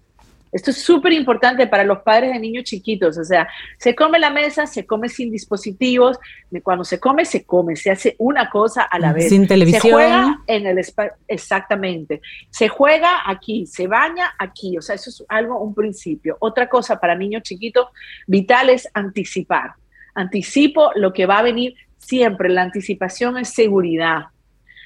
esto 0.51 0.71
es 0.71 0.81
súper 0.81 1.13
importante 1.13 1.67
para 1.67 1.83
los 1.83 1.99
padres 1.99 2.33
de 2.33 2.39
niños 2.39 2.63
chiquitos, 2.63 3.17
o 3.17 3.23
sea, 3.23 3.47
se 3.77 3.95
come 3.95 4.19
la 4.19 4.29
mesa, 4.29 4.65
se 4.65 4.85
come 4.85 5.09
sin 5.09 5.31
dispositivos, 5.31 6.17
cuando 6.63 6.83
se 6.83 6.99
come, 6.99 7.25
se 7.25 7.45
come, 7.45 7.75
se 7.75 7.91
hace 7.91 8.15
una 8.17 8.49
cosa 8.49 8.83
a 8.83 8.97
la 8.99 9.13
vez. 9.13 9.29
Sin 9.29 9.47
televisión. 9.47 9.81
Se 9.81 9.91
juega 9.91 10.41
en 10.47 10.67
el 10.67 10.77
espacio, 10.79 11.13
exactamente. 11.27 12.21
Se 12.49 12.67
juega 12.67 13.21
aquí, 13.25 13.65
se 13.67 13.87
baña 13.87 14.33
aquí, 14.39 14.77
o 14.77 14.81
sea, 14.81 14.95
eso 14.95 15.09
es 15.09 15.23
algo, 15.29 15.61
un 15.61 15.75
principio. 15.75 16.37
Otra 16.39 16.67
cosa 16.67 16.99
para 16.99 17.15
niños 17.15 17.43
chiquitos, 17.43 17.87
vital 18.27 18.69
es 18.69 18.87
anticipar. 18.93 19.73
Anticipo 20.15 20.91
lo 20.95 21.13
que 21.13 21.25
va 21.25 21.39
a 21.39 21.43
venir 21.43 21.75
siempre, 21.97 22.49
la 22.49 22.63
anticipación 22.63 23.37
es 23.37 23.53
seguridad. 23.53 24.25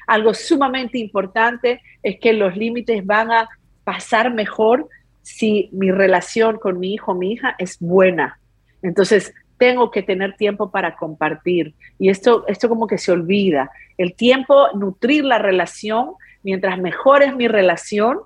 Algo 0.07 0.33
sumamente 0.33 0.97
importante 0.97 1.81
es 2.01 2.19
que 2.19 2.33
los 2.33 2.57
límites 2.57 3.05
van 3.05 3.31
a 3.31 3.47
pasar 3.83 4.33
mejor 4.33 4.89
si 5.23 5.69
mi 5.71 5.89
relación 5.89 6.57
con 6.57 6.79
mi 6.79 6.93
hijo 6.93 7.13
o 7.13 7.15
mi 7.15 7.31
hija 7.31 7.55
es 7.57 7.79
buena. 7.79 8.39
Entonces, 8.83 9.33
tengo 9.57 9.89
que 9.89 10.03
tener 10.03 10.35
tiempo 10.35 10.69
para 10.69 10.95
compartir. 10.95 11.73
Y 11.97 12.09
esto, 12.09 12.45
esto 12.47 12.69
como 12.69 12.85
que 12.85 12.97
se 12.97 13.11
olvida. 13.11 13.71
El 13.97 14.13
tiempo, 14.13 14.67
nutrir 14.75 15.23
la 15.23 15.39
relación, 15.39 16.11
mientras 16.43 16.77
mejor 16.77 17.23
es 17.23 17.35
mi 17.35 17.47
relación, 17.47 18.19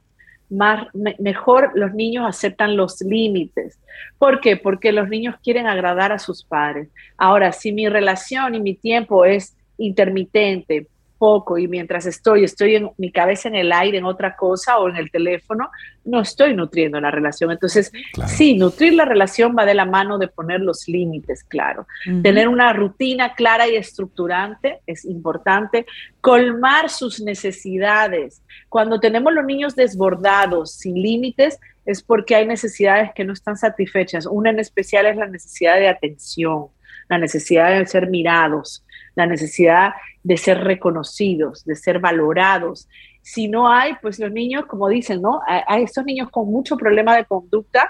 más, 0.49 0.87
mejor 1.19 1.71
los 1.75 1.93
niños 1.93 2.25
aceptan 2.27 2.77
los 2.77 3.01
límites. 3.01 3.79
¿Por 4.17 4.39
qué? 4.39 4.57
Porque 4.57 4.91
los 4.91 5.09
niños 5.09 5.35
quieren 5.43 5.67
agradar 5.67 6.11
a 6.11 6.19
sus 6.19 6.43
padres. 6.43 6.89
Ahora, 7.17 7.51
si 7.51 7.71
mi 7.71 7.87
relación 7.87 8.55
y 8.55 8.59
mi 8.61 8.73
tiempo 8.73 9.25
es 9.25 9.55
intermitente, 9.77 10.87
poco 11.17 11.57
y 11.57 11.67
mientras 11.67 12.05
estoy, 12.05 12.43
estoy 12.43 12.75
en 12.75 12.91
mi 12.97 13.11
cabeza 13.11 13.47
en 13.49 13.55
el 13.55 13.71
aire, 13.71 13.97
en 13.97 14.05
otra 14.05 14.35
cosa 14.35 14.77
o 14.77 14.89
en 14.89 14.95
el 14.97 15.11
teléfono, 15.11 15.69
no 16.05 16.21
estoy 16.21 16.53
nutriendo 16.53 16.99
la 17.01 17.11
relación. 17.11 17.51
Entonces, 17.51 17.91
sí, 18.27 18.55
nutrir 18.55 18.93
la 18.93 19.05
relación 19.05 19.55
va 19.57 19.65
de 19.65 19.73
la 19.73 19.85
mano 19.85 20.17
de 20.17 20.27
poner 20.27 20.61
los 20.61 20.87
límites, 20.87 21.43
claro. 21.43 21.85
Tener 22.23 22.47
una 22.47 22.71
rutina 22.73 23.35
clara 23.35 23.67
y 23.67 23.75
estructurante 23.75 24.79
es 24.87 25.05
importante. 25.05 25.85
Colmar 26.21 26.89
sus 26.89 27.19
necesidades. 27.19 28.41
Cuando 28.69 28.99
tenemos 28.99 29.33
los 29.33 29.45
niños 29.45 29.75
desbordados, 29.75 30.71
sin 30.71 30.95
límites, 30.95 31.59
es 31.85 32.03
porque 32.03 32.35
hay 32.35 32.45
necesidades 32.45 33.11
que 33.15 33.23
no 33.23 33.33
están 33.33 33.57
satisfechas. 33.57 34.25
Una 34.25 34.49
en 34.49 34.59
especial 34.59 35.05
es 35.05 35.15
la 35.15 35.27
necesidad 35.27 35.77
de 35.77 35.87
atención, 35.87 36.67
la 37.09 37.17
necesidad 37.17 37.77
de 37.77 37.85
ser 37.85 38.09
mirados, 38.09 38.83
la 39.17 39.25
necesidad 39.25 39.93
de 40.23 40.37
ser 40.37 40.63
reconocidos, 40.63 41.65
de 41.65 41.75
ser 41.75 41.97
valorados. 41.99 42.87
Si 43.23 43.47
no 43.47 43.67
hay, 43.67 43.95
pues 43.99 44.19
los 44.19 44.31
niños, 44.31 44.67
como 44.67 44.87
dicen, 44.87 45.23
¿no? 45.23 45.41
Hay 45.47 45.83
estos 45.83 46.05
niños 46.05 46.29
con 46.29 46.49
mucho 46.51 46.77
problema 46.77 47.17
de 47.17 47.25
conducta, 47.25 47.89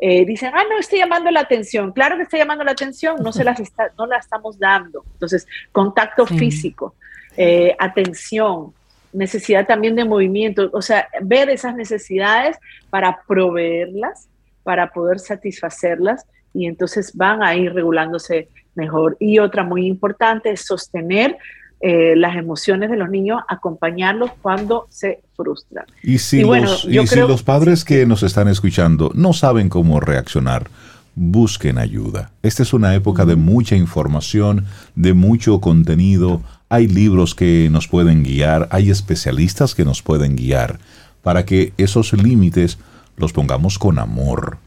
eh, 0.00 0.24
dicen, 0.24 0.52
ah, 0.54 0.62
no, 0.70 0.78
estoy 0.78 1.00
llamando 1.00 1.32
la 1.32 1.40
atención. 1.40 1.90
Claro 1.90 2.16
que 2.16 2.22
está 2.22 2.38
llamando 2.38 2.62
la 2.62 2.70
atención, 2.70 3.16
no, 3.20 3.32
se 3.32 3.42
las 3.42 3.58
está, 3.58 3.90
no 3.98 4.06
la 4.06 4.18
estamos 4.18 4.56
dando. 4.56 5.04
Entonces, 5.14 5.48
contacto 5.72 6.24
físico, 6.26 6.94
eh, 7.36 7.74
atención, 7.80 8.72
necesidad 9.12 9.66
también 9.66 9.96
de 9.96 10.04
movimiento, 10.04 10.70
o 10.72 10.80
sea, 10.80 11.08
ver 11.22 11.50
esas 11.50 11.74
necesidades 11.74 12.56
para 12.88 13.18
proveerlas, 13.26 14.28
para 14.62 14.92
poder 14.92 15.18
satisfacerlas 15.18 16.24
y 16.54 16.66
entonces 16.66 17.16
van 17.16 17.42
a 17.42 17.56
ir 17.56 17.72
regulándose 17.74 18.48
mejor. 18.78 19.18
Y 19.20 19.40
otra 19.40 19.62
muy 19.62 19.86
importante 19.86 20.50
es 20.50 20.64
sostener 20.64 21.36
eh, 21.80 22.14
las 22.16 22.36
emociones 22.36 22.90
de 22.90 22.96
los 22.96 23.10
niños, 23.10 23.42
acompañarlos 23.46 24.30
cuando 24.42 24.86
se 24.88 25.20
frustran. 25.36 25.84
Y 26.02 26.18
si, 26.18 26.42
los, 26.42 26.86
los 26.86 27.42
padres 27.42 27.84
que 27.84 28.06
nos 28.06 28.22
están 28.22 28.48
escuchando 28.48 29.12
no 29.14 29.32
saben 29.32 29.68
cómo 29.68 30.00
reaccionar, 30.00 30.68
busquen 31.14 31.78
ayuda. 31.78 32.30
Esta 32.42 32.62
es 32.62 32.72
una 32.72 32.94
época 32.94 33.24
de 33.26 33.36
mucha 33.36 33.76
información, 33.76 34.64
de 34.96 35.14
mucho 35.14 35.60
contenido. 35.60 36.42
Hay 36.68 36.88
libros 36.88 37.34
que 37.34 37.68
nos 37.70 37.86
pueden 37.86 38.22
guiar, 38.22 38.68
hay 38.70 38.90
especialistas 38.90 39.74
que 39.74 39.84
nos 39.84 40.02
pueden 40.02 40.34
guiar 40.34 40.78
para 41.22 41.44
que 41.44 41.72
esos 41.76 42.12
límites 42.12 42.78
los 43.16 43.32
pongamos 43.32 43.78
con 43.78 43.98
amor. 43.98 44.58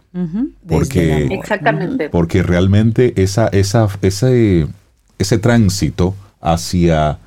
Porque, 0.67 1.27
Exactamente. 1.31 2.09
porque 2.09 2.43
realmente 2.43 3.13
esa, 3.21 3.47
esa, 3.47 3.87
ese, 4.01 4.67
ese 5.17 5.37
tránsito 5.37 6.15
hacia 6.41 7.19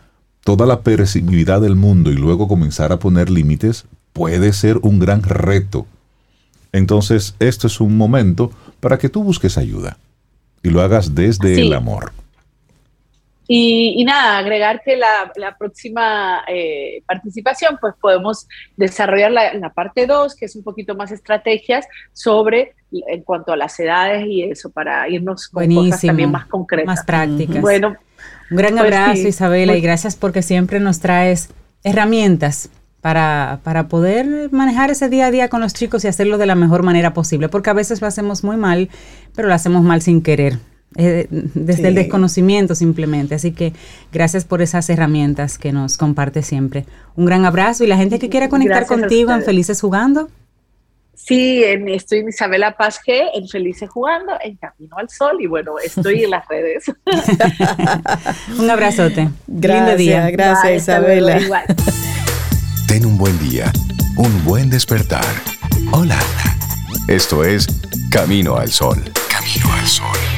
toda 0.43 0.67
la 0.67 0.83
percibividad 0.83 1.63
del 1.63 1.77
mundo 1.77 2.13
y 2.13 2.17
luego 2.17 2.47
comenzar 2.47 2.93
a 2.93 2.99
poner 2.99 3.31
límites 3.31 3.87
puede 4.13 4.53
ser 4.53 4.79
un 4.83 4.99
gran 4.99 5.23
reto. 5.23 5.87
Entonces, 6.73 7.35
esto 7.39 7.67
es 7.67 7.81
un 7.81 7.97
momento 7.97 8.51
para 8.81 8.99
que 8.99 9.09
tú 9.09 9.25
busques 9.25 9.57
ayuda 9.57 9.97
y 10.63 10.71
lo 10.71 10.83
hagas 10.83 11.15
desde 11.15 11.63
el 11.63 11.73
amor. 11.73 12.13
Y, 13.47 14.03
nada, 14.05 14.39
agregar 14.39 14.81
que 14.83 14.97
la, 14.97 15.57
próxima 15.59 16.45
eh, 16.49 17.03
participación, 17.07 17.77
pues 17.81 17.95
podemos 18.01 18.49
desarrollar 18.77 19.31
la, 19.31 19.55
la 19.55 19.71
parte 19.71 20.07
2, 20.07 20.35
que 20.35 20.47
es 20.47 20.57
un 20.57 20.63
poquito 20.63 20.95
más 20.95 21.13
estrategias 21.13 21.87
sobre 22.13 22.75
en 23.09 23.23
cuanto 23.23 23.53
a 23.53 23.57
las 23.57 23.79
edades 23.81 24.27
y 24.27 24.43
eso, 24.43 24.71
para 24.71 25.09
irnos 25.09 25.49
con 25.49 25.73
cosas 25.75 26.01
también 26.01 26.31
más 26.31 26.47
concretas. 26.47 26.87
Más 26.87 27.05
prácticas. 27.05 27.61
Bueno, 27.61 27.97
un 28.51 28.57
gran 28.57 28.73
pues 28.73 28.83
abrazo, 28.83 29.29
Isabela, 29.29 29.77
y 29.77 29.81
gracias 29.81 30.17
porque 30.17 30.43
siempre 30.43 30.81
nos 30.81 31.01
traes 31.01 31.51
herramientas 31.83 32.71
para, 33.01 33.61
para, 33.63 33.89
poder 33.89 34.51
manejar 34.51 34.91
ese 34.91 35.11
día 35.11 35.27
a 35.27 35.31
día 35.31 35.49
con 35.49 35.61
los 35.61 35.75
chicos 35.75 36.05
y 36.05 36.09
hacerlo 36.09 36.39
de 36.39 36.47
la 36.47 36.55
mejor 36.55 36.83
manera 36.83 37.13
posible, 37.13 37.49
porque 37.49 37.71
a 37.71 37.75
veces 37.75 38.01
lo 38.01 38.07
hacemos 38.07 38.45
muy 38.45 38.57
mal, 38.57 38.89
pero 39.35 39.49
lo 39.49 39.55
hacemos 39.55 39.83
mal 39.83 40.01
sin 40.01 40.23
querer. 40.23 40.59
Eh, 40.97 41.27
desde 41.31 41.89
el 41.89 41.95
desconocimiento 41.95 42.75
simplemente. 42.75 43.35
Así 43.35 43.53
que 43.53 43.73
gracias 44.13 44.45
por 44.45 44.63
esas 44.63 44.89
herramientas 44.91 45.59
que 45.59 45.73
nos 45.73 45.99
comparte 45.99 46.43
siempre. 46.43 46.87
Un 47.17 47.27
gran 47.27 47.45
abrazo 47.45 47.85
y 47.85 47.87
la 47.89 47.97
gente 47.97 48.19
que 48.19 48.29
quiera 48.29 48.49
conectar 48.49 48.87
contigo 48.87 49.33
en 49.33 49.43
Felices 49.43 49.81
Jugando. 49.81 50.29
Sí, 51.15 51.65
estoy 51.65 52.19
en 52.19 52.29
Isabela 52.29 52.77
Paz 52.77 53.01
G, 53.05 53.31
en 53.35 53.49
Felices 53.49 53.89
Jugando, 53.89 54.35
en 54.43 54.57
Camino 54.57 54.97
al 54.99 55.09
Sol 55.09 55.39
y 55.41 55.47
bueno, 55.47 55.79
estoy 55.79 56.25
en 56.25 56.31
las 56.31 56.47
redes. 56.49 56.85
un 58.59 58.69
abrazote. 58.69 59.31
Lindo 59.47 59.97
día. 59.97 60.31
Gracias 60.31 60.83
Isabela. 60.83 61.41
Ten 62.89 63.07
un 63.07 63.17
buen 63.17 63.39
día, 63.39 63.73
un 64.17 64.45
buen 64.45 64.69
despertar. 64.69 65.25
Hola. 65.93 66.19
Esto 67.09 67.45
es 67.45 67.67
Camino 68.11 68.57
al 68.57 68.71
Sol. 68.71 69.03
Camino 69.29 69.73
al 69.73 69.87
Sol. 69.87 70.34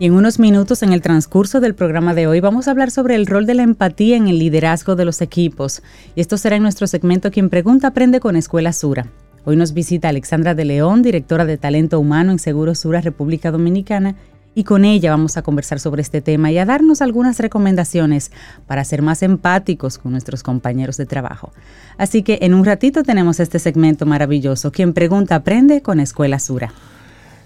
Y 0.00 0.06
en 0.06 0.12
unos 0.12 0.38
minutos 0.38 0.84
en 0.84 0.92
el 0.92 1.02
transcurso 1.02 1.58
del 1.58 1.74
programa 1.74 2.14
de 2.14 2.28
hoy 2.28 2.38
vamos 2.38 2.68
a 2.68 2.70
hablar 2.70 2.92
sobre 2.92 3.16
el 3.16 3.26
rol 3.26 3.46
de 3.46 3.54
la 3.54 3.64
empatía 3.64 4.16
en 4.16 4.28
el 4.28 4.38
liderazgo 4.38 4.94
de 4.94 5.04
los 5.04 5.20
equipos. 5.20 5.82
Y 6.14 6.20
esto 6.20 6.36
será 6.36 6.54
en 6.54 6.62
nuestro 6.62 6.86
segmento 6.86 7.32
Quien 7.32 7.50
Pregunta 7.50 7.88
Aprende 7.88 8.20
con 8.20 8.36
Escuela 8.36 8.72
Sura. 8.72 9.08
Hoy 9.44 9.56
nos 9.56 9.72
visita 9.72 10.08
Alexandra 10.08 10.54
de 10.54 10.64
León, 10.64 11.02
directora 11.02 11.44
de 11.46 11.58
Talento 11.58 11.98
Humano 11.98 12.30
en 12.30 12.38
Seguro 12.38 12.76
Sura, 12.76 13.00
República 13.00 13.50
Dominicana, 13.50 14.14
y 14.54 14.62
con 14.62 14.84
ella 14.84 15.10
vamos 15.10 15.36
a 15.36 15.42
conversar 15.42 15.80
sobre 15.80 16.02
este 16.02 16.20
tema 16.20 16.52
y 16.52 16.58
a 16.58 16.64
darnos 16.64 17.02
algunas 17.02 17.40
recomendaciones 17.40 18.30
para 18.68 18.84
ser 18.84 19.02
más 19.02 19.24
empáticos 19.24 19.98
con 19.98 20.12
nuestros 20.12 20.44
compañeros 20.44 20.96
de 20.96 21.06
trabajo. 21.06 21.52
Así 21.96 22.22
que 22.22 22.38
en 22.42 22.54
un 22.54 22.64
ratito 22.64 23.02
tenemos 23.02 23.40
este 23.40 23.58
segmento 23.58 24.06
maravilloso, 24.06 24.70
Quien 24.70 24.92
Pregunta 24.92 25.34
Aprende 25.34 25.82
con 25.82 25.98
Escuela 25.98 26.38
Sura. 26.38 26.72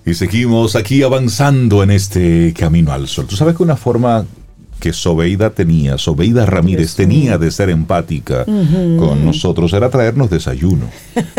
Y 0.05 0.15
seguimos 0.15 0.75
aquí 0.75 1.03
avanzando 1.03 1.83
en 1.83 1.91
este 1.91 2.53
camino 2.59 2.93
al 2.93 3.07
sol. 3.07 3.27
Tú 3.27 3.37
sabes 3.37 3.57
que 3.57 3.63
una 3.63 3.77
forma 3.77 4.27
que 4.83 4.93
Sobeida 4.93 5.51
tenía, 5.51 5.97
Sobeida 5.97 6.45
Ramírez 6.45 6.97
tenía 6.97 7.39
de 7.39 7.53
ser 7.53 7.71
empática 7.71 8.45
con 8.45 9.25
nosotros 9.25 9.73
era 9.75 9.91
traernos 9.91 10.29
desayuno. 10.29 10.87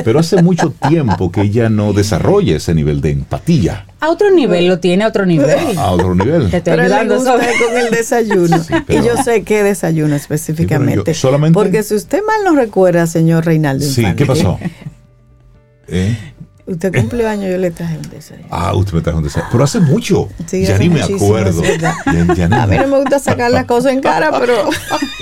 Pero 0.06 0.20
hace 0.20 0.42
mucho 0.42 0.74
tiempo 0.88 1.30
que 1.30 1.42
ella 1.42 1.68
no 1.68 1.92
desarrolla 1.92 2.56
ese 2.56 2.74
nivel 2.74 3.02
de 3.02 3.12
empatía. 3.12 3.86
A 4.00 4.10
otro 4.10 4.32
nivel 4.32 4.70
lo 4.70 4.80
tiene, 4.80 5.04
a 5.04 5.10
otro 5.10 5.26
nivel. 5.26 5.78
A 5.78 5.92
otro 5.92 6.16
nivel. 6.16 6.50
Te 6.52 6.58
estoy 6.58 6.80
ayudando 6.80 7.18
con 7.18 7.78
el 7.78 7.92
desayuno. 7.92 8.64
y 8.88 8.96
yo 8.96 9.22
sé 9.22 9.44
qué 9.44 9.62
desayuno 9.62 10.16
específicamente. 10.16 11.14
solamente... 11.14 11.54
Porque 11.54 11.84
si 11.84 11.96
usted 11.96 12.22
mal 12.26 12.46
no 12.46 12.58
recuerda, 12.58 13.08
señor 13.08 13.46
Reinaldo. 13.46 13.86
Sí, 13.86 14.06
¿qué 14.16 14.26
pasó? 14.26 14.58
¿Eh? 15.90 16.33
Usted 16.66 16.94
cumple 16.94 17.28
años, 17.28 17.52
yo 17.52 17.58
le 17.58 17.72
traje 17.72 17.98
un 17.98 18.10
desayuno. 18.10 18.48
Ah, 18.50 18.74
usted 18.74 18.94
me 18.94 19.02
trajo 19.02 19.18
un 19.18 19.26
desayuno. 19.26 19.50
Pero 19.52 19.64
hace 19.66 19.82
mucho. 19.82 20.30
ya 20.50 20.78
ni 20.78 20.90
me 20.90 21.02
acuerdo. 21.02 21.62
a 21.62 22.68
mí 22.68 22.78
no 22.78 22.88
me 22.88 23.00
gusta 23.00 23.20
sacar 23.20 23.52
las 23.52 23.66
cosas 23.66 23.92
en 23.92 24.02
cara, 24.02 24.32
pero. 24.40 24.70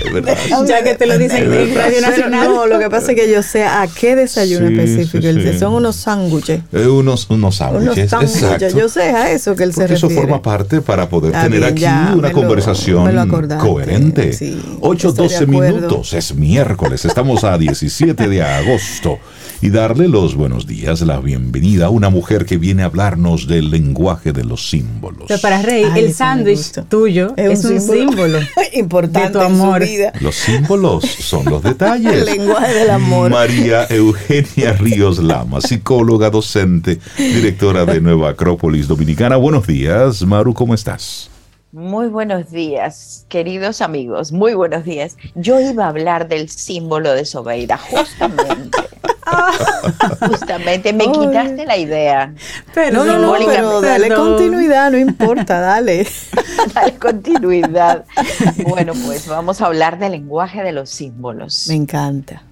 Es 0.04 0.12
verdad. 0.12 0.36
ya 0.66 0.82
que 0.82 0.94
te 0.94 1.06
lo 1.06 1.18
dicen 1.18 1.52
en 1.52 1.74
Radio 1.74 2.00
Nacional. 2.00 2.48
No, 2.48 2.66
lo 2.66 2.78
que 2.78 2.88
pasa 2.90 3.12
es 3.12 3.18
que 3.18 3.30
yo 3.30 3.42
sé 3.42 3.64
a 3.64 3.88
qué 3.88 4.14
desayuno 4.14 4.68
específico. 4.68 5.58
son 5.58 5.74
unos 5.74 5.96
sándwiches. 5.96 6.60
unos, 6.72 7.28
unos 7.28 7.56
sándwiches. 7.56 8.12
Unos 8.12 8.30
sándwiches. 8.30 8.74
Yo 8.74 8.88
sé 8.88 9.02
a 9.02 9.32
eso 9.32 9.56
que 9.56 9.64
él 9.64 9.72
se 9.72 9.86
refiere. 9.86 9.94
Eso 9.96 10.10
forma 10.10 10.40
parte 10.40 10.80
para 10.80 11.08
poder 11.08 11.32
tener 11.32 11.64
aquí 11.64 11.84
una 12.14 12.30
conversación 12.30 13.28
coherente. 13.58 14.32
Sí, 14.32 14.60
8, 14.80 15.12
12 15.12 15.46
minutos. 15.46 16.12
Es 16.12 16.34
miércoles. 16.34 17.04
Estamos 17.04 17.42
a 17.42 17.58
17 17.58 18.28
de 18.28 18.42
agosto 18.42 19.18
y 19.62 19.70
darle 19.70 20.08
los 20.08 20.34
buenos 20.34 20.66
días, 20.66 21.02
la 21.02 21.20
bienvenida 21.20 21.86
a 21.86 21.88
una 21.88 22.10
mujer 22.10 22.46
que 22.46 22.58
viene 22.58 22.82
a 22.82 22.86
hablarnos 22.86 23.46
del 23.46 23.70
lenguaje 23.70 24.32
de 24.32 24.42
los 24.42 24.68
símbolos. 24.68 25.26
Pero 25.28 25.40
para 25.40 25.62
Rey, 25.62 25.86
el 25.94 26.12
sándwich 26.12 26.72
tuyo 26.88 27.32
es, 27.36 27.64
un, 27.64 27.80
símbolo, 27.80 28.40
importante 28.72 29.28
de 29.28 29.32
tu 29.32 29.40
amor. 29.40 29.84
Los 30.20 30.34
símbolos 30.34 31.04
son 31.04 31.44
los 31.44 31.62
detalles. 31.62 32.12
el 32.12 32.24
lenguaje 32.24 32.74
del 32.74 32.90
amor. 32.90 33.30
María 33.30 33.86
Eugenia 33.88 34.72
Ríos 34.72 35.20
Lama, 35.20 35.60
psicóloga, 35.60 36.28
docente, 36.28 36.98
directora 37.16 37.84
de 37.84 38.00
Nueva 38.00 38.30
Acrópolis 38.30 38.88
Dominicana. 38.88 39.36
Buenos 39.36 39.68
días, 39.68 40.22
Maru, 40.22 40.54
¿cómo 40.54 40.74
estás? 40.74 41.30
Muy 41.70 42.08
buenos 42.08 42.50
días, 42.50 43.26
queridos 43.28 43.80
amigos. 43.80 44.32
Muy 44.32 44.54
buenos 44.54 44.84
días. 44.84 45.16
Yo 45.36 45.60
iba 45.60 45.84
a 45.84 45.88
hablar 45.88 46.28
del 46.28 46.48
símbolo 46.48 47.12
de 47.12 47.24
Sobeida, 47.24 47.78
justamente. 47.78 48.78
justamente 50.28 50.92
me 50.92 51.10
quitaste 51.10 51.64
la 51.66 51.76
idea. 51.76 52.34
Pero 52.74 53.04
no, 53.04 53.18
no, 53.18 53.34
pero 53.46 53.80
dale 53.80 54.14
continuidad, 54.14 54.90
no 54.90 54.98
importa, 54.98 55.60
dale. 55.60 56.06
dale 56.74 56.98
continuidad. 56.98 58.04
Bueno, 58.68 58.92
pues 59.06 59.26
vamos 59.26 59.60
a 59.60 59.66
hablar 59.66 59.98
del 59.98 60.12
lenguaje 60.12 60.62
de 60.62 60.72
los 60.72 60.90
símbolos. 60.90 61.66
Me 61.68 61.74
encanta. 61.74 62.42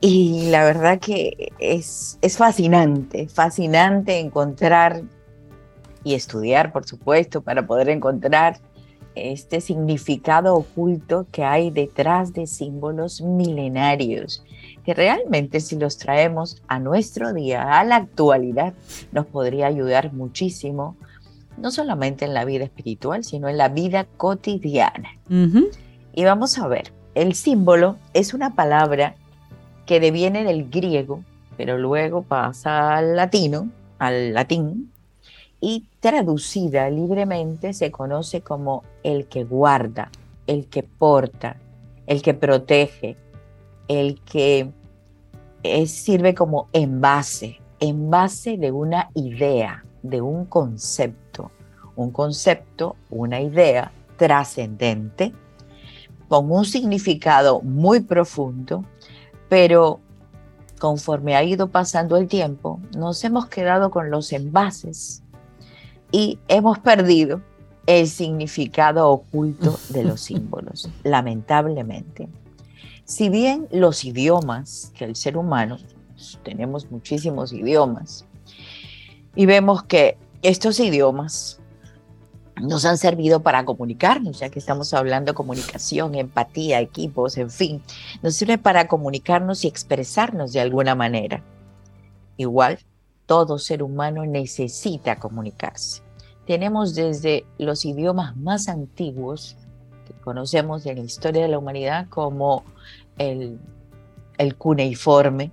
Y 0.00 0.50
la 0.50 0.64
verdad 0.64 0.98
que 0.98 1.52
es, 1.58 2.18
es 2.20 2.36
fascinante, 2.36 3.28
fascinante 3.28 4.18
encontrar 4.18 5.02
y 6.04 6.14
estudiar, 6.14 6.72
por 6.72 6.86
supuesto, 6.86 7.42
para 7.42 7.66
poder 7.66 7.88
encontrar 7.88 8.60
este 9.16 9.60
significado 9.60 10.54
oculto 10.54 11.26
que 11.32 11.42
hay 11.42 11.70
detrás 11.70 12.32
de 12.32 12.46
símbolos 12.46 13.22
milenarios, 13.22 14.44
que 14.86 14.94
realmente 14.94 15.58
si 15.58 15.76
los 15.76 15.98
traemos 15.98 16.62
a 16.68 16.78
nuestro 16.78 17.32
día, 17.32 17.80
a 17.80 17.82
la 17.82 17.96
actualidad, 17.96 18.72
nos 19.10 19.26
podría 19.26 19.66
ayudar 19.66 20.12
muchísimo, 20.12 20.94
no 21.58 21.72
solamente 21.72 22.24
en 22.24 22.34
la 22.34 22.44
vida 22.44 22.62
espiritual, 22.62 23.24
sino 23.24 23.48
en 23.48 23.58
la 23.58 23.68
vida 23.68 24.06
cotidiana. 24.16 25.18
Y 26.14 26.24
vamos 26.24 26.56
a 26.58 26.68
ver, 26.68 26.92
el 27.16 27.34
símbolo 27.34 27.96
es 28.14 28.32
una 28.32 28.54
palabra 28.54 29.16
que 29.86 29.98
deviene 29.98 30.44
del 30.44 30.70
griego, 30.70 31.24
pero 31.56 31.78
luego 31.78 32.22
pasa 32.22 32.96
al 32.96 33.16
latino, 33.16 33.68
al 33.98 34.34
latín, 34.34 34.92
y 35.60 35.86
traducida 35.98 36.88
libremente 36.90 37.72
se 37.72 37.90
conoce 37.90 38.40
como 38.40 38.84
el 39.02 39.26
que 39.26 39.42
guarda, 39.42 40.12
el 40.46 40.66
que 40.66 40.84
porta, 40.84 41.56
el 42.06 42.22
que 42.22 42.34
protege, 42.34 43.16
el 43.88 44.20
que 44.20 44.70
sirve 45.86 46.34
como 46.34 46.68
envase, 46.72 47.60
envase 47.80 48.56
de 48.56 48.72
una 48.72 49.10
idea, 49.14 49.84
de 50.02 50.20
un 50.20 50.46
concepto, 50.46 51.50
un 51.94 52.10
concepto, 52.10 52.96
una 53.10 53.40
idea 53.40 53.92
trascendente, 54.16 55.32
con 56.28 56.50
un 56.50 56.64
significado 56.64 57.60
muy 57.62 58.00
profundo, 58.00 58.84
pero 59.48 60.00
conforme 60.78 61.36
ha 61.36 61.42
ido 61.42 61.68
pasando 61.68 62.16
el 62.16 62.28
tiempo, 62.28 62.80
nos 62.96 63.22
hemos 63.24 63.46
quedado 63.46 63.90
con 63.90 64.10
los 64.10 64.32
envases 64.32 65.22
y 66.10 66.38
hemos 66.48 66.78
perdido 66.78 67.40
el 67.86 68.08
significado 68.08 69.08
oculto 69.10 69.78
de 69.90 70.04
los 70.04 70.20
símbolos, 70.22 70.90
lamentablemente. 71.04 72.28
Si 73.06 73.28
bien 73.28 73.68
los 73.70 74.04
idiomas 74.04 74.92
que 74.98 75.04
el 75.04 75.14
ser 75.14 75.36
humano, 75.36 75.78
tenemos 76.42 76.90
muchísimos 76.90 77.52
idiomas, 77.52 78.26
y 79.36 79.46
vemos 79.46 79.84
que 79.84 80.18
estos 80.42 80.80
idiomas 80.80 81.60
nos 82.60 82.84
han 82.84 82.98
servido 82.98 83.44
para 83.44 83.64
comunicarnos, 83.64 84.40
ya 84.40 84.48
que 84.48 84.58
estamos 84.58 84.92
hablando 84.92 85.30
de 85.30 85.36
comunicación, 85.36 86.16
empatía, 86.16 86.80
equipos, 86.80 87.36
en 87.36 87.50
fin, 87.50 87.80
nos 88.22 88.34
sirve 88.34 88.58
para 88.58 88.88
comunicarnos 88.88 89.64
y 89.64 89.68
expresarnos 89.68 90.52
de 90.52 90.60
alguna 90.60 90.96
manera. 90.96 91.44
Igual, 92.36 92.80
todo 93.26 93.60
ser 93.60 93.84
humano 93.84 94.26
necesita 94.26 95.20
comunicarse. 95.20 96.02
Tenemos 96.44 96.96
desde 96.96 97.44
los 97.56 97.84
idiomas 97.84 98.36
más 98.36 98.68
antiguos 98.68 99.56
que 100.06 100.14
conocemos 100.14 100.86
en 100.86 100.98
la 100.98 101.04
historia 101.04 101.42
de 101.42 101.48
la 101.48 101.58
humanidad 101.58 102.08
como 102.08 102.64
el, 103.18 103.58
el 104.38 104.56
cuneiforme. 104.56 105.50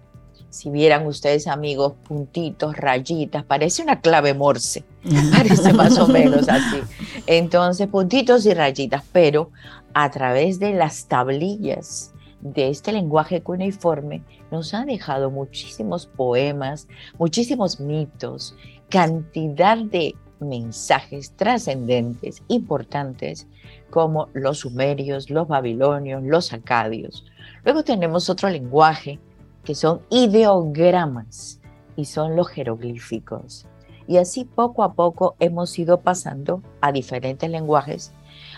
Si 0.50 0.70
vieran 0.70 1.08
ustedes 1.08 1.48
amigos, 1.48 1.94
puntitos, 2.08 2.78
rayitas, 2.78 3.44
parece 3.44 3.82
una 3.82 4.02
clave 4.02 4.36
morse, 4.36 4.84
parece 5.32 5.74
más 5.74 5.98
o 5.98 6.08
menos 6.08 6.48
así. 6.48 6.78
Entonces, 7.26 7.88
puntitos 7.88 8.46
y 8.46 8.54
rayitas, 8.54 9.04
pero 9.12 9.50
a 9.94 10.12
través 10.12 10.60
de 10.60 10.74
las 10.74 11.08
tablillas 11.08 12.14
de 12.42 12.70
este 12.70 12.92
lenguaje 12.92 13.42
cuneiforme 13.42 14.22
nos 14.52 14.74
ha 14.74 14.86
dejado 14.86 15.32
muchísimos 15.32 16.06
poemas, 16.06 16.88
muchísimos 17.18 17.80
mitos, 17.80 18.56
cantidad 18.90 19.78
de 19.78 20.16
mensajes 20.44 21.34
trascendentes, 21.36 22.44
importantes, 22.48 23.48
como 23.90 24.30
los 24.34 24.60
sumerios, 24.60 25.30
los 25.30 25.48
babilonios, 25.48 26.24
los 26.24 26.54
acadios. 26.54 27.26
Luego 27.64 27.84
tenemos 27.84 28.30
otro 28.30 28.50
lenguaje 28.50 29.20
que 29.64 29.76
son 29.76 30.02
ideogramas 30.10 31.60
y 31.96 32.06
son 32.06 32.36
los 32.36 32.50
jeroglíficos. 32.50 33.66
Y 34.08 34.18
así 34.18 34.44
poco 34.44 34.84
a 34.84 34.94
poco 34.94 35.36
hemos 35.40 35.78
ido 35.80 36.02
pasando 36.02 36.62
a 36.82 36.92
diferentes 36.92 37.50
lenguajes, 37.50 38.12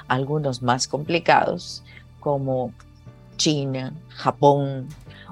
algunos 0.07 0.61
más 0.61 0.87
complicados, 0.87 1.83
como 2.19 2.71
China, 3.37 3.93
Japón, 4.09 4.87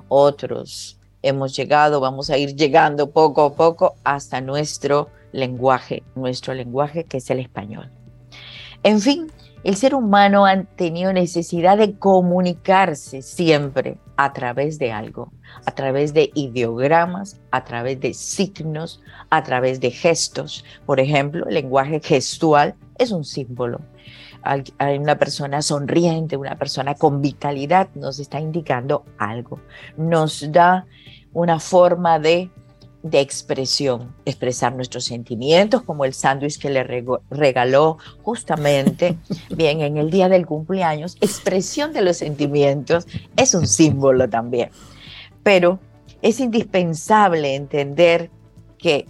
otros. 0.08 1.00
Hemos 1.22 1.56
llegado, 1.56 2.00
vamos 2.00 2.30
a 2.30 2.38
ir 2.38 2.56
llegando 2.56 3.10
poco 3.10 3.44
a 3.44 3.54
poco 3.56 3.96
hasta 4.04 4.42
nuestro 4.42 5.08
lenguaje, 5.34 6.04
nuestro 6.16 6.54
lenguaje 6.54 7.04
que 7.04 7.18
es 7.18 7.30
el 7.30 7.40
español. 7.40 7.92
En 8.84 9.02
fin, 9.02 9.28
el 9.66 9.76
ser 9.76 9.96
humano 9.96 10.46
ha 10.46 10.64
tenido 10.64 11.12
necesidad 11.12 11.78
de 11.78 11.98
comunicarse 11.98 13.22
siempre 13.22 13.98
a 14.16 14.32
través 14.32 14.80
de 14.80 14.92
algo, 14.92 15.32
a 15.66 15.72
través 15.72 16.14
de 16.14 16.32
ideogramas, 16.36 17.42
a 17.52 17.66
través 17.66 18.00
de 18.00 18.14
signos, 18.14 19.02
a 19.30 19.44
través 19.44 19.80
de 19.82 19.92
gestos. 19.92 20.64
Por 20.86 21.00
ejemplo, 21.00 21.46
el 21.48 21.56
lenguaje 21.56 22.00
gestual 22.02 22.76
es 22.98 23.12
un 23.12 23.26
símbolo 23.26 23.82
hay 24.44 24.98
una 24.98 25.18
persona 25.18 25.62
sonriente, 25.62 26.36
una 26.38 26.56
persona 26.56 26.96
con 26.96 27.22
vitalidad, 27.22 27.90
nos 27.96 28.20
está 28.20 28.40
indicando 28.40 29.06
algo. 29.18 29.60
Nos 29.96 30.52
da 30.52 30.86
una 31.32 31.60
forma 31.60 32.20
de, 32.20 32.52
de 33.04 33.20
expresión, 33.20 34.16
expresar 34.26 34.74
nuestros 34.74 35.04
sentimientos, 35.06 35.84
como 35.84 36.06
el 36.06 36.14
sándwich 36.14 36.58
que 36.58 36.70
le 36.70 36.84
regaló 37.30 37.98
justamente, 38.24 39.18
bien, 39.56 39.82
en 39.82 39.98
el 39.98 40.10
día 40.10 40.30
del 40.30 40.46
cumpleaños. 40.46 41.18
Expresión 41.20 41.94
de 41.94 42.02
los 42.02 42.18
sentimientos 42.18 43.06
es 43.36 43.54
un 43.54 43.68
símbolo 43.68 44.30
también. 44.30 44.70
Pero 45.44 45.80
es 46.22 46.40
indispensable 46.40 47.56
entender 47.56 48.32
que 48.78 49.06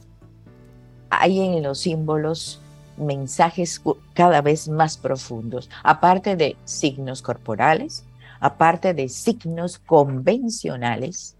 hay 1.11 1.39
en 1.39 1.61
los 1.61 1.79
símbolos 1.79 2.59
mensajes 2.97 3.81
cada 4.13 4.41
vez 4.41 4.67
más 4.67 4.97
profundos, 4.97 5.69
aparte 5.83 6.35
de 6.35 6.55
signos 6.65 7.21
corporales, 7.21 8.05
aparte 8.39 8.95
de 8.95 9.09
signos 9.09 9.77
convencionales, 9.77 11.35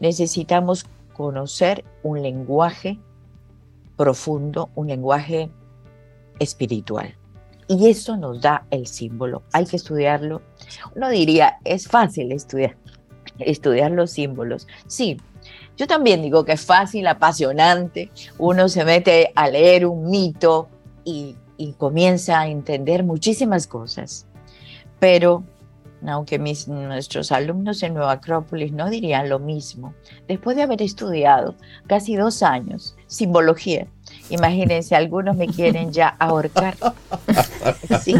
necesitamos 0.00 0.86
conocer 1.18 1.84
un 2.02 2.22
lenguaje 2.22 2.98
profundo, 3.98 4.70
un 4.74 4.86
lenguaje 4.86 5.50
espiritual. 6.38 7.14
Y 7.66 7.90
eso 7.90 8.16
nos 8.16 8.40
da 8.40 8.64
el 8.70 8.86
símbolo. 8.86 9.42
Hay 9.52 9.66
que 9.66 9.76
estudiarlo. 9.76 10.40
Uno 10.96 11.10
diría, 11.10 11.58
es 11.64 11.86
fácil 11.86 12.32
estudiar, 12.32 12.76
estudiar 13.38 13.90
los 13.90 14.12
símbolos. 14.12 14.66
Sí, 14.86 15.18
yo 15.76 15.86
también 15.86 16.22
digo 16.22 16.46
que 16.46 16.52
es 16.52 16.64
fácil, 16.64 17.06
apasionante. 17.06 18.10
Uno 18.38 18.70
se 18.70 18.86
mete 18.86 19.32
a 19.34 19.50
leer 19.50 19.84
un 19.84 20.08
mito, 20.08 20.68
y, 21.08 21.36
comienza 21.76 22.40
a 22.40 22.48
entender 22.48 23.02
muchísimas 23.02 23.66
cosas. 23.66 24.26
Pero 25.00 25.44
aunque 26.06 26.38
mis, 26.38 26.68
nuestros 26.68 27.32
alumnos 27.32 27.82
en 27.82 27.94
Nueva 27.94 28.12
Acrópolis 28.12 28.72
no 28.72 28.88
dirían 28.88 29.28
lo 29.28 29.38
mismo, 29.38 29.94
después 30.26 30.56
de 30.56 30.62
haber 30.62 30.82
estudiado 30.82 31.54
casi 31.86 32.16
dos 32.16 32.42
años 32.42 32.96
simbología, 33.06 33.86
imagínense, 34.30 34.94
algunos 34.94 35.36
me 35.36 35.46
quieren 35.46 35.92
ya 35.92 36.08
ahorcar. 36.18 36.76
Sí, 38.02 38.14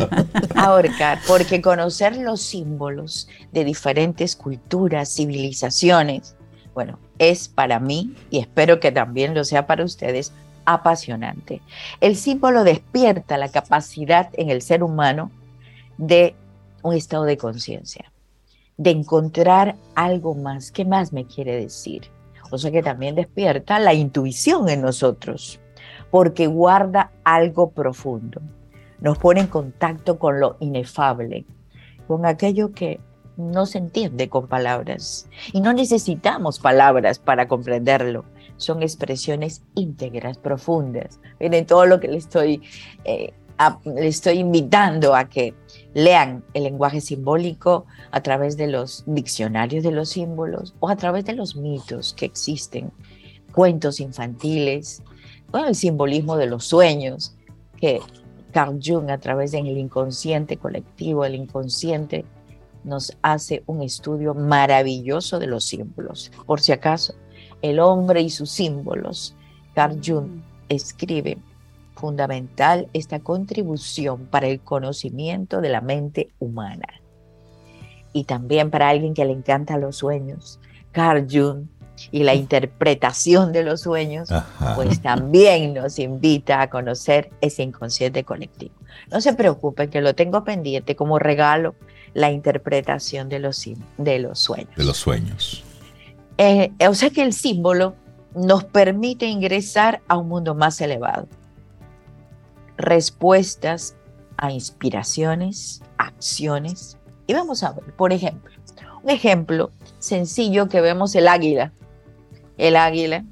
ahorcar, 0.56 1.20
porque 1.26 1.62
conocer 1.62 2.16
los 2.16 2.42
símbolos 2.42 3.28
de 3.52 3.64
diferentes 3.64 4.36
culturas, 4.36 5.14
civilizaciones, 5.14 6.36
bueno, 6.74 6.98
es 7.18 7.48
para 7.48 7.80
mí, 7.80 8.14
y 8.30 8.38
espero 8.38 8.78
que 8.78 8.92
también 8.92 9.34
lo 9.34 9.44
sea 9.44 9.66
para 9.66 9.84
ustedes, 9.84 10.32
apasionante. 10.64 11.62
El 12.00 12.16
símbolo 12.16 12.62
despierta 12.62 13.38
la 13.38 13.48
capacidad 13.48 14.28
en 14.34 14.50
el 14.50 14.60
ser 14.60 14.82
humano 14.82 15.30
de 15.96 16.34
un 16.88 16.94
estado 16.94 17.24
de 17.24 17.36
conciencia, 17.36 18.12
de 18.76 18.90
encontrar 18.90 19.76
algo 19.94 20.34
más. 20.34 20.72
¿Qué 20.72 20.84
más 20.84 21.12
me 21.12 21.26
quiere 21.26 21.56
decir? 21.56 22.10
O 22.50 22.58
sea 22.58 22.70
que 22.70 22.82
también 22.82 23.14
despierta 23.14 23.78
la 23.78 23.94
intuición 23.94 24.68
en 24.68 24.82
nosotros, 24.82 25.60
porque 26.10 26.46
guarda 26.46 27.12
algo 27.24 27.70
profundo. 27.70 28.40
nos 29.00 29.16
pone 29.18 29.40
en 29.40 29.46
contacto 29.46 30.18
con 30.18 30.40
lo 30.40 30.56
inefable, 30.58 31.46
con 32.08 32.26
aquello 32.26 32.72
que 32.72 32.98
no 33.36 33.64
se 33.66 33.78
entiende 33.78 34.28
con 34.28 34.48
palabras. 34.48 35.28
Y 35.52 35.60
no 35.60 35.72
necesitamos 35.72 36.58
palabras 36.58 37.20
para 37.20 37.46
comprenderlo. 37.46 38.24
Son 38.56 38.82
expresiones 38.82 39.62
íntegras, 39.76 40.36
profundas. 40.36 41.20
Miren 41.38 41.64
todo 41.64 41.86
lo 41.86 42.00
que 42.00 42.08
le 42.08 42.16
estoy, 42.16 42.62
eh, 43.04 43.32
le 43.84 44.06
estoy 44.06 44.38
invitando 44.38 45.14
a 45.14 45.28
que 45.28 45.54
lean 45.94 46.44
el 46.54 46.64
lenguaje 46.64 47.00
simbólico 47.00 47.86
a 48.10 48.22
través 48.22 48.56
de 48.56 48.68
los 48.68 49.04
diccionarios 49.06 49.82
de 49.82 49.90
los 49.90 50.10
símbolos 50.10 50.74
o 50.80 50.88
a 50.88 50.96
través 50.96 51.24
de 51.24 51.34
los 51.34 51.56
mitos 51.56 52.14
que 52.14 52.26
existen, 52.26 52.92
cuentos 53.52 54.00
infantiles, 54.00 55.02
el 55.52 55.74
simbolismo 55.74 56.36
de 56.36 56.46
los 56.46 56.64
sueños, 56.64 57.34
que 57.80 58.00
Carl 58.52 58.78
Jung 58.82 59.10
a 59.10 59.18
través 59.18 59.52
del 59.52 59.66
inconsciente 59.66 60.56
colectivo, 60.56 61.24
el 61.24 61.34
inconsciente, 61.34 62.24
nos 62.84 63.16
hace 63.22 63.62
un 63.66 63.82
estudio 63.82 64.34
maravilloso 64.34 65.38
de 65.38 65.46
los 65.46 65.64
símbolos. 65.64 66.30
Por 66.46 66.60
si 66.60 66.72
acaso, 66.72 67.14
el 67.60 67.80
hombre 67.80 68.22
y 68.22 68.30
sus 68.30 68.50
símbolos, 68.50 69.34
Carl 69.74 70.00
Jung 70.04 70.42
escribe 70.68 71.38
fundamental 71.98 72.88
esta 72.92 73.20
contribución 73.20 74.26
para 74.26 74.46
el 74.46 74.60
conocimiento 74.60 75.60
de 75.60 75.68
la 75.68 75.80
mente 75.80 76.28
humana. 76.38 76.86
Y 78.12 78.24
también 78.24 78.70
para 78.70 78.88
alguien 78.88 79.14
que 79.14 79.24
le 79.24 79.32
encanta 79.32 79.76
los 79.76 79.96
sueños, 79.96 80.58
Carl 80.92 81.26
Jung 81.30 81.66
y 82.10 82.22
la 82.22 82.34
interpretación 82.34 83.52
de 83.52 83.64
los 83.64 83.82
sueños, 83.82 84.28
pues 84.76 85.02
también 85.02 85.74
nos 85.74 85.98
invita 85.98 86.62
a 86.62 86.70
conocer 86.70 87.30
ese 87.40 87.62
inconsciente 87.62 88.24
colectivo. 88.24 88.74
No 89.10 89.20
se 89.20 89.34
preocupen 89.34 89.90
que 89.90 90.00
lo 90.00 90.14
tengo 90.14 90.44
pendiente 90.44 90.96
como 90.96 91.18
regalo, 91.18 91.74
la 92.14 92.30
interpretación 92.30 93.28
de 93.28 93.38
los, 93.40 93.68
de 93.98 94.18
los 94.18 94.38
sueños. 94.38 94.74
De 94.76 94.84
los 94.84 94.96
sueños. 94.96 95.62
Eh, 96.38 96.70
o 96.88 96.94
sea 96.94 97.10
que 97.10 97.22
el 97.22 97.32
símbolo 97.32 97.94
nos 98.34 98.64
permite 98.64 99.26
ingresar 99.26 100.00
a 100.08 100.16
un 100.16 100.28
mundo 100.28 100.54
más 100.54 100.80
elevado. 100.80 101.26
Respuestas 102.78 103.96
a 104.38 104.50
inspiraciones, 104.50 105.82
acciones. 105.98 106.96
Y 107.26 107.34
vamos 107.34 107.62
a 107.62 107.72
ver, 107.72 107.84
por 107.94 108.12
ejemplo, 108.12 108.54
un 109.02 109.10
ejemplo 109.10 109.70
sencillo 109.98 110.68
que 110.68 110.80
vemos 110.80 111.14
el 111.14 111.28
águila 111.28 111.72
el 112.58 112.76
águila, 112.76 113.24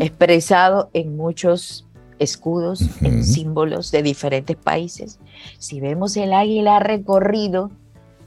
expresado 0.00 0.90
en 0.94 1.16
muchos 1.16 1.86
escudos, 2.18 2.82
en 3.02 3.22
símbolos 3.22 3.92
de 3.92 4.02
diferentes 4.02 4.56
países. 4.56 5.20
Si 5.58 5.80
vemos 5.80 6.16
el 6.16 6.32
águila 6.32 6.80
recorrido, 6.80 7.70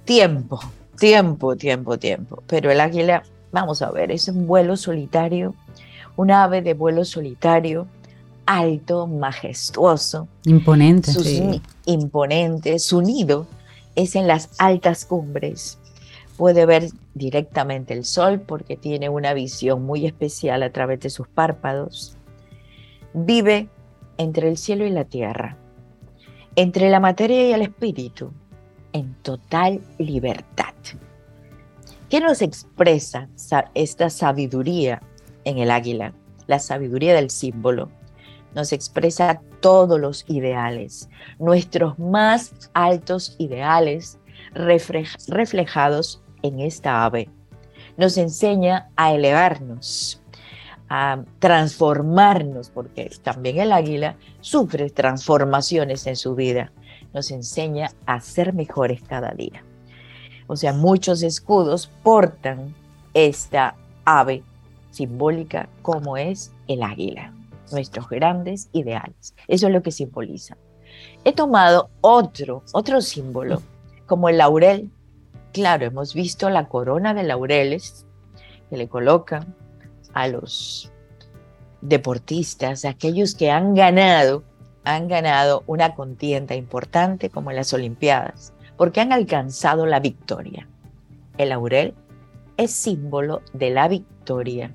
tiempo, 0.05 0.59
tiempo, 0.97 1.55
tiempo, 1.55 1.97
tiempo. 1.97 2.43
Pero 2.47 2.72
el 2.72 2.80
águila, 2.80 3.24
vamos 3.51 3.82
a 3.82 3.91
ver, 3.91 4.11
es 4.11 4.28
un 4.28 4.45
vuelo 4.45 4.78
solitario, 4.78 5.55
un 6.16 6.32
ave 6.32 6.61
de 6.61 6.76
vuelo 6.76 7.03
solitario, 7.03 7.88
alto, 8.46 9.08
majestuoso. 9.08 10.28
Imponente. 10.46 11.12
Imponente, 11.86 12.80
su 12.80 13.02
nido 13.02 13.48
es 13.96 14.16
en 14.16 14.28
las 14.28 14.50
altas 14.58 15.06
cumbres 15.06 15.80
puede 16.38 16.66
ver 16.66 16.89
directamente 17.14 17.93
el 17.93 18.06
sol 18.06 18.41
porque 18.41 18.76
tiene 18.76 19.10
una 19.10 19.34
visión 19.34 19.84
muy 19.84 20.06
especial 20.06 20.64
a 20.64 20.72
través 20.72 21.00
de 21.00 21.10
sus 21.10 21.28
párpados. 21.28 22.18
Vive 23.14 23.70
entre 24.18 24.50
el 24.50 24.58
cielo 24.58 24.86
y 24.86 24.91
la 24.91 25.06
tierra, 25.06 25.58
entre 26.56 26.89
la 26.89 27.00
materia 27.00 27.50
y 27.50 27.54
el 27.54 27.62
espíritu, 27.62 28.32
en 28.93 29.14
total 29.22 29.82
libertad. 29.98 30.74
¿Qué 32.10 32.20
nos 32.20 32.41
expresa 32.41 33.28
esta 33.74 34.10
sabiduría 34.10 35.02
en 35.43 35.58
el 35.58 35.72
águila? 35.72 36.14
La 36.48 36.60
sabiduría 36.60 37.16
del 37.16 37.30
símbolo. 37.30 37.89
Nos 38.56 38.74
expresa 38.74 39.41
todos 39.60 39.99
los 39.99 40.26
ideales, 40.28 41.10
nuestros 41.38 41.99
más 41.99 42.53
altos 42.74 43.36
ideales 43.38 44.18
reflejados 44.53 46.24
en 46.41 46.62
esta 46.62 47.03
ave. 47.03 47.30
Nos 47.97 48.18
enseña 48.18 48.89
a 48.95 49.14
elevarnos, 49.14 50.22
a 50.89 51.24
transformarnos, 51.39 52.70
porque 52.70 53.12
también 53.22 53.60
el 53.60 53.72
águila 53.72 54.16
sufre 54.41 54.89
transformaciones 54.89 56.08
en 56.08 56.16
su 56.16 56.36
vida. 56.36 56.72
Nos 57.14 57.32
enseña 57.32 57.91
a 58.06 58.22
ser 58.22 58.53
mejores 58.53 59.01
cada 59.01 59.32
día. 59.32 59.64
O 60.47 60.56
sea, 60.56 60.74
muchos 60.74 61.24
escudos 61.24 61.91
portan 62.03 62.74
esta 63.14 63.76
ave 64.06 64.43
simbólica 64.91 65.68
como 65.82 66.18
es 66.18 66.53
el 66.68 66.84
águila, 66.84 67.34
nuestros 67.72 68.09
grandes 68.09 68.70
ideales. 68.72 69.36
Eso 69.47 69.68
es 69.68 69.74
lo 69.74 69.82
que 69.82 69.91
simboliza. 69.91 70.57
He 71.24 71.34
tomado 71.34 71.89
otro, 72.01 72.63
otro 72.74 73.01
símbolo, 73.01 73.61
como 74.05 74.30
el 74.30 74.38
laurel, 74.38 74.91
claro, 75.53 75.86
hemos 75.86 76.13
visto 76.13 76.49
la 76.49 76.68
corona 76.68 77.13
de 77.13 77.24
laureles 77.24 78.05
que 78.70 78.78
le 78.78 78.88
colocan 78.88 79.55
a 80.13 80.28
los 80.28 80.91
deportistas, 81.82 82.86
aquellos 82.86 83.36
que 83.36 83.51
han 83.51 83.74
ganado, 83.74 84.43
han 84.84 85.07
ganado 85.07 85.63
una 85.68 85.95
contienda 85.95 86.55
importante 86.55 87.30
como 87.30 87.51
las 87.51 87.74
Olimpiadas, 87.74 88.53
porque 88.78 89.01
han 89.01 89.11
alcanzado 89.11 89.86
la 89.86 89.99
victoria. 89.99 90.68
El 91.38 91.49
laurel 91.49 91.93
es 92.57 92.72
símbolo 92.72 93.41
de 93.53 93.70
la 93.72 93.88
victoria. 93.88 94.74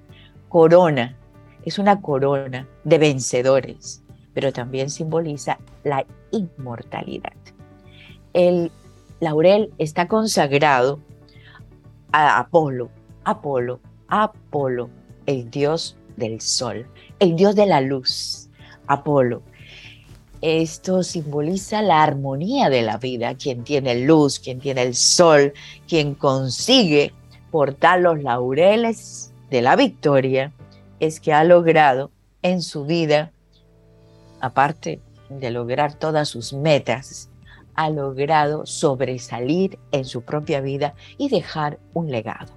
Corona 0.48 1.16
es 1.64 1.78
una 1.78 2.00
corona 2.00 2.66
de 2.84 2.98
vencedores, 2.98 4.02
pero 4.34 4.52
también 4.52 4.90
simboliza 4.90 5.58
la 5.84 6.04
inmortalidad. 6.30 7.32
El 8.32 8.70
laurel 9.20 9.72
está 9.78 10.08
consagrado 10.08 11.00
a 12.12 12.38
Apolo, 12.38 12.90
Apolo, 13.24 13.80
Apolo, 14.08 14.90
el 15.26 15.50
dios 15.50 15.96
del 16.16 16.40
sol, 16.40 16.86
el 17.18 17.36
dios 17.36 17.54
de 17.54 17.66
la 17.66 17.80
luz, 17.80 18.48
Apolo. 18.86 19.42
Esto 20.40 21.02
simboliza 21.02 21.82
la 21.82 22.02
armonía 22.02 22.70
de 22.70 22.82
la 22.82 22.96
vida, 22.96 23.34
quien 23.34 23.62
tiene 23.62 24.06
luz, 24.06 24.38
quien 24.38 24.58
tiene 24.58 24.82
el 24.82 24.94
sol, 24.94 25.52
quien 25.86 26.14
consigue 26.14 27.12
portar 27.50 28.00
los 28.00 28.22
laureles 28.22 29.32
de 29.50 29.60
la 29.60 29.76
victoria, 29.76 30.52
es 31.00 31.18
que 31.18 31.32
ha 31.32 31.44
logrado 31.44 32.10
en 32.42 32.62
su 32.62 32.84
vida, 32.84 33.32
aparte 34.40 35.00
de 35.28 35.50
lograr 35.50 35.94
todas 35.94 36.28
sus 36.28 36.52
metas, 36.52 37.30
ha 37.74 37.90
logrado 37.90 38.66
sobresalir 38.66 39.78
en 39.92 40.04
su 40.04 40.22
propia 40.22 40.60
vida 40.60 40.94
y 41.18 41.28
dejar 41.28 41.78
un 41.94 42.10
legado. 42.10 42.52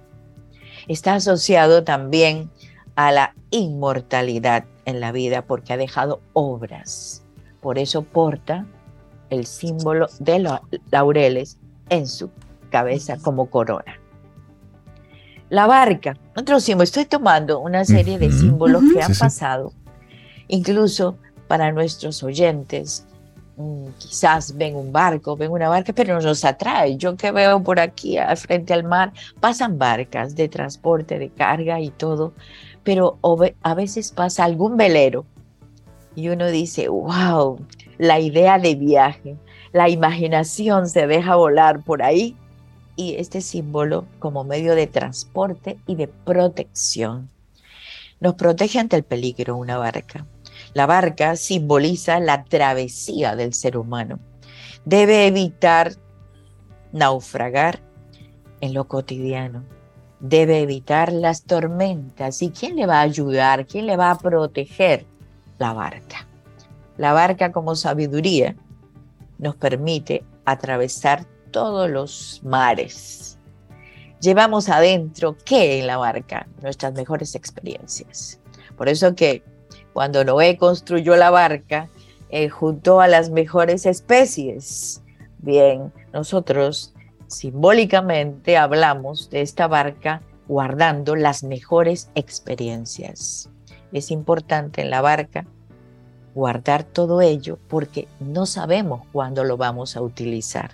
Está 0.86 1.14
asociado 1.14 1.84
también 1.84 2.50
a 2.94 3.10
la 3.10 3.34
inmortalidad 3.50 4.64
en 4.84 5.00
la 5.00 5.12
vida 5.12 5.46
porque 5.46 5.72
ha 5.72 5.76
dejado 5.76 6.20
obras. 6.32 7.24
Por 7.60 7.78
eso 7.78 8.02
porta 8.02 8.66
el 9.30 9.46
símbolo 9.46 10.08
de 10.18 10.40
los 10.40 10.60
laureles 10.90 11.58
en 11.88 12.06
su 12.06 12.30
cabeza 12.70 13.16
como 13.18 13.48
corona. 13.48 13.98
La 15.50 15.66
barca, 15.66 16.16
otro 16.36 16.60
símbolo. 16.60 16.84
Estoy 16.84 17.04
tomando 17.04 17.60
una 17.60 17.84
serie 17.84 18.18
de 18.18 18.32
símbolos 18.32 18.82
que 18.92 19.02
han 19.02 19.14
pasado, 19.14 19.72
incluso 20.48 21.16
para 21.46 21.70
nuestros 21.72 22.22
oyentes, 22.22 23.06
Mm, 23.56 23.90
quizás 23.98 24.56
ven 24.56 24.74
un 24.74 24.90
barco, 24.92 25.36
ven 25.36 25.52
una 25.52 25.68
barca, 25.68 25.92
pero 25.92 26.14
no 26.14 26.20
nos 26.20 26.44
atrae. 26.44 26.96
Yo 26.96 27.16
que 27.16 27.30
veo 27.30 27.62
por 27.62 27.78
aquí 27.78 28.18
al 28.18 28.36
frente 28.36 28.72
al 28.74 28.82
mar, 28.82 29.12
pasan 29.40 29.78
barcas 29.78 30.34
de 30.34 30.48
transporte, 30.48 31.18
de 31.20 31.30
carga 31.30 31.80
y 31.80 31.90
todo, 31.90 32.32
pero 32.82 33.18
a 33.62 33.74
veces 33.74 34.10
pasa 34.10 34.44
algún 34.44 34.76
velero 34.76 35.24
y 36.16 36.28
uno 36.30 36.48
dice, 36.48 36.88
wow, 36.88 37.58
la 37.98 38.18
idea 38.18 38.58
de 38.58 38.74
viaje, 38.74 39.36
la 39.72 39.88
imaginación 39.88 40.88
se 40.88 41.06
deja 41.06 41.36
volar 41.36 41.82
por 41.84 42.02
ahí 42.02 42.36
y 42.96 43.14
este 43.16 43.40
símbolo 43.40 44.06
como 44.18 44.44
medio 44.44 44.74
de 44.74 44.86
transporte 44.86 45.78
y 45.86 45.96
de 45.96 46.08
protección. 46.08 47.30
Nos 48.20 48.34
protege 48.34 48.78
ante 48.78 48.96
el 48.96 49.04
peligro 49.04 49.56
una 49.56 49.78
barca 49.78 50.26
la 50.74 50.86
barca 50.86 51.36
simboliza 51.36 52.18
la 52.18 52.44
travesía 52.44 53.36
del 53.36 53.54
ser 53.54 53.76
humano. 53.76 54.18
Debe 54.84 55.26
evitar 55.26 55.92
naufragar 56.92 57.80
en 58.60 58.74
lo 58.74 58.88
cotidiano. 58.88 59.64
Debe 60.18 60.60
evitar 60.60 61.12
las 61.12 61.44
tormentas. 61.44 62.42
¿Y 62.42 62.50
quién 62.50 62.74
le 62.76 62.86
va 62.86 62.98
a 62.98 63.02
ayudar? 63.02 63.66
¿Quién 63.66 63.86
le 63.86 63.96
va 63.96 64.10
a 64.10 64.18
proteger? 64.18 65.06
La 65.58 65.72
barca. 65.72 66.26
La 66.96 67.12
barca 67.12 67.52
como 67.52 67.76
sabiduría 67.76 68.56
nos 69.38 69.54
permite 69.54 70.24
atravesar 70.44 71.26
todos 71.54 71.88
los 71.88 72.40
mares. 72.42 73.38
Llevamos 74.20 74.68
adentro, 74.68 75.36
¿qué 75.44 75.78
en 75.78 75.86
la 75.86 75.98
barca? 75.98 76.48
Nuestras 76.60 76.94
mejores 76.94 77.36
experiencias. 77.36 78.40
Por 78.76 78.88
eso 78.88 79.14
que 79.14 79.44
cuando 79.92 80.24
Noé 80.24 80.56
construyó 80.56 81.14
la 81.14 81.30
barca, 81.30 81.88
eh, 82.30 82.48
junto 82.48 83.00
a 83.00 83.06
las 83.06 83.30
mejores 83.30 83.86
especies. 83.86 85.00
Bien, 85.38 85.92
nosotros 86.12 86.92
simbólicamente 87.28 88.56
hablamos 88.56 89.30
de 89.30 89.42
esta 89.42 89.68
barca 89.68 90.22
guardando 90.48 91.14
las 91.14 91.44
mejores 91.44 92.10
experiencias. 92.16 93.48
Es 93.92 94.10
importante 94.10 94.82
en 94.82 94.90
la 94.90 95.02
barca 95.02 95.46
guardar 96.34 96.82
todo 96.82 97.20
ello 97.20 97.60
porque 97.68 98.08
no 98.18 98.44
sabemos 98.44 99.02
cuándo 99.12 99.44
lo 99.44 99.56
vamos 99.56 99.96
a 99.96 100.02
utilizar. 100.02 100.72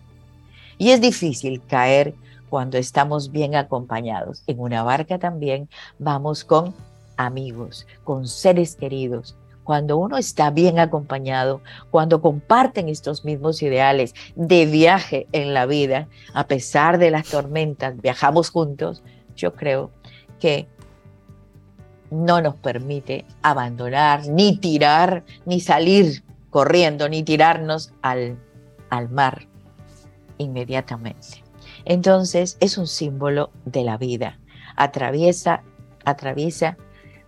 Y 0.80 0.92
es 0.92 1.00
difícil 1.02 1.60
caer 1.66 2.14
cuando 2.48 2.78
estamos 2.78 3.30
bien 3.30 3.54
acompañados. 3.54 4.42
En 4.46 4.60
una 4.60 4.82
barca 4.82 5.18
también 5.18 5.68
vamos 5.98 6.42
con 6.42 6.74
amigos, 7.18 7.86
con 8.02 8.26
seres 8.26 8.76
queridos. 8.76 9.36
Cuando 9.62 9.98
uno 9.98 10.16
está 10.16 10.48
bien 10.50 10.78
acompañado, 10.78 11.60
cuando 11.90 12.22
comparten 12.22 12.88
estos 12.88 13.26
mismos 13.26 13.60
ideales 13.60 14.14
de 14.36 14.64
viaje 14.64 15.26
en 15.32 15.52
la 15.52 15.66
vida, 15.66 16.08
a 16.32 16.46
pesar 16.46 16.96
de 16.96 17.10
las 17.10 17.28
tormentas, 17.28 18.00
viajamos 18.00 18.48
juntos, 18.48 19.02
yo 19.36 19.52
creo 19.52 19.90
que 20.38 20.66
no 22.10 22.40
nos 22.40 22.54
permite 22.54 23.26
abandonar, 23.42 24.26
ni 24.28 24.56
tirar, 24.56 25.24
ni 25.44 25.60
salir 25.60 26.24
corriendo, 26.48 27.06
ni 27.10 27.22
tirarnos 27.22 27.92
al, 28.00 28.38
al 28.88 29.10
mar 29.10 29.49
inmediatamente. 30.40 31.44
Entonces 31.84 32.56
es 32.60 32.78
un 32.78 32.86
símbolo 32.86 33.50
de 33.64 33.84
la 33.84 33.96
vida. 33.96 34.38
Atraviesa, 34.76 35.62
atraviesa 36.04 36.76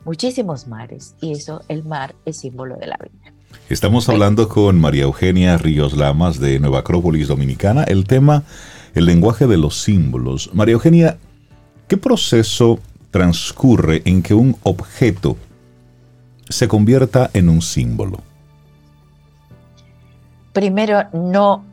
muchísimos 0.04 0.66
mares 0.66 1.14
y 1.20 1.32
eso, 1.32 1.62
el 1.68 1.84
mar 1.84 2.14
es 2.24 2.38
símbolo 2.38 2.76
de 2.76 2.86
la 2.86 2.98
vida. 3.00 3.32
Estamos 3.68 4.08
hablando 4.08 4.48
con 4.48 4.80
María 4.80 5.04
Eugenia 5.04 5.58
Ríos 5.58 5.96
Lamas 5.96 6.40
de 6.40 6.58
Nueva 6.58 6.80
Acrópolis 6.80 7.28
Dominicana. 7.28 7.84
El 7.84 8.06
tema, 8.06 8.44
el 8.94 9.06
lenguaje 9.06 9.46
de 9.46 9.58
los 9.58 9.82
símbolos. 9.82 10.50
María 10.52 10.74
Eugenia, 10.74 11.18
¿qué 11.88 11.96
proceso 11.96 12.78
transcurre 13.10 14.02
en 14.04 14.22
que 14.22 14.34
un 14.34 14.56
objeto 14.62 15.36
se 16.48 16.66
convierta 16.66 17.30
en 17.34 17.48
un 17.48 17.62
símbolo? 17.62 18.20
Primero, 20.52 21.04
no, 21.12 21.64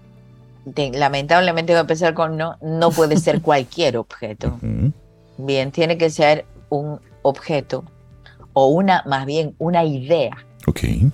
lamentablemente 0.94 1.74
voy 1.74 1.78
a 1.78 1.82
empezar 1.82 2.14
con 2.14 2.38
no, 2.38 2.58
no 2.62 2.92
puede 2.92 3.18
ser 3.18 3.42
cualquier 3.44 3.98
objeto. 3.98 4.60
Bien, 5.38 5.72
tiene 5.72 5.98
que 5.98 6.10
ser 6.10 6.46
un 6.70 7.00
objeto 7.22 7.86
o 8.54 8.68
una, 8.68 9.04
más 9.06 9.26
bien, 9.26 9.56
una 9.58 9.84
idea. 9.86 10.46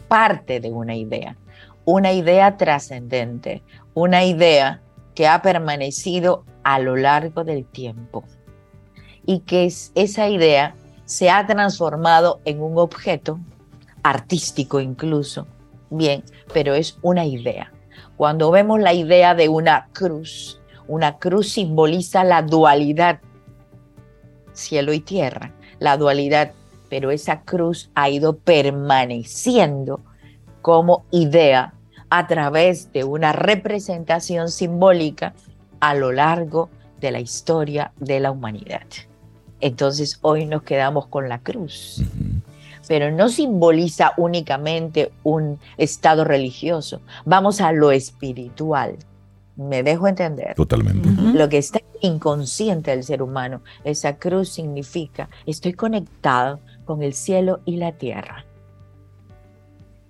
Parte 0.08 0.60
de 0.60 0.72
una 0.72 0.96
idea. 0.96 1.38
Una 1.86 2.12
idea 2.12 2.58
trascendente. 2.58 3.64
Una 3.94 4.26
idea 4.26 4.82
que 5.14 5.28
ha 5.28 5.42
permanecido 5.42 6.44
a 6.64 6.80
lo 6.80 6.96
largo 6.96 7.44
del 7.44 7.66
tiempo 7.66 8.24
y 9.26 9.40
que 9.40 9.66
esa 9.66 10.30
idea 10.30 10.76
se 11.06 11.30
ha 11.30 11.46
transformado 11.46 12.42
en 12.46 12.62
un 12.62 12.78
objeto 12.78 13.40
artístico 14.04 14.80
incluso. 14.80 15.48
Bien, 15.90 16.24
pero 16.54 16.74
es 16.74 16.98
una 17.02 17.26
idea. 17.26 17.72
Cuando 18.18 18.50
vemos 18.50 18.80
la 18.80 18.94
idea 18.94 19.36
de 19.36 19.50
una 19.50 19.90
cruz, 19.92 20.62
una 20.88 21.18
cruz 21.18 21.50
simboliza 21.50 22.24
la 22.24 22.42
dualidad, 22.42 23.20
cielo 24.54 24.94
y 24.94 25.02
tierra, 25.02 25.52
la 25.80 25.98
dualidad, 25.98 26.54
pero 26.90 27.12
esa 27.12 27.42
cruz 27.42 27.90
ha 27.94 28.10
ido 28.10 28.38
permaneciendo 28.38 30.00
como 30.62 31.06
idea 31.12 31.74
a 32.10 32.28
través 32.28 32.92
de 32.94 33.04
una 33.04 33.34
representación 33.34 34.50
simbólica 34.50 35.34
a 35.82 35.94
lo 35.94 36.12
largo 36.12 36.70
de 37.02 37.12
la 37.12 37.20
historia 37.20 37.92
de 37.98 38.22
la 38.22 38.32
humanidad. 38.32 38.86
Entonces 39.60 40.20
hoy 40.22 40.46
nos 40.46 40.64
quedamos 40.64 41.08
con 41.08 41.28
la 41.28 41.40
cruz. 41.40 42.02
Pero 42.88 43.12
no 43.12 43.30
simboliza 43.30 44.14
únicamente 44.18 45.12
un 45.24 45.60
estado 45.78 46.24
religioso. 46.24 47.02
Vamos 47.26 47.62
a 47.62 47.72
lo 47.72 47.92
espiritual. 47.92 48.98
Me 49.56 49.84
dejo 49.84 50.08
entender. 50.08 50.54
Totalmente. 50.56 51.10
Lo 51.34 51.48
que 51.48 51.58
está 51.58 51.80
inconsciente 52.02 52.92
del 52.92 53.04
ser 53.04 53.22
humano. 53.22 53.62
Esa 53.84 54.18
cruz 54.18 54.50
significa, 54.50 55.30
estoy 55.46 55.74
conectado 55.74 56.60
con 56.84 57.02
el 57.02 57.14
cielo 57.14 57.62
y 57.66 57.78
la 57.78 57.94
tierra. 57.94 58.46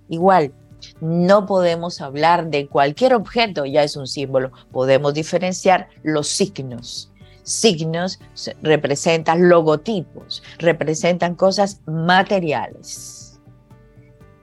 Igual, 0.08 0.52
no 1.00 1.46
podemos 1.46 2.00
hablar 2.00 2.48
de 2.50 2.66
cualquier 2.66 3.14
objeto, 3.14 3.64
ya 3.64 3.82
es 3.82 3.96
un 3.96 4.06
símbolo. 4.06 4.52
Podemos 4.72 5.14
diferenciar 5.14 5.88
los 6.02 6.28
signos 6.28 7.10
signos 7.46 8.18
representan 8.60 9.48
logotipos, 9.48 10.42
representan 10.58 11.36
cosas 11.36 11.80
materiales. 11.86 13.40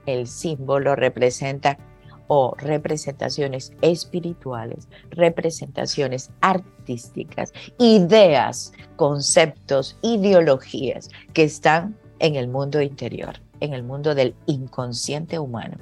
El 0.06 0.26
símbolo 0.26 0.96
representa 0.96 1.78
o 2.26 2.54
representaciones 2.56 3.72
espirituales, 3.82 4.88
representaciones 5.10 6.30
artísticas, 6.40 7.52
ideas, 7.78 8.72
conceptos, 8.96 9.98
ideologías 10.02 11.10
que 11.34 11.44
están 11.44 11.96
en 12.20 12.36
el 12.36 12.48
mundo 12.48 12.80
interior, 12.80 13.40
en 13.60 13.74
el 13.74 13.82
mundo 13.82 14.14
del 14.14 14.34
inconsciente 14.46 15.38
humano. 15.38 15.76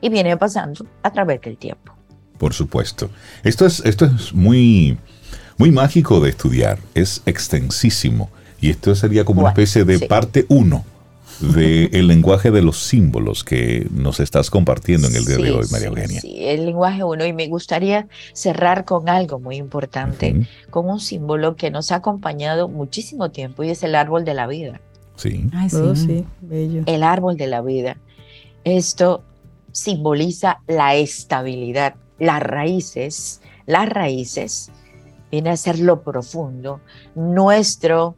Y 0.00 0.08
viene 0.08 0.36
pasando 0.36 0.84
a 1.02 1.12
través 1.12 1.40
del 1.42 1.56
tiempo. 1.56 1.94
Por 2.38 2.52
supuesto. 2.52 3.10
Esto 3.44 3.66
es, 3.66 3.84
esto 3.84 4.06
es 4.06 4.32
muy 4.32 4.98
muy 5.60 5.72
mágico 5.72 6.20
de 6.20 6.30
estudiar, 6.30 6.78
es 6.94 7.20
extensísimo. 7.26 8.30
Y 8.62 8.70
esto 8.70 8.94
sería 8.94 9.26
como 9.26 9.42
una 9.42 9.50
especie 9.50 9.84
de 9.84 9.98
parte 10.06 10.46
1 10.48 10.84
del 11.40 12.06
lenguaje 12.06 12.50
de 12.50 12.62
los 12.62 12.82
símbolos 12.82 13.44
que 13.44 13.86
nos 13.90 14.20
estás 14.20 14.48
compartiendo 14.48 15.06
en 15.08 15.16
el 15.16 15.24
día 15.26 15.36
de 15.36 15.52
hoy, 15.52 15.66
María 15.70 15.88
Eugenia. 15.88 16.20
Sí, 16.22 16.36
el 16.40 16.64
lenguaje 16.64 17.04
1. 17.04 17.26
Y 17.26 17.32
me 17.34 17.46
gustaría 17.48 18.08
cerrar 18.32 18.86
con 18.86 19.10
algo 19.10 19.38
muy 19.38 19.56
importante, 19.56 20.46
con 20.70 20.88
un 20.88 20.98
símbolo 20.98 21.56
que 21.56 21.70
nos 21.70 21.92
ha 21.92 21.96
acompañado 21.96 22.68
muchísimo 22.68 23.30
tiempo 23.30 23.62
y 23.62 23.68
es 23.68 23.82
el 23.82 23.94
árbol 23.94 24.24
de 24.24 24.32
la 24.32 24.46
vida. 24.46 24.80
Sí. 25.16 25.50
Oh, 25.74 25.94
sí, 25.94 26.24
bello. 26.40 26.84
El 26.86 27.02
árbol 27.02 27.36
de 27.36 27.46
la 27.46 27.60
vida. 27.60 27.98
Esto 28.64 29.22
simboliza 29.72 30.60
la 30.66 30.94
estabilidad, 30.94 31.96
las 32.18 32.42
raíces, 32.42 33.42
las 33.66 33.90
raíces 33.90 34.70
viene 35.30 35.50
a 35.50 35.56
ser 35.56 35.78
lo 35.78 36.02
profundo, 36.02 36.80
nuestro, 37.14 38.16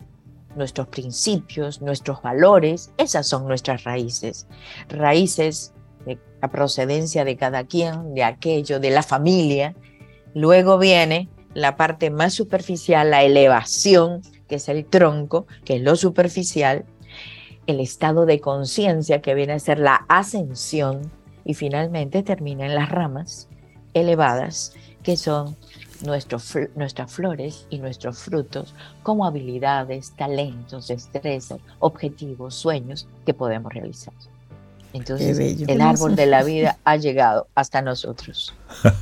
nuestros 0.57 0.89
principios, 0.89 1.83
nuestros 1.83 2.23
valores, 2.23 2.93
esas 2.99 3.27
son 3.27 3.47
nuestras 3.47 3.85
raíces, 3.85 4.47
raíces 4.89 5.73
de 6.07 6.19
la 6.41 6.49
procedencia 6.49 7.25
de 7.25 7.37
cada 7.37 7.65
quien, 7.65 8.15
de 8.15 8.25
aquello, 8.25 8.81
de 8.81 8.91
la 8.91 9.03
familia. 9.03 9.75
Luego 10.35 10.79
viene 10.79 11.29
la 11.55 11.77
parte 11.77 12.11
más 12.11 12.35
superficial, 12.35 13.11
la 13.11 13.23
elevación, 13.23 14.23
que 14.49 14.57
es 14.57 14.69
el 14.69 14.87
tronco, 14.87 15.47
que 15.65 15.77
es 15.77 15.83
lo 15.83 15.97
superficial, 15.97 16.85
el 17.67 17.81
estado 17.81 18.27
de 18.27 18.41
conciencia, 18.41 19.21
que 19.21 19.35
viene 19.35 19.53
a 19.53 19.59
ser 19.59 19.79
la 19.79 20.05
ascensión, 20.09 21.11
y 21.45 21.55
finalmente 21.55 22.23
termina 22.23 22.67
en 22.67 22.75
las 22.75 22.89
ramas 22.91 23.49
elevadas, 23.95 24.75
que 25.03 25.17
son 25.17 25.57
nuestras 26.03 27.13
flores 27.13 27.67
y 27.71 27.79
nuestros 27.79 28.19
frutos 28.19 28.75
como 29.03 29.25
habilidades, 29.25 30.13
talentos, 30.17 30.89
destrezas, 30.89 31.61
objetivos, 31.79 32.55
sueños 32.55 33.07
que 33.25 33.35
podemos 33.35 33.73
realizar. 33.73 34.15
Entonces, 34.93 35.39
el 35.67 35.81
árbol 35.81 36.17
de 36.17 36.27
la 36.27 36.43
vida 36.43 36.79
ha 36.85 36.97
llegado 36.97 37.47
hasta 37.55 37.81
nosotros. 37.81 38.53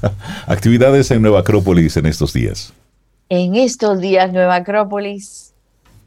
Actividades 0.46 1.11
en 1.11 1.22
Nueva 1.22 1.40
Acrópolis 1.40 1.96
en 1.96 2.07
estos 2.07 2.32
días. 2.32 2.72
En 3.28 3.57
estos 3.57 4.01
días, 4.01 4.32
Nueva 4.32 4.57
Acrópolis, 4.57 5.53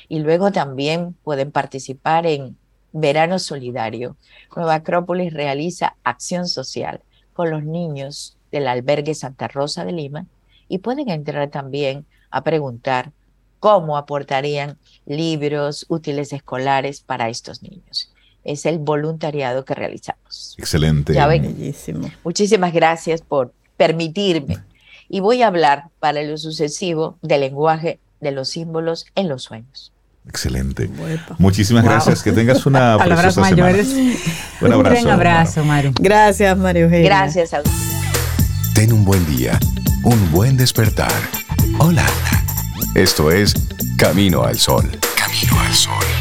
Y 0.07 0.19
luego 0.19 0.51
también 0.51 1.15
pueden 1.23 1.51
participar 1.51 2.25
en 2.25 2.57
Verano 2.91 3.39
Solidario. 3.39 4.17
Nueva 4.55 4.75
Acrópolis 4.75 5.33
realiza 5.33 5.95
acción 6.03 6.47
social 6.47 7.01
con 7.33 7.51
los 7.51 7.63
niños 7.63 8.37
del 8.51 8.67
albergue 8.67 9.13
Santa 9.13 9.47
Rosa 9.47 9.85
de 9.85 9.91
Lima 9.91 10.25
y 10.67 10.79
pueden 10.79 11.09
entrar 11.09 11.49
también 11.49 12.05
a 12.31 12.43
preguntar 12.43 13.11
cómo 13.59 13.97
aportarían 13.97 14.77
libros, 15.05 15.85
útiles 15.89 16.33
escolares 16.33 17.01
para 17.01 17.29
estos 17.29 17.61
niños. 17.61 18.11
Es 18.43 18.65
el 18.65 18.79
voluntariado 18.79 19.65
que 19.65 19.75
realizamos. 19.75 20.55
Excelente. 20.57 21.13
Bellísimo. 21.13 22.09
Muchísimas 22.23 22.73
gracias 22.73 23.21
por 23.21 23.53
permitirme. 23.79 24.57
Y 25.07 25.21
voy 25.21 25.41
a 25.41 25.47
hablar 25.47 25.85
para 25.99 26.21
lo 26.21 26.37
sucesivo 26.37 27.17
del 27.21 27.41
lenguaje 27.41 27.99
de 28.19 28.31
los 28.31 28.49
símbolos 28.49 29.05
en 29.15 29.29
los 29.29 29.43
sueños. 29.43 29.93
Excelente. 30.27 30.89
Muchísimas 31.39 31.83
gracias. 31.85 32.21
Que 32.21 32.33
tengas 32.33 32.65
una 32.65 32.97
Palabras 32.99 33.37
mayores. 33.37 33.87
Un 34.61 34.73
abrazo. 34.73 34.77
Un 34.77 34.83
gran 34.83 35.07
abrazo, 35.07 35.63
Mario. 35.63 35.93
Gracias, 35.99 36.57
Mario 36.57 36.83
Eugenia. 36.83 37.05
Gracias 37.05 37.53
a 37.53 37.61
Ten 38.75 38.91
un 38.93 39.05
buen 39.05 39.25
día, 39.25 39.57
un 40.03 40.31
buen 40.31 40.57
despertar. 40.57 41.11
Hola. 41.79 42.05
Esto 42.95 43.31
es 43.31 43.53
Camino 43.97 44.43
al 44.43 44.59
Sol. 44.59 44.89
Camino 45.15 45.59
al 45.59 45.73
Sol. 45.73 46.18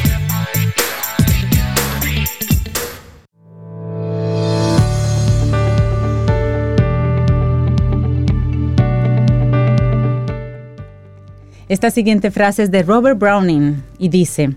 Esta 11.68 11.90
siguiente 11.90 12.30
frase 12.30 12.62
es 12.62 12.70
de 12.70 12.82
Robert 12.82 13.18
Browning 13.18 13.82
y 13.98 14.08
dice, 14.08 14.56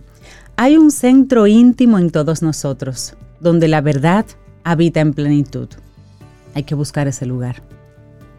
hay 0.55 0.78
un 0.78 0.91
centro 0.91 1.45
íntimo 1.45 1.99
en 1.99 2.09
todos 2.09 2.41
nosotros, 2.41 3.16
donde 3.41 3.68
la 3.68 3.82
verdad 3.82 4.26
habita 4.64 5.01
en 5.01 5.14
plenitud. 5.14 5.68
Hay 6.53 6.64
que 6.64 6.74
buscar 6.74 7.09
ese 7.09 7.26
lugar. 7.26 7.64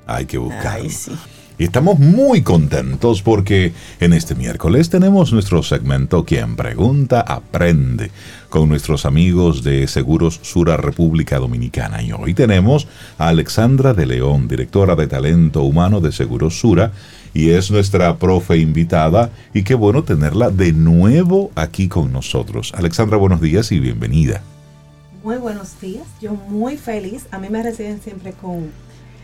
Hay 0.06 0.24
que 0.24 0.38
buscarlo. 0.38 0.88
Y 1.62 1.66
estamos 1.66 2.00
muy 2.00 2.42
contentos 2.42 3.22
porque 3.22 3.72
en 4.00 4.14
este 4.14 4.34
miércoles 4.34 4.90
tenemos 4.90 5.32
nuestro 5.32 5.62
segmento 5.62 6.24
Quien 6.24 6.56
Pregunta 6.56 7.20
Aprende 7.20 8.10
con 8.48 8.68
nuestros 8.68 9.06
amigos 9.06 9.62
de 9.62 9.86
Seguros 9.86 10.40
Sura 10.42 10.76
República 10.76 11.38
Dominicana. 11.38 12.02
Y 12.02 12.10
hoy 12.10 12.34
tenemos 12.34 12.88
a 13.16 13.28
Alexandra 13.28 13.94
de 13.94 14.06
León, 14.06 14.48
directora 14.48 14.96
de 14.96 15.06
Talento 15.06 15.62
Humano 15.62 16.00
de 16.00 16.10
Seguros 16.10 16.58
Sura 16.58 16.90
y 17.32 17.50
es 17.50 17.70
nuestra 17.70 18.16
profe 18.16 18.56
invitada 18.56 19.30
y 19.54 19.62
qué 19.62 19.76
bueno 19.76 20.02
tenerla 20.02 20.50
de 20.50 20.72
nuevo 20.72 21.52
aquí 21.54 21.86
con 21.86 22.10
nosotros. 22.12 22.72
Alexandra, 22.74 23.18
buenos 23.18 23.40
días 23.40 23.70
y 23.70 23.78
bienvenida. 23.78 24.42
Muy 25.22 25.36
buenos 25.36 25.80
días, 25.80 26.08
yo 26.20 26.32
muy 26.32 26.76
feliz, 26.76 27.28
a 27.30 27.38
mí 27.38 27.48
me 27.48 27.62
reciben 27.62 28.00
siempre 28.02 28.32
con 28.32 28.72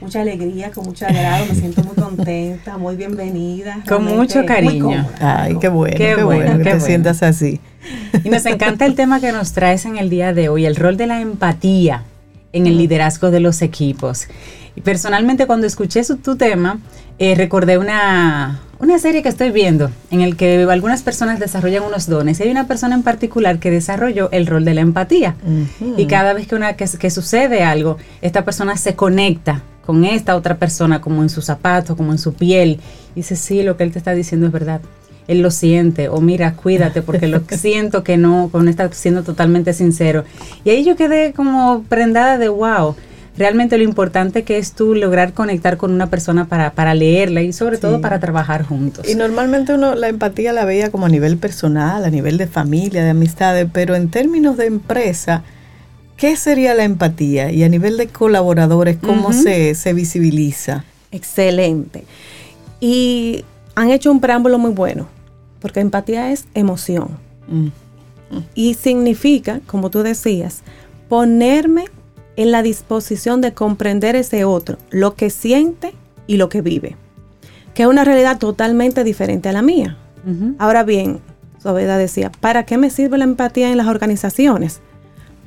mucha 0.00 0.20
alegría, 0.20 0.70
con 0.70 0.84
mucho 0.84 1.06
agrado, 1.06 1.46
me 1.46 1.54
siento 1.54 1.82
muy 1.82 1.94
contenta, 1.94 2.78
muy 2.78 2.96
bienvenida. 2.96 3.82
Con 3.88 4.04
mucho 4.04 4.44
cariño. 4.46 5.06
Ay, 5.20 5.56
qué 5.60 5.68
bueno, 5.68 5.96
qué, 5.96 6.22
bueno, 6.22 6.58
que 6.58 6.64
te 6.64 6.80
sientas 6.80 7.22
así. 7.22 7.60
Y 8.24 8.30
nos 8.30 8.46
encanta 8.46 8.86
el 8.86 8.94
tema 8.94 9.20
que 9.20 9.32
nos 9.32 9.52
traes 9.52 9.84
en 9.86 9.98
el 9.98 10.10
día 10.10 10.32
de 10.32 10.48
hoy, 10.48 10.66
el 10.66 10.76
rol 10.76 10.96
de 10.96 11.06
la 11.06 11.20
empatía 11.20 12.04
en 12.52 12.66
el 12.66 12.78
liderazgo 12.78 13.30
de 13.30 13.40
los 13.40 13.62
equipos. 13.62 14.28
Y 14.76 14.80
personalmente 14.80 15.46
cuando 15.46 15.66
escuché 15.66 16.02
tu 16.22 16.36
tema, 16.36 16.78
eh, 17.18 17.34
recordé 17.34 17.78
una, 17.78 18.60
una 18.80 18.98
serie 18.98 19.22
que 19.22 19.28
estoy 19.28 19.50
viendo 19.50 19.90
en 20.10 20.20
el 20.20 20.36
que 20.36 20.62
algunas 20.70 21.02
personas 21.02 21.40
desarrollan 21.40 21.82
unos 21.82 22.06
dones 22.06 22.38
y 22.38 22.44
hay 22.44 22.50
una 22.50 22.68
persona 22.68 22.94
en 22.94 23.02
particular 23.02 23.58
que 23.58 23.70
desarrolló 23.70 24.30
el 24.30 24.46
rol 24.46 24.64
de 24.64 24.74
la 24.74 24.82
empatía. 24.82 25.34
Y 25.96 26.06
cada 26.06 26.32
vez 26.32 26.46
que, 26.46 26.54
una, 26.54 26.74
que, 26.74 26.86
que, 26.86 27.10
sucede 27.10 27.62
algo, 27.62 27.96
esta 28.22 28.44
persona 28.44 28.76
se 28.76 28.94
conecta 28.94 29.62
con 29.84 30.04
esta 30.04 30.36
otra 30.36 30.58
persona 30.58 31.00
como 31.00 31.22
en 31.22 31.28
su 31.28 31.42
zapato, 31.42 31.96
como 31.96 32.12
en 32.12 32.18
su 32.18 32.34
piel. 32.34 32.78
Y 33.14 33.20
dice, 33.20 33.36
sí, 33.36 33.62
lo 33.62 33.76
que 33.76 33.84
él 33.84 33.92
te 33.92 33.98
está 33.98 34.12
diciendo 34.12 34.46
es 34.46 34.52
verdad. 34.52 34.80
Él 35.26 35.42
lo 35.42 35.50
siente, 35.50 36.08
o 36.08 36.20
mira, 36.20 36.54
cuídate, 36.54 37.02
porque 37.02 37.26
lo 37.26 37.40
siento 37.50 38.04
que 38.04 38.16
no, 38.16 38.48
con 38.52 38.68
está 38.68 38.90
siendo 38.92 39.24
totalmente 39.24 39.72
sincero. 39.72 40.24
Y 40.64 40.70
ahí 40.70 40.84
yo 40.84 40.94
quedé 40.94 41.32
como 41.32 41.82
prendada 41.88 42.38
de 42.38 42.48
wow 42.48 42.94
realmente 43.38 43.78
lo 43.78 43.84
importante 43.84 44.42
que 44.42 44.58
es 44.58 44.72
tú 44.72 44.94
lograr 44.94 45.32
conectar 45.32 45.76
con 45.76 45.92
una 45.92 46.10
persona 46.10 46.46
para, 46.48 46.72
para 46.72 46.94
leerla 46.94 47.42
y 47.42 47.52
sobre 47.52 47.78
todo 47.78 48.00
para 48.00 48.18
trabajar 48.18 48.64
juntos. 48.64 49.08
Y 49.08 49.14
normalmente 49.14 49.72
uno 49.72 49.94
la 49.94 50.08
empatía 50.08 50.52
la 50.52 50.64
veía 50.64 50.90
como 50.90 51.06
a 51.06 51.08
nivel 51.08 51.38
personal, 51.38 52.04
a 52.04 52.10
nivel 52.10 52.36
de 52.36 52.46
familia, 52.46 53.04
de 53.04 53.10
amistades, 53.10 53.68
pero 53.72 53.94
en 53.94 54.10
términos 54.10 54.56
de 54.56 54.66
empresa, 54.66 55.44
¿qué 56.16 56.36
sería 56.36 56.74
la 56.74 56.84
empatía? 56.84 57.50
Y 57.50 57.62
a 57.62 57.68
nivel 57.68 57.96
de 57.96 58.08
colaboradores, 58.08 58.98
¿cómo 58.98 59.32
se, 59.32 59.74
se 59.74 59.92
visibiliza? 59.92 60.84
Excelente. 61.12 62.04
Y 62.80 63.44
han 63.74 63.90
hecho 63.90 64.10
un 64.10 64.20
preámbulo 64.20 64.58
muy 64.58 64.72
bueno, 64.72 65.06
porque 65.60 65.80
empatía 65.80 66.32
es 66.32 66.46
emoción. 66.54 67.10
Mm. 67.46 67.68
Y 68.54 68.74
significa, 68.74 69.60
como 69.66 69.90
tú 69.90 70.02
decías, 70.02 70.62
ponerme 71.08 71.84
en 72.38 72.52
la 72.52 72.62
disposición 72.62 73.40
de 73.40 73.52
comprender 73.52 74.14
ese 74.14 74.44
otro, 74.44 74.78
lo 74.90 75.16
que 75.16 75.28
siente 75.28 75.92
y 76.28 76.36
lo 76.36 76.48
que 76.48 76.62
vive, 76.62 76.94
que 77.74 77.82
es 77.82 77.88
una 77.88 78.04
realidad 78.04 78.38
totalmente 78.38 79.02
diferente 79.02 79.48
a 79.48 79.52
la 79.52 79.60
mía. 79.60 79.98
Ahora 80.58 80.84
bien, 80.84 81.20
Sobeda 81.60 81.98
decía, 81.98 82.30
¿para 82.30 82.64
qué 82.64 82.78
me 82.78 82.90
sirve 82.90 83.18
la 83.18 83.24
empatía 83.24 83.70
en 83.70 83.76
las 83.76 83.88
organizaciones? 83.88 84.80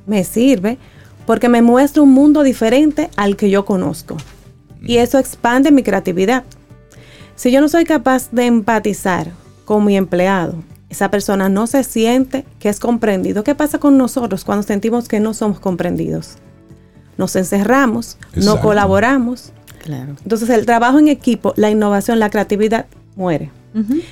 Me 0.05 0.25
sirve 0.25 0.77
porque 1.25 1.47
me 1.47 1.61
muestra 1.61 2.03
un 2.03 2.11
mundo 2.11 2.43
diferente 2.43 3.09
al 3.15 3.37
que 3.37 3.49
yo 3.49 3.63
conozco. 3.63 4.17
Y 4.81 4.97
eso 4.97 5.17
expande 5.17 5.71
mi 5.71 5.83
creatividad. 5.83 6.43
Si 7.35 7.51
yo 7.51 7.61
no 7.61 7.69
soy 7.69 7.85
capaz 7.85 8.31
de 8.31 8.47
empatizar 8.47 9.31
con 9.63 9.85
mi 9.85 9.95
empleado, 9.95 10.55
esa 10.89 11.09
persona 11.09 11.47
no 11.47 11.67
se 11.67 11.85
siente 11.85 12.43
que 12.59 12.67
es 12.67 12.81
comprendido. 12.81 13.45
¿Qué 13.45 13.55
pasa 13.55 13.77
con 13.77 13.97
nosotros 13.97 14.43
cuando 14.43 14.63
sentimos 14.63 15.07
que 15.07 15.21
no 15.21 15.33
somos 15.33 15.61
comprendidos? 15.61 16.37
Nos 17.21 17.35
encerramos, 17.35 18.17
no 18.35 18.59
colaboramos. 18.59 19.53
Entonces 19.85 20.49
el 20.49 20.65
trabajo 20.65 20.97
en 20.97 21.07
equipo, 21.07 21.53
la 21.55 21.69
innovación, 21.69 22.19
la 22.19 22.31
creatividad 22.31 22.87
muere. 23.15 23.51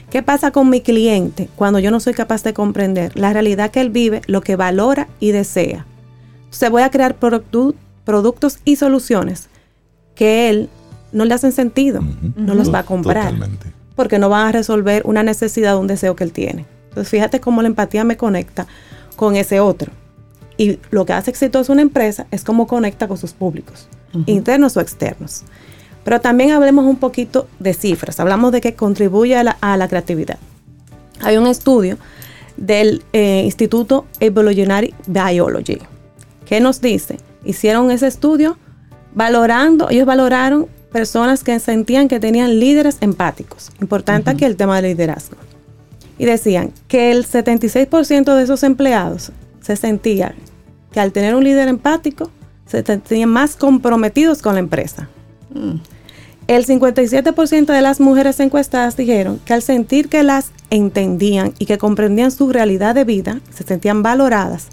¿Qué 0.09 0.21
pasa 0.23 0.51
con 0.51 0.69
mi 0.69 0.79
cliente 0.81 1.49
cuando 1.55 1.79
yo 1.79 1.89
no 1.91 1.99
soy 1.99 2.13
capaz 2.13 2.43
de 2.43 2.53
comprender 2.53 3.11
la 3.19 3.33
realidad 3.33 3.71
que 3.71 3.81
él 3.81 3.89
vive, 3.89 4.21
lo 4.27 4.41
que 4.41 4.55
valora 4.55 5.09
y 5.19 5.31
desea? 5.31 5.85
Se 6.51 6.69
voy 6.69 6.83
a 6.83 6.91
crear 6.91 7.15
productos 7.15 8.59
y 8.63 8.75
soluciones 8.75 9.49
que 10.15 10.49
él 10.49 10.69
no 11.11 11.25
le 11.25 11.33
hacen 11.33 11.51
sentido, 11.51 12.01
no 12.35 12.53
los 12.53 12.71
va 12.71 12.79
a 12.79 12.85
comprar. 12.85 13.33
Porque 13.95 14.19
no 14.19 14.29
van 14.29 14.47
a 14.47 14.51
resolver 14.51 15.01
una 15.05 15.23
necesidad 15.23 15.75
o 15.75 15.79
un 15.79 15.87
deseo 15.87 16.15
que 16.15 16.23
él 16.23 16.31
tiene. 16.31 16.67
Entonces 16.89 17.09
fíjate 17.09 17.39
cómo 17.39 17.63
la 17.63 17.69
empatía 17.69 18.03
me 18.03 18.17
conecta 18.17 18.67
con 19.15 19.35
ese 19.35 19.59
otro. 19.59 19.91
Y 20.59 20.77
lo 20.91 21.05
que 21.05 21.13
hace 21.13 21.31
exitoso 21.31 21.71
una 21.71 21.81
empresa 21.81 22.27
es 22.31 22.43
cómo 22.43 22.67
conecta 22.67 23.07
con 23.07 23.17
sus 23.17 23.31
públicos, 23.31 23.87
internos 24.25 24.75
o 24.75 24.81
externos. 24.81 25.43
Pero 26.03 26.19
también 26.19 26.51
hablemos 26.51 26.85
un 26.85 26.97
poquito 26.97 27.47
de 27.59 27.73
cifras. 27.73 28.19
Hablamos 28.19 28.51
de 28.51 28.59
que 28.59 28.75
contribuye 28.75 29.37
a 29.37 29.43
la, 29.77 29.87
creatividad. 29.87 30.37
Hay 31.21 31.37
un 31.37 31.47
estudio 31.47 31.97
del 32.57 33.03
eh, 33.13 33.43
Instituto 33.45 34.05
Evolutionary 34.19 34.93
Biology 35.07 35.79
que 36.45 36.59
nos 36.59 36.81
dice, 36.81 37.19
hicieron 37.45 37.89
ese 37.89 38.07
estudio 38.07 38.57
valorando, 39.15 39.89
ellos 39.89 40.05
valoraron 40.05 40.67
personas 40.91 41.41
que 41.45 41.57
sentían 41.59 42.09
que 42.09 42.19
tenían 42.19 42.59
líderes 42.59 42.97
empáticos. 42.99 43.71
Importante 43.79 44.29
aquí 44.29 44.43
el 44.43 44.57
tema 44.57 44.81
del 44.81 44.91
liderazgo. 44.91 45.37
Y 46.17 46.25
decían 46.25 46.73
que 46.89 47.11
el 47.11 47.25
76% 47.25 48.35
de 48.35 48.43
esos 48.43 48.63
empleados 48.63 49.31
se 49.69 49.75
sentía 49.75 50.33
que 50.91 50.99
al 50.99 51.11
tener 51.11 51.35
un 51.35 51.43
líder 51.43 51.67
empático, 51.67 52.31
se 52.65 52.81
tenían 52.81 53.29
más 53.29 53.55
comprometidos 53.55 54.41
con 54.41 54.55
la 54.55 54.59
empresa. 54.59 55.07
Mm. 55.53 55.75
El 56.47 56.65
57% 56.65 57.67
de 57.67 57.81
las 57.81 57.99
mujeres 57.99 58.39
encuestadas 58.39 58.97
dijeron 58.97 59.39
que 59.45 59.53
al 59.53 59.61
sentir 59.61 60.09
que 60.09 60.23
las 60.23 60.49
entendían 60.71 61.53
y 61.59 61.67
que 61.67 61.77
comprendían 61.77 62.31
su 62.31 62.51
realidad 62.51 62.95
de 62.95 63.03
vida, 63.03 63.41
se 63.51 63.63
sentían 63.63 64.01
valoradas, 64.01 64.69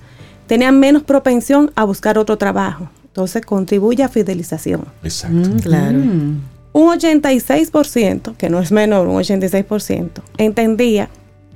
tenían 0.46 0.80
menos 0.80 1.02
propensión 1.02 1.70
a 1.74 1.84
buscar 1.84 2.16
otro 2.16 2.38
trabajo. 2.38 2.88
Entonces 3.04 3.44
contribuye 3.44 4.02
a 4.02 4.08
fidelización. 4.08 4.86
Exacto. 5.02 5.36
Mm, 5.36 5.58
claro. 5.58 5.98
Un 5.98 6.98
86%, 6.98 8.34
que 8.36 8.48
no 8.48 8.60
es 8.60 8.72
menor, 8.72 9.08
un 9.08 9.16
86%, 9.16 10.22
entendía 10.38 11.10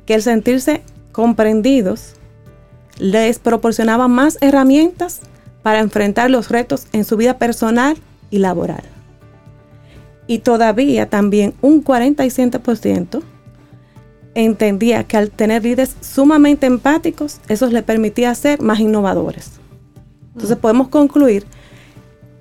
que 0.04 0.12
el 0.12 0.22
sentirse 0.22 0.82
comprendidos 1.12 2.16
les 3.00 3.38
proporcionaba 3.38 4.06
más 4.06 4.38
herramientas 4.40 5.20
para 5.62 5.80
enfrentar 5.80 6.30
los 6.30 6.48
retos 6.50 6.86
en 6.92 7.04
su 7.04 7.16
vida 7.16 7.38
personal 7.38 7.96
y 8.30 8.38
laboral. 8.38 8.82
Y 10.26 10.38
todavía 10.38 11.08
también 11.08 11.54
un 11.60 11.82
47% 11.82 13.22
entendía 14.34 15.04
que 15.04 15.16
al 15.16 15.30
tener 15.30 15.64
líderes 15.64 15.96
sumamente 16.00 16.66
empáticos, 16.66 17.40
eso 17.48 17.66
les 17.68 17.82
permitía 17.82 18.34
ser 18.34 18.60
más 18.62 18.78
innovadores. 18.78 19.52
Entonces 20.34 20.56
podemos 20.56 20.88
concluir 20.88 21.44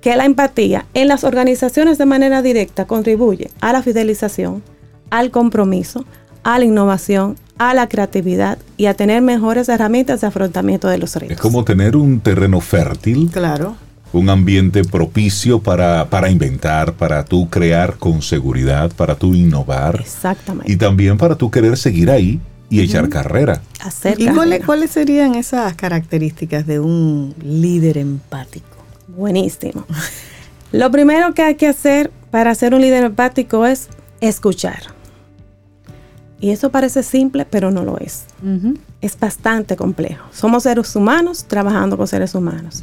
que 0.00 0.16
la 0.16 0.24
empatía 0.24 0.86
en 0.94 1.08
las 1.08 1.24
organizaciones 1.24 1.98
de 1.98 2.06
manera 2.06 2.42
directa 2.42 2.86
contribuye 2.86 3.50
a 3.60 3.72
la 3.72 3.82
fidelización, 3.82 4.62
al 5.10 5.30
compromiso, 5.30 6.04
a 6.42 6.58
la 6.58 6.64
innovación, 6.64 7.36
a 7.60 7.74
la 7.74 7.90
creatividad 7.90 8.56
y 8.78 8.86
a 8.86 8.94
tener 8.94 9.20
mejores 9.20 9.68
herramientas 9.68 10.22
de 10.22 10.26
afrontamiento 10.26 10.88
de 10.88 10.96
los 10.96 11.14
retos. 11.14 11.32
Es 11.32 11.40
como 11.40 11.62
tener 11.62 11.94
un 11.94 12.20
terreno 12.20 12.58
fértil. 12.62 13.28
Claro. 13.30 13.76
Un 14.14 14.30
ambiente 14.30 14.82
propicio 14.82 15.60
para, 15.60 16.08
para 16.08 16.30
inventar, 16.30 16.94
para 16.94 17.22
tú 17.22 17.50
crear 17.50 17.98
con 17.98 18.22
seguridad, 18.22 18.90
para 18.96 19.14
tú 19.14 19.34
innovar. 19.34 20.00
Exactamente. 20.00 20.72
Y 20.72 20.76
también 20.76 21.18
para 21.18 21.34
tú 21.34 21.50
querer 21.50 21.76
seguir 21.76 22.10
ahí 22.10 22.40
y 22.70 22.80
echar 22.80 23.10
carrera. 23.10 23.60
Hacer 23.80 24.14
¿Y 24.14 24.24
carrera. 24.24 24.34
cuáles, 24.34 24.64
cuáles 24.64 24.90
serían 24.92 25.34
esas 25.34 25.74
características 25.74 26.66
de 26.66 26.80
un 26.80 27.34
líder 27.44 27.98
empático? 27.98 28.78
Buenísimo. 29.06 29.84
Lo 30.72 30.90
primero 30.90 31.34
que 31.34 31.42
hay 31.42 31.56
que 31.56 31.66
hacer 31.66 32.10
para 32.30 32.54
ser 32.54 32.72
un 32.72 32.80
líder 32.80 33.04
empático 33.04 33.66
es 33.66 33.88
escuchar. 34.22 34.98
Y 36.40 36.50
eso 36.50 36.70
parece 36.70 37.02
simple, 37.02 37.44
pero 37.44 37.70
no 37.70 37.84
lo 37.84 37.98
es. 37.98 38.24
Es 39.00 39.18
bastante 39.18 39.76
complejo. 39.76 40.26
Somos 40.32 40.62
seres 40.62 40.96
humanos 40.96 41.44
trabajando 41.44 41.96
con 41.96 42.06
seres 42.06 42.34
humanos. 42.34 42.82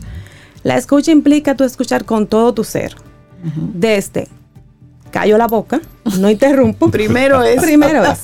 La 0.63 0.77
escucha 0.77 1.11
implica 1.11 1.55
tú 1.55 1.63
escuchar 1.63 2.05
con 2.05 2.27
todo 2.27 2.53
tu 2.53 2.63
ser. 2.63 2.95
Desde 3.73 4.27
callo 5.11 5.37
la 5.37 5.47
boca, 5.47 5.81
no 6.19 6.29
interrumpo. 6.29 6.91
Primero 6.91 7.43
es. 7.43 7.61
Primero 7.61 8.03
es. 8.03 8.19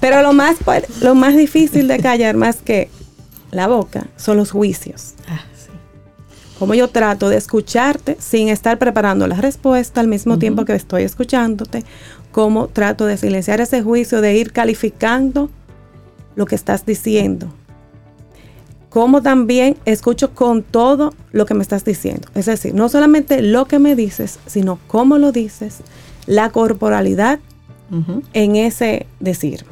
Pero 0.00 0.22
lo 0.22 0.32
más, 0.32 0.56
lo 1.00 1.14
más 1.14 1.36
difícil 1.36 1.88
de 1.88 1.98
callar, 1.98 2.36
más 2.36 2.56
que 2.56 2.90
la 3.50 3.68
boca, 3.68 4.06
son 4.16 4.36
los 4.36 4.50
juicios. 4.50 5.14
Ah. 5.28 5.40
Como 6.60 6.74
yo 6.74 6.88
trato 6.88 7.30
de 7.30 7.38
escucharte 7.38 8.18
sin 8.20 8.50
estar 8.50 8.78
preparando 8.78 9.26
la 9.26 9.36
respuesta 9.36 10.02
al 10.02 10.08
mismo 10.08 10.38
tiempo 10.38 10.66
que 10.66 10.74
estoy 10.74 11.04
escuchándote. 11.04 11.84
Cómo 12.32 12.68
trato 12.68 13.06
de 13.06 13.16
silenciar 13.16 13.62
ese 13.62 13.80
juicio, 13.82 14.20
de 14.20 14.36
ir 14.36 14.52
calificando 14.52 15.48
lo 16.34 16.44
que 16.44 16.56
estás 16.56 16.84
diciendo. 16.84 17.50
Cómo 18.90 19.22
también 19.22 19.78
escucho 19.86 20.34
con 20.34 20.62
todo 20.62 21.14
lo 21.32 21.46
que 21.46 21.54
me 21.54 21.62
estás 21.62 21.82
diciendo. 21.82 22.28
Es 22.34 22.44
decir, 22.44 22.74
no 22.74 22.90
solamente 22.90 23.40
lo 23.40 23.64
que 23.64 23.78
me 23.78 23.96
dices, 23.96 24.38
sino 24.44 24.78
cómo 24.86 25.16
lo 25.16 25.32
dices, 25.32 25.78
la 26.26 26.50
corporalidad 26.50 27.40
en 28.34 28.56
ese 28.56 29.06
decir. 29.18 29.64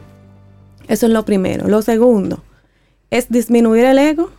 Eso 0.89 1.05
es 1.05 1.13
lo 1.13 1.27
primero. 1.27 1.69
Lo 1.69 1.83
segundo 1.83 2.43
es 3.11 3.29
disminuir 3.29 3.85
el 3.85 3.99
ego 3.99 4.31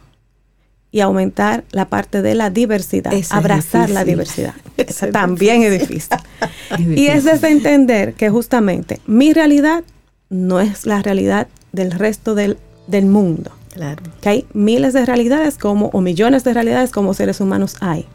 y 0.92 1.02
aumentar 1.02 1.64
la 1.72 1.86
parte 1.86 2.22
de 2.22 2.36
la 2.36 2.50
diversidad, 2.50 3.14
Ese 3.14 3.34
abrazar 3.36 3.90
la 3.90 4.04
diversidad. 4.04 4.56
Ese 4.78 5.08
también 5.08 5.64
es 5.64 5.80
difícil. 5.80 6.18
Es 6.72 6.80
y 6.80 7.08
es 7.08 7.44
entender 7.44 8.14
que 8.14 8.30
justamente 8.30 9.02
mi 9.08 9.34
realidad 9.34 9.84
no 10.30 10.60
es 10.60 10.86
la 10.86 11.02
realidad 11.02 11.48
del 11.72 11.92
resto 11.92 12.36
del, 12.36 12.58
del 12.88 13.06
mundo. 13.06 13.52
Claro. 13.74 14.04
Que 14.22 14.30
hay 14.30 14.48
miles 14.54 14.94
de 14.94 15.06
realidades 15.06 15.58
como, 15.58 15.88
o 15.88 16.02
millones 16.02 16.44
de 16.44 16.54
realidades 16.54 16.92
como 16.92 17.14
seres 17.14 17.40
humanos 17.40 17.76
hay. 17.82 18.06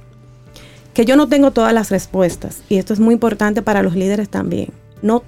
Que 0.94 1.04
yo 1.04 1.16
no 1.16 1.28
tengo 1.28 1.50
todas 1.50 1.72
las 1.72 1.90
respuestas. 1.90 2.62
Y 2.68 2.76
esto 2.76 2.92
es 2.92 3.00
muy 3.00 3.14
importante 3.14 3.62
para 3.62 3.82
los 3.82 3.96
líderes 3.96 4.28
también. 4.28 4.68
No, 5.02 5.24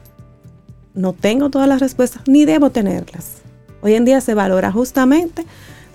no 0.95 1.13
tengo 1.13 1.51
todas 1.51 1.69
las 1.69 1.81
respuestas 1.81 2.23
ni 2.27 2.45
debo 2.45 2.71
tenerlas. 2.71 3.39
Hoy 3.83 3.95
en 3.95 4.05
día 4.05 4.21
se 4.21 4.35
valora 4.35 4.73
justamente 4.73 5.45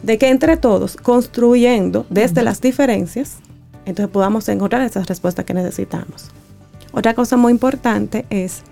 de 0.03 0.17
que 0.17 0.29
entre 0.29 0.57
todos, 0.57 0.95
construyendo 0.97 2.05
desde 2.09 2.41
las 2.43 2.61
diferencias, 2.61 3.37
entonces 3.85 4.11
podamos 4.11 4.47
encontrar 4.49 4.81
esas 4.83 5.07
respuestas 5.07 5.45
que 5.45 5.53
necesitamos. 5.53 6.27
Otra 6.93 7.13
cosa 7.13 7.37
muy 7.37 7.51
importante 7.51 8.25
es 8.29 8.63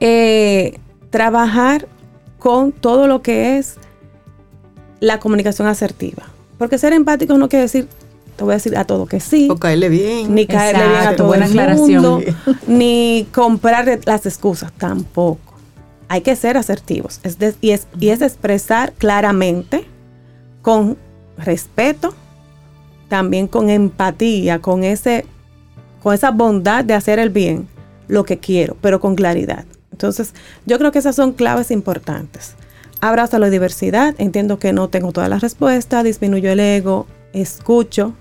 eh, 0.00 0.78
trabajar 1.10 1.86
con 2.38 2.72
todo 2.72 3.06
lo 3.06 3.22
que 3.22 3.58
es 3.58 3.76
la 5.00 5.18
comunicación 5.20 5.68
asertiva. 5.68 6.24
Porque 6.58 6.78
ser 6.78 6.92
empático 6.92 7.36
no 7.36 7.48
quiere 7.48 7.64
decir, 7.64 7.88
te 8.36 8.44
voy 8.44 8.52
a 8.52 8.56
decir 8.56 8.76
a 8.76 8.84
todo 8.84 9.06
que 9.06 9.20
sí, 9.20 9.48
O 9.50 9.56
caerle 9.56 9.88
bien. 9.88 10.34
ni 10.34 10.46
caerle 10.46 10.86
bien 10.88 11.00
a 11.08 11.16
todo 11.16 11.28
buena 11.28 11.46
el 11.46 11.50
aclaración. 11.52 12.02
mundo, 12.02 12.20
ni 12.66 13.26
comprar 13.34 14.00
las 14.04 14.26
excusas, 14.26 14.72
tampoco. 14.72 15.54
Hay 16.08 16.20
que 16.20 16.36
ser 16.36 16.56
asertivos 16.56 17.18
es 17.22 17.38
de- 17.38 17.54
y, 17.60 17.70
es, 17.70 17.86
y 17.98 18.10
es 18.10 18.20
expresar 18.22 18.92
claramente, 18.92 19.84
con 20.64 20.96
respeto, 21.36 22.14
también 23.10 23.48
con 23.48 23.68
empatía, 23.68 24.60
con, 24.60 24.82
ese, 24.82 25.26
con 26.02 26.14
esa 26.14 26.30
bondad 26.30 26.86
de 26.86 26.94
hacer 26.94 27.18
el 27.18 27.28
bien, 27.28 27.68
lo 28.08 28.24
que 28.24 28.38
quiero, 28.38 28.74
pero 28.80 28.98
con 28.98 29.14
claridad. 29.14 29.66
Entonces, 29.92 30.32
yo 30.64 30.78
creo 30.78 30.90
que 30.90 31.00
esas 31.00 31.16
son 31.16 31.34
claves 31.34 31.70
importantes. 31.70 32.54
Abrazo 33.02 33.38
la 33.38 33.50
diversidad, 33.50 34.14
entiendo 34.16 34.58
que 34.58 34.72
no 34.72 34.88
tengo 34.88 35.12
todas 35.12 35.28
las 35.28 35.42
respuestas, 35.42 36.02
disminuyo 36.02 36.50
el 36.50 36.60
ego, 36.60 37.06
escucho, 37.34 38.14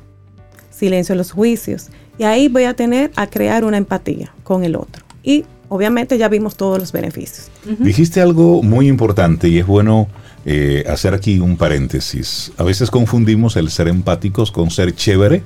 silencio 0.69 1.15
los 1.15 1.31
juicios. 1.31 1.91
Y 2.17 2.25
ahí 2.25 2.49
voy 2.49 2.65
a 2.65 2.73
tener 2.73 3.11
a 3.15 3.27
crear 3.27 3.63
una 3.63 3.77
empatía 3.77 4.33
con 4.43 4.65
el 4.65 4.75
otro. 4.75 5.05
Y 5.23 5.45
obviamente 5.69 6.17
ya 6.17 6.27
vimos 6.27 6.57
todos 6.57 6.77
los 6.77 6.91
beneficios. 6.91 7.49
Dijiste 7.79 8.19
algo 8.19 8.61
muy 8.61 8.89
importante 8.89 9.47
y 9.47 9.59
es 9.59 9.65
bueno 9.65 10.09
eh, 10.45 10.83
hacer 10.89 11.13
aquí 11.13 11.39
un 11.39 11.57
paréntesis. 11.57 12.51
A 12.57 12.63
veces 12.63 12.91
confundimos 12.91 13.55
el 13.55 13.69
ser 13.69 13.87
empáticos 13.87 14.51
con 14.51 14.69
ser 14.71 14.95
chévere, 14.95 15.43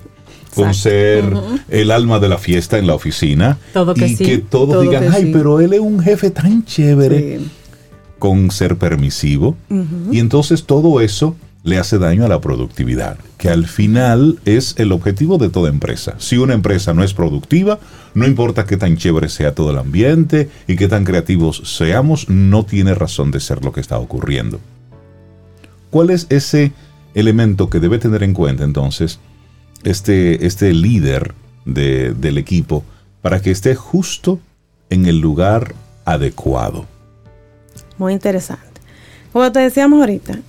con 0.55 0.73
ser 0.73 1.23
el 1.69 1.91
alma 1.91 2.19
de 2.19 2.29
la 2.29 2.37
fiesta 2.37 2.77
en 2.79 2.87
la 2.87 2.95
oficina. 2.95 3.57
Todo 3.73 3.93
que 3.93 4.07
y 4.07 4.15
sí, 4.15 4.23
que 4.25 4.37
todos 4.39 4.69
todo 4.69 4.81
digan, 4.81 5.03
que 5.03 5.09
ay, 5.15 5.23
sí". 5.25 5.29
pero 5.33 5.59
él 5.59 5.73
es 5.73 5.79
un 5.79 5.99
jefe 5.99 6.31
tan 6.31 6.65
chévere 6.65 7.39
Sí. 7.39 7.49
con 8.17 8.49
ser 8.51 8.77
permisivo. 8.77 9.55
Y 10.11 10.19
entonces 10.19 10.63
todo 10.65 10.99
eso 11.01 11.35
le 11.63 11.77
hace 11.77 11.97
daño 11.99 12.23
a 12.25 12.29
la 12.29 12.39
productividad, 12.39 13.17
que 13.37 13.49
al 13.49 13.67
final 13.67 14.39
es 14.45 14.73
el 14.77 14.93
objetivo 14.93 15.37
de 15.37 15.49
toda 15.49 15.69
empresa. 15.69 16.15
Si 16.17 16.37
una 16.37 16.53
empresa 16.53 16.93
no 16.93 17.03
es 17.03 17.13
productiva, 17.13 17.77
no 18.13 18.25
importa 18.25 18.65
qué 18.65 18.77
tan 18.77 18.95
chévere 18.95 19.27
sea 19.29 19.53
todo 19.53 19.71
el 19.71 19.77
ambiente 19.77 20.49
y 20.65 20.77
qué 20.77 20.87
tan 20.87 21.03
creativos 21.03 21.61
seamos, 21.65 22.29
no 22.29 22.63
tiene 22.63 22.95
razón 22.95 23.31
de 23.31 23.41
ser 23.41 23.63
lo 23.65 23.73
que 23.73 23.81
está 23.81 23.99
ocurriendo. 23.99 24.59
¿Cuál 25.89 26.09
es 26.09 26.27
ese 26.29 26.71
elemento 27.13 27.69
que 27.69 27.79
debe 27.79 27.97
tener 27.99 28.23
en 28.23 28.33
cuenta 28.33 28.63
entonces 28.63 29.19
este, 29.83 30.45
este 30.45 30.73
líder 30.73 31.33
de- 31.65 32.13
del 32.13 32.37
equipo 32.37 32.83
para 33.21 33.41
que 33.41 33.51
esté 33.51 33.75
justo 33.75 34.39
en 34.89 35.05
el 35.05 35.19
lugar 35.19 35.73
adecuado? 36.05 36.85
Muy 37.97 38.13
interesante. 38.13 38.63
Como 39.33 39.51
te 39.51 39.59
decíamos 39.59 39.99
ahorita, 39.99 40.39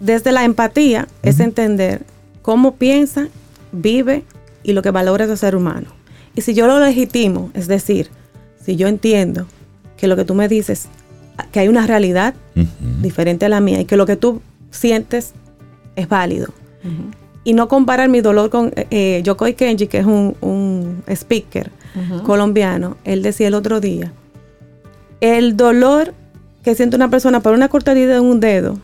desde 0.00 0.32
la 0.32 0.44
empatía 0.44 1.08
es 1.22 1.40
entender 1.40 2.02
cómo 2.42 2.74
piensa, 2.76 3.28
vive 3.72 4.24
y 4.62 4.72
lo 4.72 4.82
que 4.82 4.90
valora 4.90 5.24
ese 5.24 5.36
ser 5.36 5.56
humano. 5.56 5.88
Y 6.34 6.42
si 6.42 6.52
yo 6.54 6.66
lo 6.66 6.78
legitimo, 6.80 7.50
es 7.54 7.66
decir, 7.66 8.10
si 8.64 8.76
yo 8.76 8.88
entiendo 8.88 9.46
que 9.96 10.06
lo 10.08 10.16
que 10.16 10.24
tú 10.24 10.34
me 10.34 10.48
dices, 10.48 10.88
que 11.52 11.60
hay 11.60 11.68
una 11.68 11.86
realidad 11.86 12.34
diferente 13.02 13.46
a 13.46 13.48
la 13.48 13.60
mía 13.60 13.80
y 13.80 13.84
que 13.84 13.96
lo 13.96 14.04
que 14.06 14.16
tú 14.16 14.42
sientes 14.76 15.32
es 15.96 16.08
válido. 16.08 16.48
Y 17.44 17.52
no 17.54 17.68
comparar 17.68 18.08
mi 18.08 18.20
dolor 18.20 18.50
con 18.50 18.72
eh, 18.76 18.86
eh, 18.90 19.20
Yokoi 19.24 19.54
Kenji, 19.54 19.86
que 19.86 19.98
es 19.98 20.06
un, 20.06 20.36
un 20.40 21.02
speaker 21.08 21.70
colombiano. 22.24 22.96
Él 23.04 23.22
decía 23.22 23.48
el 23.48 23.54
otro 23.54 23.80
día, 23.80 24.12
el 25.20 25.56
dolor 25.56 26.12
que 26.62 26.74
siente 26.74 26.96
una 26.96 27.08
persona 27.08 27.40
por 27.40 27.54
una 27.54 27.68
corta 27.68 27.92
herida 27.92 28.16
en 28.16 28.24
un 28.24 28.40
dedo 28.40 28.78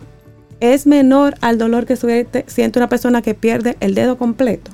es 0.60 0.86
menor 0.86 1.34
al 1.40 1.58
dolor 1.58 1.86
que 1.86 1.96
suerte- 1.96 2.44
siente 2.46 2.78
una 2.78 2.88
persona 2.88 3.20
que 3.20 3.34
pierde 3.34 3.76
el 3.80 3.94
dedo 3.94 4.16
completo 4.16 4.70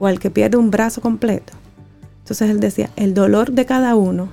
o 0.00 0.06
al 0.08 0.18
que 0.18 0.30
pierde 0.30 0.56
un 0.56 0.70
brazo 0.70 1.00
completo. 1.00 1.52
Entonces 2.18 2.50
él 2.50 2.58
decía, 2.60 2.90
el 2.96 3.14
dolor 3.14 3.52
de 3.52 3.64
cada 3.64 3.94
uno 3.94 4.28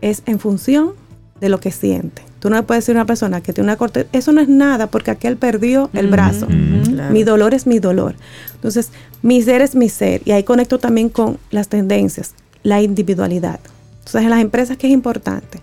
es 0.00 0.22
en 0.26 0.38
función 0.38 0.92
de 1.40 1.48
lo 1.48 1.58
que 1.60 1.72
siente. 1.72 2.22
Tú 2.42 2.50
no 2.50 2.56
le 2.56 2.64
puedes 2.64 2.82
decir 2.82 2.96
a 2.96 2.98
una 3.02 3.06
persona 3.06 3.40
que 3.40 3.52
tiene 3.52 3.68
una 3.68 3.76
corta, 3.76 4.04
eso 4.12 4.32
no 4.32 4.40
es 4.40 4.48
nada 4.48 4.88
porque 4.88 5.12
aquel 5.12 5.36
perdió 5.36 5.90
el 5.92 6.08
brazo. 6.08 6.48
Mi 6.48 7.22
dolor 7.22 7.54
es 7.54 7.68
mi 7.68 7.78
dolor. 7.78 8.16
Entonces, 8.56 8.90
mi 9.22 9.40
ser 9.42 9.62
es 9.62 9.76
mi 9.76 9.88
ser. 9.88 10.22
Y 10.24 10.32
ahí 10.32 10.42
conecto 10.42 10.80
también 10.80 11.08
con 11.08 11.38
las 11.52 11.68
tendencias, 11.68 12.34
la 12.64 12.82
individualidad. 12.82 13.60
Entonces, 14.00 14.22
en 14.22 14.30
las 14.30 14.40
empresas, 14.40 14.76
¿qué 14.76 14.88
es 14.88 14.92
importante? 14.92 15.60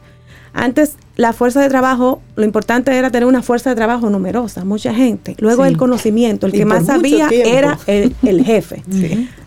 Antes, 0.54 0.94
la 1.18 1.34
fuerza 1.34 1.62
de 1.62 1.68
trabajo, 1.68 2.22
lo 2.38 2.46
importante 2.46 2.96
era 2.98 3.12
tener 3.12 3.28
una 3.28 3.42
fuerza 3.42 3.70
de 3.72 3.76
trabajo 3.76 4.10
numerosa, 4.10 4.64
mucha 4.64 4.94
gente. 4.94 5.36
Luego, 5.40 5.64
Sí. 5.64 5.70
el 5.72 5.78
conocimiento, 5.78 6.48
el 6.48 6.56
Y 6.56 6.60
que 6.60 6.66
más 6.66 6.86
sabía 6.86 7.28
tiempo. 7.28 7.50
era 7.50 7.78
el, 7.88 8.16
el 8.24 8.46
jefe. 8.46 8.84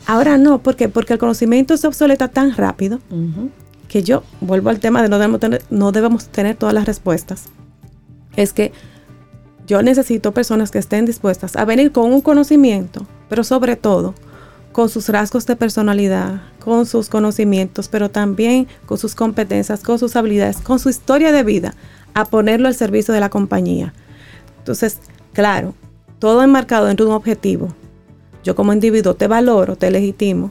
Ahora 0.06 0.36
no, 0.36 0.58
¿por 0.58 0.76
qué? 0.76 0.90
Porque 0.90 1.14
el 1.14 1.18
conocimiento 1.18 1.78
se 1.78 1.86
obsoleta 1.86 2.28
tan 2.28 2.54
rápido. 2.54 3.00
Que 3.92 4.02
yo 4.02 4.22
vuelvo 4.40 4.70
al 4.70 4.80
tema 4.80 5.02
de 5.02 5.10
no 5.10 5.18
debemos 5.18 5.40
tener, 5.40 5.62
no 5.68 5.92
debemos 5.92 6.26
tener 6.28 6.56
todas 6.56 6.74
las 6.74 6.86
respuestas. 6.86 7.44
Es 8.36 8.54
que 8.54 8.72
yo 9.66 9.82
necesito 9.82 10.32
personas 10.32 10.70
que 10.70 10.78
estén 10.78 11.04
dispuestas 11.04 11.56
a 11.56 11.66
venir 11.66 11.92
con 11.92 12.10
un 12.10 12.22
conocimiento, 12.22 13.06
pero 13.28 13.44
sobre 13.44 13.76
todo 13.76 14.14
con 14.72 14.88
sus 14.88 15.10
rasgos 15.10 15.44
de 15.44 15.56
personalidad, 15.56 16.40
con 16.58 16.86
sus 16.86 17.10
conocimientos, 17.10 17.88
pero 17.88 18.10
también 18.10 18.66
con 18.86 18.96
sus 18.96 19.14
competencias, 19.14 19.82
con 19.82 19.98
sus 19.98 20.16
habilidades, 20.16 20.56
con 20.56 20.78
su 20.78 20.88
historia 20.88 21.30
de 21.30 21.42
vida, 21.42 21.74
a 22.14 22.24
ponerlo 22.24 22.68
al 22.68 22.74
servicio 22.74 23.12
de 23.12 23.20
la 23.20 23.28
compañía. 23.28 23.92
Entonces, 24.56 25.00
claro, 25.34 25.74
todo 26.18 26.42
enmarcado 26.42 26.86
de 26.86 27.04
un 27.04 27.12
objetivo. 27.12 27.68
Yo 28.42 28.54
como 28.54 28.72
individuo 28.72 29.14
te 29.14 29.28
valoro, 29.28 29.76
te 29.76 29.90
legitimo, 29.90 30.50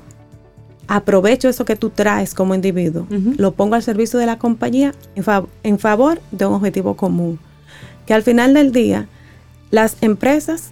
aprovecho 0.92 1.48
eso 1.48 1.64
que 1.64 1.78
tú 1.78 1.89
traes 1.89 2.34
como 2.34 2.54
individuo, 2.54 3.08
lo 3.38 3.54
pongo 3.54 3.76
al 3.76 3.82
servicio 3.82 4.20
de 4.20 4.26
la 4.26 4.38
compañía 4.38 4.94
en, 5.16 5.80
favor 5.80 6.22
de 6.32 6.46
un 6.46 6.54
objetivo 6.56 6.98
común. 6.98 7.39
Que 8.06 8.14
al 8.14 8.24
final 8.24 8.54
del 8.54 8.74
día, 8.74 9.08
las 9.70 9.96
empresas 10.02 10.72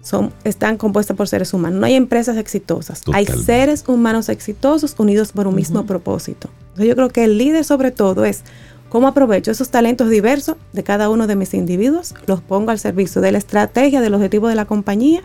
son, 0.00 0.32
están 0.44 0.78
compuestas 0.78 1.18
por 1.18 1.28
seres 1.28 1.52
humanos. 1.52 1.78
No 1.78 1.84
hay 1.84 1.96
empresas 1.96 2.38
exitosas. 2.38 3.02
Hay 3.12 3.26
seres 3.26 3.84
humanos 3.86 4.30
exitosos 4.30 4.94
unidos 4.96 5.32
por 5.32 5.46
un 5.46 5.54
mismo 5.54 5.84
propósito. 5.84 6.48
yo 6.78 6.94
creo 6.94 7.10
que 7.10 7.24
el 7.24 7.36
líder 7.36 7.62
sobre 7.64 7.90
todo 7.90 8.24
es 8.24 8.42
cómo 8.88 9.06
aprovecho 9.06 9.50
esos 9.50 9.68
talentos 9.68 10.08
diversos 10.08 10.56
de 10.72 10.82
cada 10.82 11.10
uno 11.10 11.26
de 11.26 11.36
mis 11.36 11.52
individuos, 11.52 12.14
los 12.26 12.40
pongo 12.40 12.70
al 12.70 12.78
servicio 12.78 13.20
de 13.20 13.32
la 13.32 13.38
estrategia, 13.38 14.00
del 14.00 14.14
objetivo 14.14 14.48
de 14.48 14.54
la 14.54 14.64
compañía 14.64 15.20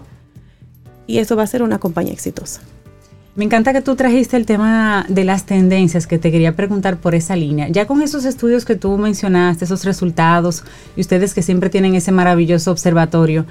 y 1.07 1.19
eso 1.19 1.37
va 1.37 1.43
a 1.43 1.47
ser 1.47 1.63
una 1.63 1.79
compañía 1.79 2.11
exitosa. 2.11 2.59
Me 3.33 3.45
encanta 3.45 3.71
que 3.71 3.81
tú 3.81 3.95
trajiste 3.95 4.35
el 4.35 4.45
tema 4.45 5.05
de 5.07 5.23
las 5.23 5.45
tendencias 5.45 6.05
que 6.05 6.19
te 6.19 6.31
quería 6.31 6.53
preguntar 6.53 6.97
por 6.97 7.15
esa 7.15 7.37
línea. 7.37 7.69
Ya 7.69 7.87
con 7.87 8.01
esos 8.01 8.25
estudios 8.25 8.65
que 8.65 8.75
tú 8.75 8.97
mencionaste, 8.97 9.63
esos 9.63 9.85
resultados, 9.85 10.65
y 10.97 11.01
ustedes 11.01 11.33
que 11.33 11.41
siempre 11.41 11.69
tienen 11.69 11.95
ese 11.95 12.11
maravilloso 12.11 12.71
observatorio, 12.71 13.45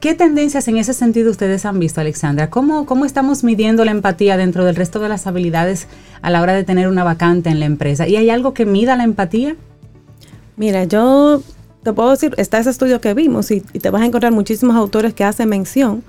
¿qué 0.00 0.14
tendencias 0.14 0.66
en 0.68 0.78
ese 0.78 0.94
sentido 0.94 1.30
ustedes 1.30 1.66
han 1.66 1.78
visto, 1.78 2.00
Alexandra? 2.00 2.48
¿Cómo, 2.48 2.86
¿Cómo 2.86 3.04
estamos 3.04 3.44
midiendo 3.44 3.84
la 3.84 3.90
empatía 3.90 4.38
dentro 4.38 4.64
del 4.64 4.76
resto 4.76 4.98
de 4.98 5.10
las 5.10 5.26
habilidades 5.26 5.88
a 6.22 6.30
la 6.30 6.40
hora 6.40 6.54
de 6.54 6.64
tener 6.64 6.88
una 6.88 7.04
vacante 7.04 7.50
en 7.50 7.60
la 7.60 7.66
empresa? 7.66 8.08
¿Y 8.08 8.16
hay 8.16 8.30
algo 8.30 8.54
que 8.54 8.64
mida 8.64 8.96
la 8.96 9.04
empatía? 9.04 9.56
Mira, 10.56 10.84
yo 10.84 11.42
te 11.82 11.92
puedo 11.92 12.12
decir, 12.12 12.32
está 12.38 12.60
ese 12.60 12.70
estudio 12.70 13.02
que 13.02 13.12
vimos 13.12 13.50
y, 13.50 13.62
y 13.74 13.80
te 13.80 13.90
vas 13.90 14.00
a 14.00 14.06
encontrar 14.06 14.32
muchísimos 14.32 14.74
autores 14.74 15.12
que 15.12 15.24
hacen 15.24 15.50
mención 15.50 16.02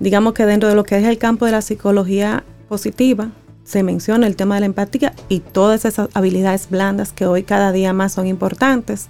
digamos 0.00 0.32
que 0.32 0.46
dentro 0.46 0.68
de 0.68 0.76
lo 0.76 0.84
que 0.84 0.96
es 0.96 1.04
el 1.04 1.18
campo 1.18 1.44
de 1.44 1.52
la 1.52 1.60
psicología 1.60 2.44
positiva, 2.68 3.30
se 3.64 3.82
menciona 3.82 4.26
el 4.26 4.36
tema 4.36 4.54
de 4.54 4.60
la 4.60 4.66
empatía 4.66 5.12
y 5.28 5.40
todas 5.40 5.84
esas 5.84 6.08
habilidades 6.14 6.70
blandas 6.70 7.12
que 7.12 7.26
hoy 7.26 7.42
cada 7.42 7.72
día 7.72 7.92
más 7.92 8.12
son 8.12 8.26
importantes. 8.26 9.08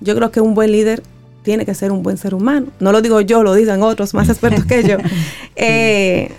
Yo 0.00 0.14
creo 0.14 0.30
que 0.30 0.40
un 0.40 0.54
buen 0.54 0.70
líder 0.70 1.02
tiene 1.42 1.64
que 1.64 1.74
ser 1.74 1.92
un 1.92 2.02
buen 2.02 2.16
ser 2.16 2.34
humano. 2.34 2.68
No 2.80 2.92
lo 2.92 3.02
digo 3.02 3.20
yo, 3.20 3.42
lo 3.42 3.54
dicen 3.54 3.82
otros 3.82 4.14
más 4.14 4.28
expertos 4.28 4.64
que 4.64 4.82
yo. 4.82 4.98
Eh, 5.58 6.32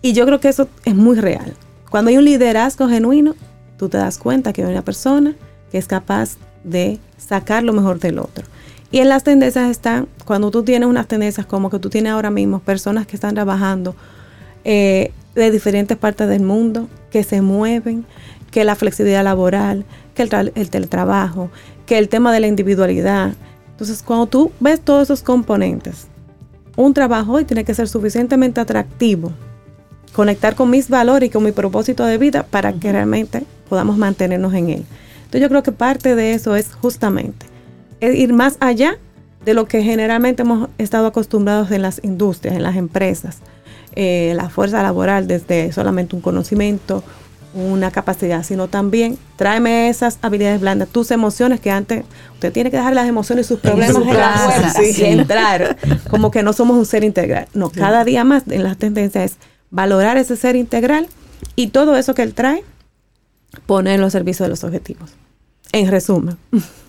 y 0.00 0.12
yo 0.12 0.26
creo 0.26 0.38
que 0.38 0.48
eso 0.48 0.68
es 0.84 0.94
muy 0.94 1.16
real. 1.16 1.54
Cuando 1.90 2.10
hay 2.10 2.16
un 2.16 2.24
liderazgo 2.24 2.88
genuino, 2.88 3.34
tú 3.78 3.88
te 3.88 3.98
das 3.98 4.16
cuenta 4.16 4.52
que 4.52 4.62
hay 4.62 4.70
una 4.70 4.84
persona 4.84 5.34
que 5.72 5.78
es 5.78 5.88
capaz 5.88 6.36
de 6.62 7.00
sacar 7.18 7.64
lo 7.64 7.72
mejor 7.72 7.98
del 7.98 8.20
otro. 8.20 8.44
Y 8.92 9.00
en 9.00 9.08
las 9.08 9.24
tendencias 9.24 9.70
están, 9.70 10.06
cuando 10.24 10.52
tú 10.52 10.62
tienes 10.62 10.88
unas 10.88 11.08
tendencias 11.08 11.46
como 11.46 11.68
que 11.68 11.80
tú 11.80 11.90
tienes 11.90 12.12
ahora 12.12 12.30
mismo, 12.30 12.60
personas 12.60 13.08
que 13.08 13.16
están 13.16 13.34
trabajando 13.34 13.96
eh, 14.64 15.10
de 15.34 15.50
diferentes 15.50 15.96
partes 15.96 16.28
del 16.28 16.42
mundo, 16.42 16.88
que 17.10 17.22
se 17.24 17.42
mueven, 17.42 18.04
que 18.50 18.64
la 18.64 18.74
flexibilidad 18.74 19.24
laboral, 19.24 19.84
que 20.14 20.22
el, 20.22 20.52
el 20.54 20.70
teletrabajo, 20.70 21.50
que 21.86 21.98
el 21.98 22.08
tema 22.08 22.32
de 22.32 22.40
la 22.40 22.46
individualidad. 22.46 23.32
Entonces, 23.70 24.02
cuando 24.02 24.26
tú 24.26 24.52
ves 24.60 24.80
todos 24.80 25.04
esos 25.04 25.22
componentes, 25.22 26.06
un 26.76 26.94
trabajo 26.94 27.32
hoy 27.32 27.44
tiene 27.44 27.64
que 27.64 27.74
ser 27.74 27.88
suficientemente 27.88 28.60
atractivo, 28.60 29.32
conectar 30.12 30.54
con 30.54 30.70
mis 30.70 30.88
valores 30.88 31.28
y 31.28 31.32
con 31.32 31.44
mi 31.44 31.52
propósito 31.52 32.04
de 32.04 32.18
vida 32.18 32.44
para 32.44 32.72
que 32.72 32.92
realmente 32.92 33.44
podamos 33.68 33.96
mantenernos 33.96 34.54
en 34.54 34.70
él. 34.70 34.84
Entonces 35.16 35.40
yo 35.40 35.48
creo 35.48 35.62
que 35.62 35.72
parte 35.72 36.14
de 36.14 36.34
eso 36.34 36.54
es 36.54 36.72
justamente 36.74 37.46
ir 38.12 38.32
más 38.32 38.56
allá 38.60 38.98
de 39.44 39.54
lo 39.54 39.66
que 39.66 39.82
generalmente 39.82 40.42
hemos 40.42 40.68
estado 40.78 41.06
acostumbrados 41.06 41.70
en 41.70 41.82
las 41.82 42.00
industrias, 42.02 42.56
en 42.56 42.62
las 42.62 42.76
empresas. 42.76 43.38
Eh, 43.96 44.32
la 44.34 44.48
fuerza 44.48 44.82
laboral 44.82 45.28
desde 45.28 45.72
solamente 45.72 46.16
un 46.16 46.22
conocimiento, 46.22 47.04
una 47.54 47.92
capacidad, 47.92 48.42
sino 48.42 48.66
también 48.66 49.16
tráeme 49.36 49.88
esas 49.88 50.18
habilidades 50.22 50.60
blandas, 50.60 50.88
tus 50.88 51.12
emociones 51.12 51.60
que 51.60 51.70
antes 51.70 52.04
usted 52.34 52.52
tiene 52.52 52.70
que 52.72 52.76
dejar 52.76 52.94
las 52.94 53.08
emociones 53.08 53.46
y 53.46 53.48
sus 53.48 53.60
problemas 53.60 53.96
en 53.96 54.16
la 54.16 54.32
fuerza 54.32 54.82
y 54.82 55.04
entrar 55.04 55.76
como 56.10 56.32
que 56.32 56.42
no 56.42 56.52
somos 56.52 56.76
un 56.76 56.86
ser 56.86 57.04
integral. 57.04 57.46
No, 57.54 57.70
cada 57.70 58.04
día 58.04 58.24
más 58.24 58.42
en 58.50 58.64
las 58.64 58.76
tendencias 58.76 59.32
es 59.32 59.36
valorar 59.70 60.16
ese 60.16 60.36
ser 60.36 60.56
integral 60.56 61.06
y 61.54 61.68
todo 61.68 61.96
eso 61.96 62.14
que 62.14 62.22
él 62.22 62.34
trae, 62.34 62.64
ponerlo 63.66 64.06
al 64.06 64.10
servicio 64.10 64.44
de 64.44 64.50
los 64.50 64.64
objetivos. 64.64 65.12
En 65.72 65.88
resumen. 65.88 66.36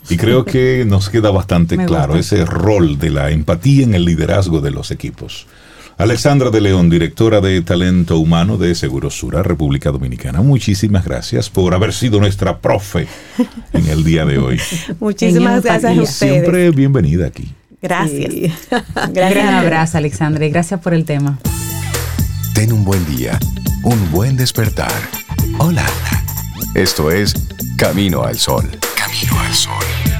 Y 0.10 0.18
creo 0.18 0.46
que 0.46 0.86
nos 0.86 1.10
queda 1.10 1.32
bastante 1.32 1.78
claro 1.86 2.16
ese 2.18 2.46
rol 2.46 3.00
de 3.00 3.10
la 3.10 3.32
empatía 3.32 3.84
en 3.84 3.96
el 3.96 4.06
liderazgo 4.06 4.62
de 4.62 4.72
los 4.72 4.92
equipos. 4.92 5.48
Alexandra 5.98 6.50
de 6.50 6.60
León, 6.60 6.90
directora 6.90 7.40
de 7.40 7.62
Talento 7.62 8.20
Humano 8.20 8.58
de 8.58 8.76
Segurosura, 8.76 9.44
República 9.44 9.92
Dominicana. 9.92 10.42
Muchísimas 10.42 11.06
gracias 11.06 11.50
por 11.50 11.74
haber 11.74 11.94
sido 11.94 12.20
nuestra 12.20 12.60
profe 12.60 13.08
en 13.72 13.88
el 13.88 14.04
día 14.04 14.26
de 14.26 14.38
hoy. 14.38 14.60
Muchísimas 15.00 15.64
gracias 15.64 15.98
a 15.98 16.02
ustedes. 16.02 16.16
Siempre 16.16 16.72
bienvenida 16.72 17.28
aquí. 17.28 17.54
Gracias. 17.82 18.34
Gracias. 19.14 19.44
Un 19.44 19.54
abrazo, 19.54 20.00
Alexandra, 20.00 20.44
y 20.46 20.50
gracias 20.50 20.80
por 20.80 20.96
el 20.96 21.06
tema. 21.06 21.38
Ten 22.56 22.72
un 22.74 22.84
buen 22.84 23.06
día, 23.16 23.38
un 23.84 24.12
buen 24.12 24.36
despertar. 24.36 24.92
Hola. 25.60 25.86
Esto 26.74 27.12
es 27.12 27.34
Camino 27.78 28.24
al 28.24 28.38
Sol. 28.38 28.66
Camino 28.98 29.40
al 29.40 29.54
Sol. 29.54 30.15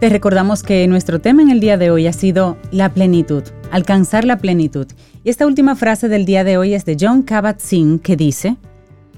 Te 0.00 0.08
recordamos 0.08 0.62
que 0.62 0.88
nuestro 0.88 1.20
tema 1.20 1.42
en 1.42 1.50
el 1.50 1.60
día 1.60 1.76
de 1.76 1.90
hoy 1.90 2.06
ha 2.06 2.14
sido 2.14 2.56
la 2.72 2.88
plenitud, 2.88 3.42
alcanzar 3.70 4.24
la 4.24 4.38
plenitud. 4.38 4.86
Y 5.24 5.28
esta 5.28 5.46
última 5.46 5.76
frase 5.76 6.08
del 6.08 6.24
día 6.24 6.42
de 6.42 6.56
hoy 6.56 6.72
es 6.72 6.86
de 6.86 6.96
John 6.98 7.22
Kabat-Zinn 7.22 7.98
que 7.98 8.16
dice, 8.16 8.56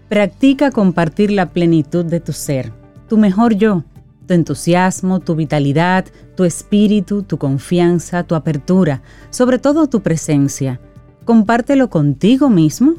practica 0.08 0.72
compartir 0.72 1.30
la 1.30 1.50
plenitud 1.50 2.04
de 2.04 2.18
tu 2.18 2.32
ser, 2.32 2.72
tu 3.08 3.16
mejor 3.16 3.54
yo, 3.54 3.84
tu 4.26 4.34
entusiasmo, 4.34 5.20
tu 5.20 5.36
vitalidad, 5.36 6.06
tu 6.34 6.42
espíritu, 6.42 7.22
tu 7.22 7.38
confianza, 7.38 8.24
tu 8.24 8.34
apertura, 8.34 9.02
sobre 9.30 9.60
todo 9.60 9.86
tu 9.86 10.02
presencia. 10.02 10.80
Compártelo 11.24 11.90
contigo 11.90 12.50
mismo, 12.50 12.94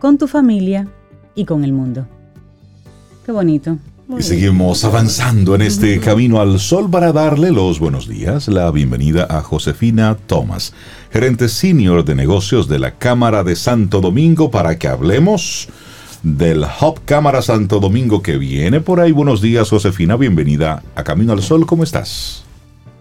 con 0.00 0.18
tu 0.18 0.26
familia 0.26 0.88
y 1.36 1.44
con 1.44 1.62
el 1.62 1.72
mundo. 1.72 2.08
Qué 3.24 3.30
bonito. 3.30 3.78
Y 4.18 4.22
seguimos 4.22 4.84
avanzando 4.84 5.54
en 5.54 5.62
este 5.62 5.98
camino 6.00 6.40
al 6.40 6.58
sol 6.58 6.90
para 6.90 7.12
darle 7.12 7.50
los 7.50 7.78
buenos 7.78 8.08
días, 8.08 8.48
la 8.48 8.70
bienvenida 8.70 9.26
a 9.30 9.40
Josefina 9.42 10.16
Thomas, 10.26 10.74
gerente 11.10 11.48
senior 11.48 12.04
de 12.04 12.14
negocios 12.14 12.68
de 12.68 12.78
la 12.78 12.92
Cámara 12.92 13.44
de 13.44 13.56
Santo 13.56 14.00
Domingo, 14.00 14.50
para 14.50 14.78
que 14.78 14.88
hablemos 14.88 15.68
del 16.22 16.64
Hub 16.64 17.00
Cámara 17.04 17.42
Santo 17.42 17.80
Domingo 17.80 18.22
que 18.22 18.36
viene 18.38 18.80
por 18.80 19.00
ahí. 19.00 19.12
Buenos 19.12 19.40
días, 19.40 19.70
Josefina. 19.70 20.16
Bienvenida 20.16 20.82
a 20.94 21.04
Camino 21.04 21.32
al 21.32 21.42
Sol. 21.42 21.66
¿Cómo 21.66 21.82
estás? 21.82 22.44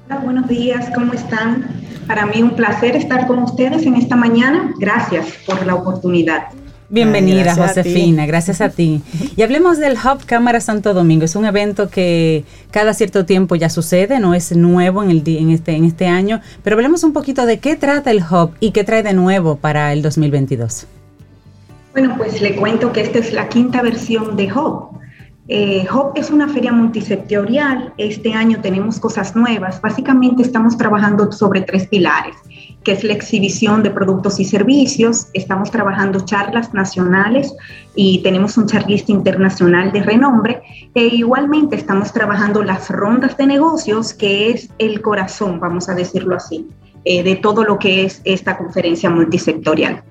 Hola, 0.07 0.19
buenos 0.19 0.47
días. 0.47 0.89
¿Cómo 0.93 1.13
están? 1.13 1.67
Para 2.07 2.25
mí 2.25 2.41
un 2.41 2.55
placer 2.55 2.95
estar 2.95 3.27
con 3.27 3.39
ustedes 3.39 3.85
en 3.85 3.95
esta 3.95 4.15
mañana. 4.15 4.73
Gracias 4.79 5.27
por 5.45 5.65
la 5.65 5.75
oportunidad. 5.75 6.47
Bienvenida, 6.91 7.55
Josefina, 7.55 8.25
gracias 8.25 8.59
a 8.59 8.69
ti. 8.69 9.01
Y 9.37 9.43
hablemos 9.43 9.77
del 9.77 9.93
Hub 9.93 10.25
Cámara 10.25 10.59
Santo 10.59 10.93
Domingo. 10.93 11.23
Es 11.23 11.37
un 11.37 11.45
evento 11.45 11.89
que 11.89 12.43
cada 12.69 12.93
cierto 12.93 13.25
tiempo 13.25 13.55
ya 13.55 13.69
sucede, 13.69 14.19
no 14.19 14.33
es 14.33 14.53
nuevo 14.53 15.01
en, 15.01 15.09
el, 15.09 15.23
en, 15.25 15.51
este, 15.51 15.71
en 15.71 15.85
este 15.85 16.07
año, 16.07 16.41
pero 16.63 16.75
hablemos 16.75 17.05
un 17.05 17.13
poquito 17.13 17.45
de 17.45 17.59
qué 17.59 17.77
trata 17.77 18.11
el 18.11 18.21
Hub 18.21 18.51
y 18.59 18.71
qué 18.71 18.83
trae 18.83 19.03
de 19.03 19.13
nuevo 19.13 19.55
para 19.55 19.93
el 19.93 20.01
2022. 20.01 20.85
Bueno, 21.93 22.15
pues 22.17 22.41
le 22.41 22.57
cuento 22.57 22.91
que 22.91 22.99
esta 22.99 23.19
es 23.19 23.31
la 23.31 23.47
quinta 23.47 23.81
versión 23.81 24.35
de 24.35 24.51
Hub. 24.51 24.89
Eh, 25.47 25.87
Hub 25.93 26.11
es 26.15 26.29
una 26.29 26.49
feria 26.49 26.73
multisectorial. 26.73 27.93
Este 27.97 28.33
año 28.33 28.59
tenemos 28.61 28.99
cosas 28.99 29.33
nuevas. 29.33 29.81
Básicamente 29.81 30.43
estamos 30.43 30.77
trabajando 30.77 31.31
sobre 31.31 31.61
tres 31.61 31.87
pilares, 31.87 32.35
que 32.83 32.93
es 32.93 33.03
la 33.03 33.13
exhibición 33.13 33.83
de 33.83 33.91
productos 33.91 34.39
y 34.39 34.45
servicios. 34.45 35.27
Estamos 35.33 35.71
trabajando 35.71 36.21
charlas 36.21 36.73
nacionales 36.73 37.53
y 37.95 38.21
tenemos 38.23 38.57
un 38.57 38.67
charlista 38.67 39.11
internacional 39.11 39.91
de 39.91 40.03
renombre. 40.03 40.61
E 40.95 41.05
igualmente 41.05 41.75
estamos 41.75 42.11
trabajando 42.11 42.63
las 42.63 42.89
rondas 42.89 43.37
de 43.37 43.45
negocios, 43.45 44.13
que 44.13 44.51
es 44.51 44.69
el 44.77 45.01
corazón, 45.01 45.59
vamos 45.59 45.89
a 45.89 45.93
decirlo 45.93 46.35
así, 46.35 46.67
eh, 47.05 47.23
de 47.23 47.35
todo 47.35 47.63
lo 47.63 47.77
que 47.77 48.05
es 48.05 48.21
esta 48.25 48.57
conferencia 48.57 49.09
multisectorial. 49.09 50.03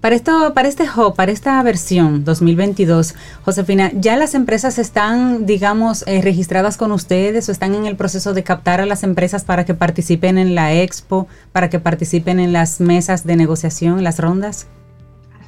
Para, 0.00 0.14
esto, 0.14 0.54
para 0.54 0.68
este 0.68 0.84
hub, 0.84 1.16
para 1.16 1.32
esta 1.32 1.60
versión 1.64 2.24
2022, 2.24 3.16
Josefina, 3.44 3.90
¿ya 3.94 4.16
las 4.16 4.34
empresas 4.34 4.78
están, 4.78 5.44
digamos, 5.44 6.04
eh, 6.06 6.22
registradas 6.22 6.76
con 6.76 6.92
ustedes 6.92 7.48
o 7.48 7.52
están 7.52 7.74
en 7.74 7.84
el 7.84 7.96
proceso 7.96 8.32
de 8.32 8.44
captar 8.44 8.80
a 8.80 8.86
las 8.86 9.02
empresas 9.02 9.42
para 9.42 9.64
que 9.64 9.74
participen 9.74 10.38
en 10.38 10.54
la 10.54 10.72
expo, 10.72 11.26
para 11.50 11.68
que 11.68 11.80
participen 11.80 12.38
en 12.38 12.52
las 12.52 12.80
mesas 12.80 13.24
de 13.24 13.34
negociación, 13.34 14.04
las 14.04 14.20
rondas? 14.20 14.68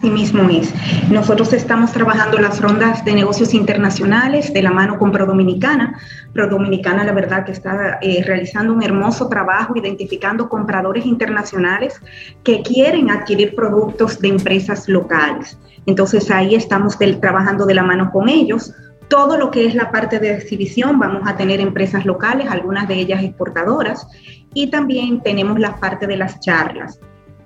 Así 0.00 0.08
mismo 0.08 0.48
es. 0.48 0.72
Nosotros 1.10 1.52
estamos 1.52 1.92
trabajando 1.92 2.38
las 2.38 2.58
rondas 2.62 3.04
de 3.04 3.12
negocios 3.12 3.52
internacionales 3.52 4.50
de 4.50 4.62
la 4.62 4.70
mano 4.70 4.98
con 4.98 5.12
ProDominicana. 5.12 6.00
ProDominicana, 6.32 7.04
la 7.04 7.12
verdad, 7.12 7.44
que 7.44 7.52
está 7.52 7.98
eh, 8.00 8.24
realizando 8.24 8.72
un 8.72 8.82
hermoso 8.82 9.28
trabajo 9.28 9.74
identificando 9.76 10.48
compradores 10.48 11.04
internacionales 11.04 12.00
que 12.42 12.62
quieren 12.62 13.10
adquirir 13.10 13.54
productos 13.54 14.18
de 14.20 14.28
empresas 14.28 14.88
locales. 14.88 15.58
Entonces 15.84 16.30
ahí 16.30 16.54
estamos 16.54 16.96
trabajando 17.20 17.66
de 17.66 17.74
la 17.74 17.82
mano 17.82 18.10
con 18.10 18.30
ellos. 18.30 18.72
Todo 19.08 19.36
lo 19.36 19.50
que 19.50 19.66
es 19.66 19.74
la 19.74 19.90
parte 19.90 20.18
de 20.18 20.32
exhibición, 20.34 20.98
vamos 20.98 21.24
a 21.26 21.36
tener 21.36 21.60
empresas 21.60 22.06
locales, 22.06 22.48
algunas 22.48 22.88
de 22.88 22.94
ellas 22.94 23.22
exportadoras, 23.22 24.06
y 24.54 24.70
también 24.70 25.22
tenemos 25.22 25.60
la 25.60 25.76
parte 25.76 26.06
de 26.06 26.16
las 26.16 26.40
charlas. 26.40 26.98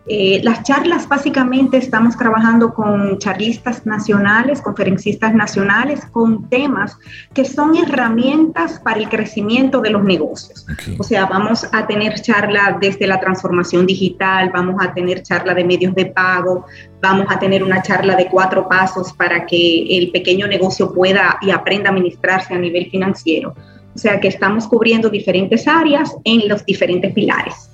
Eh, 0.07 0.41
las 0.43 0.63
charlas 0.65 1.09
básicamente 1.09 1.79
estamos 1.79 2.17
trabajando 2.19 2.75
con 2.75 3.19
charlistas 3.19 3.87
nacionales, 3.87 4.61
conferencistas 4.61 5.35
nacionales, 5.35 6.05
con 6.13 6.47
temas 6.51 6.99
que 7.33 7.47
son 7.47 7.75
herramientas 7.75 8.81
para 8.81 8.99
el 8.99 9.09
crecimiento 9.09 9.81
de 9.81 9.91
los 9.91 10.05
negocios. 10.05 10.67
O 10.99 11.05
sea, 11.05 11.25
vamos 11.25 11.67
a 11.73 11.87
tener 11.87 12.21
charla 12.21 12.77
desde 12.79 13.07
la 13.07 13.19
transformación 13.19 13.87
digital, 13.87 14.51
vamos 14.53 14.77
a 14.79 14.93
tener 14.93 15.23
charla 15.23 15.55
de 15.55 15.65
medios 15.65 15.95
de 15.95 16.07
pago, 16.07 16.67
vamos 17.01 17.27
a 17.31 17.39
tener 17.39 17.65
una 17.65 17.81
charla 17.81 18.15
de 18.15 18.27
cuatro 18.27 18.69
pasos 18.69 19.11
para 19.15 19.47
que 19.47 19.99
el 19.99 20.11
pequeño 20.11 20.47
negocio 20.47 20.93
pueda 20.93 21.39
y 21.41 21.51
aprenda 21.51 21.89
a 21.89 21.93
administrarse 21.93 22.53
a 22.53 22.59
nivel 22.59 22.91
financiero. 22.91 23.55
O 23.95 23.99
sea 23.99 24.21
que 24.21 24.29
estamos 24.29 24.67
cubriendo 24.67 25.09
diferentes 25.09 25.67
áreas 25.67 26.15
en 26.25 26.47
los 26.47 26.65
diferentes 26.67 27.13
pilares. 27.15 27.71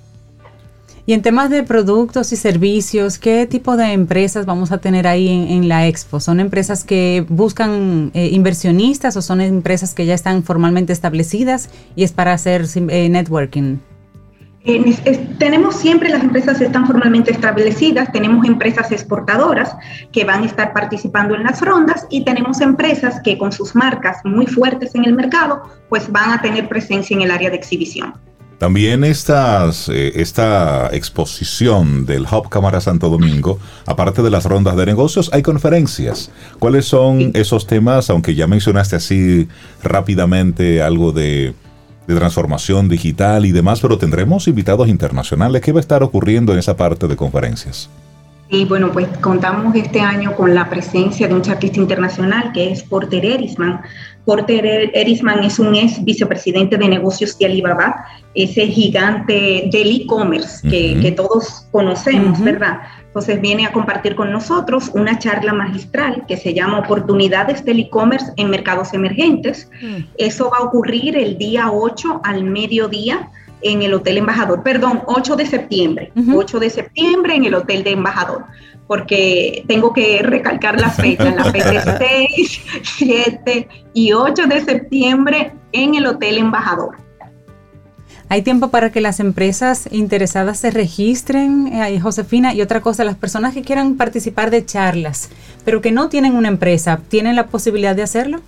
Y 1.06 1.14
en 1.14 1.22
temas 1.22 1.50
de 1.50 1.62
productos 1.62 2.32
y 2.32 2.36
servicios, 2.36 3.18
¿qué 3.18 3.46
tipo 3.46 3.76
de 3.76 3.92
empresas 3.92 4.46
vamos 4.46 4.70
a 4.70 4.78
tener 4.78 5.06
ahí 5.06 5.28
en, 5.28 5.68
la 5.68 5.86
expo? 5.86 6.20
¿Son 6.20 6.40
empresas 6.40 6.84
que 6.84 7.24
buscan 7.28 8.10
eh, 8.14 8.28
inversionistas 8.32 9.16
o 9.16 9.22
son 9.22 9.40
empresas 9.40 9.94
que 9.94 10.06
ya 10.06 10.14
están 10.14 10.42
formalmente 10.42 10.92
establecidas 10.92 11.70
y 11.96 12.04
es 12.04 12.12
para 12.12 12.32
hacer 12.32 12.64
eh, 12.74 13.08
networking? 13.08 13.78
tenemos 15.38 15.76
siempre 15.76 16.10
las 16.10 16.22
empresas 16.22 16.60
están 16.60 16.86
formalmente 16.86 17.32
establecidas, 17.32 18.12
tenemos 18.12 18.46
empresas 18.46 18.92
exportadoras 18.92 19.74
que 20.12 20.24
van 20.24 20.42
a 20.42 20.46
estar 20.46 20.74
participando 20.74 21.34
en 21.34 21.44
las 21.44 21.62
rondas 21.62 22.06
y 22.10 22.24
tenemos 22.24 22.60
empresas 22.60 23.20
que 23.24 23.38
con 23.38 23.52
sus 23.52 23.74
marcas 23.74 24.18
muy 24.24 24.46
fuertes 24.46 24.94
en 24.94 25.06
el 25.06 25.14
mercado 25.14 25.62
pues 25.88 26.12
van 26.12 26.32
a 26.32 26.42
tener 26.42 26.68
presencia 26.68 27.16
en 27.16 27.22
el 27.22 27.30
área 27.30 27.48
de 27.48 27.56
exhibición. 27.56 28.12
También 28.60 29.04
estas, 29.04 29.88
eh, 29.88 30.12
esta 30.16 30.90
exposición 30.92 32.04
del 32.04 32.26
Hub 32.30 32.50
Cámara 32.50 32.82
Santo 32.82 33.08
Domingo, 33.08 33.58
aparte 33.86 34.20
de 34.20 34.28
las 34.28 34.44
rondas 34.44 34.76
de 34.76 34.84
negocios, 34.84 35.30
hay 35.32 35.40
conferencias. 35.40 36.30
¿Cuáles 36.58 36.84
son 36.84 37.30
esos 37.32 37.66
temas? 37.66 38.10
Aunque 38.10 38.34
ya 38.34 38.46
mencionaste 38.46 38.96
así 38.96 39.48
rápidamente 39.82 40.82
algo 40.82 41.10
de, 41.12 41.54
de 42.06 42.14
transformación 42.14 42.90
digital 42.90 43.46
y 43.46 43.52
demás, 43.52 43.80
pero 43.80 43.96
tendremos 43.96 44.46
invitados 44.46 44.88
internacionales. 44.88 45.62
¿Qué 45.62 45.72
va 45.72 45.78
a 45.78 45.80
estar 45.80 46.02
ocurriendo 46.02 46.52
en 46.52 46.58
esa 46.58 46.76
parte 46.76 47.08
de 47.08 47.16
conferencias? 47.16 47.88
Y 48.52 48.64
bueno, 48.64 48.90
pues 48.90 49.06
contamos 49.18 49.76
este 49.76 50.00
año 50.00 50.34
con 50.34 50.54
la 50.54 50.68
presencia 50.68 51.28
de 51.28 51.34
un 51.34 51.42
chartista 51.42 51.78
internacional 51.78 52.50
que 52.52 52.72
es 52.72 52.82
Porter 52.82 53.24
Erisman. 53.24 53.80
Porter 54.24 54.90
Erisman 54.92 55.44
es 55.44 55.60
un 55.60 55.76
ex 55.76 56.04
vicepresidente 56.04 56.76
de 56.76 56.88
negocios 56.88 57.38
de 57.38 57.46
Alibaba, 57.46 58.04
ese 58.34 58.66
gigante 58.66 59.68
del 59.72 60.02
e-commerce 60.02 60.68
que, 60.68 61.12
todos 61.16 61.68
conocemos, 61.70 62.42
¿verdad? 62.42 62.80
Entonces 63.06 63.40
viene 63.40 63.66
a 63.66 63.72
compartir 63.72 64.16
con 64.16 64.32
nosotros 64.32 64.90
una 64.94 65.16
charla 65.18 65.52
magistral 65.52 66.24
que 66.26 66.36
se 66.36 66.52
llama 66.52 66.80
Oportunidades 66.80 67.64
del 67.64 67.78
e-commerce 67.78 68.32
en 68.36 68.50
mercados 68.50 68.92
emergentes. 68.94 69.70
Mm. 69.80 70.04
Eso 70.18 70.50
va 70.50 70.58
a 70.58 70.62
ocurrir 70.64 71.16
el 71.16 71.38
día 71.38 71.70
8 71.70 72.22
al 72.24 72.42
mediodía 72.44 73.30
en 73.62 73.82
el 73.82 73.94
Hotel 73.94 74.18
Embajador, 74.18 74.62
perdón, 74.62 75.02
8 75.06 75.36
de 75.36 75.46
septiembre, 75.46 76.12
8 76.34 76.58
de 76.58 76.70
septiembre 76.70 77.34
en 77.34 77.44
el 77.44 77.54
Hotel 77.54 77.84
de 77.84 77.92
Embajador, 77.92 78.44
porque 78.86 79.64
tengo 79.68 79.92
que 79.92 80.22
recalcar 80.22 80.80
las 80.80 80.96
fechas, 80.96 81.34
la 81.34 81.44
fecha 81.44 81.98
6, 81.98 82.62
7 82.82 83.68
y 83.94 84.12
8 84.12 84.46
de 84.46 84.64
septiembre 84.64 85.52
en 85.72 85.94
el 85.94 86.06
Hotel 86.06 86.38
Embajador. 86.38 86.96
Hay 88.28 88.42
tiempo 88.42 88.68
para 88.68 88.92
que 88.92 89.00
las 89.00 89.18
empresas 89.18 89.88
interesadas 89.90 90.58
se 90.58 90.70
registren, 90.70 91.66
eh, 91.66 91.98
Josefina, 91.98 92.54
y 92.54 92.62
otra 92.62 92.80
cosa, 92.80 93.02
las 93.02 93.16
personas 93.16 93.54
que 93.54 93.62
quieran 93.62 93.96
participar 93.96 94.52
de 94.52 94.64
charlas, 94.64 95.30
pero 95.64 95.80
que 95.80 95.90
no 95.90 96.08
tienen 96.08 96.36
una 96.36 96.46
empresa, 96.46 97.00
¿tienen 97.08 97.34
la 97.34 97.48
posibilidad 97.48 97.96
de 97.96 98.04
hacerlo? 98.04 98.40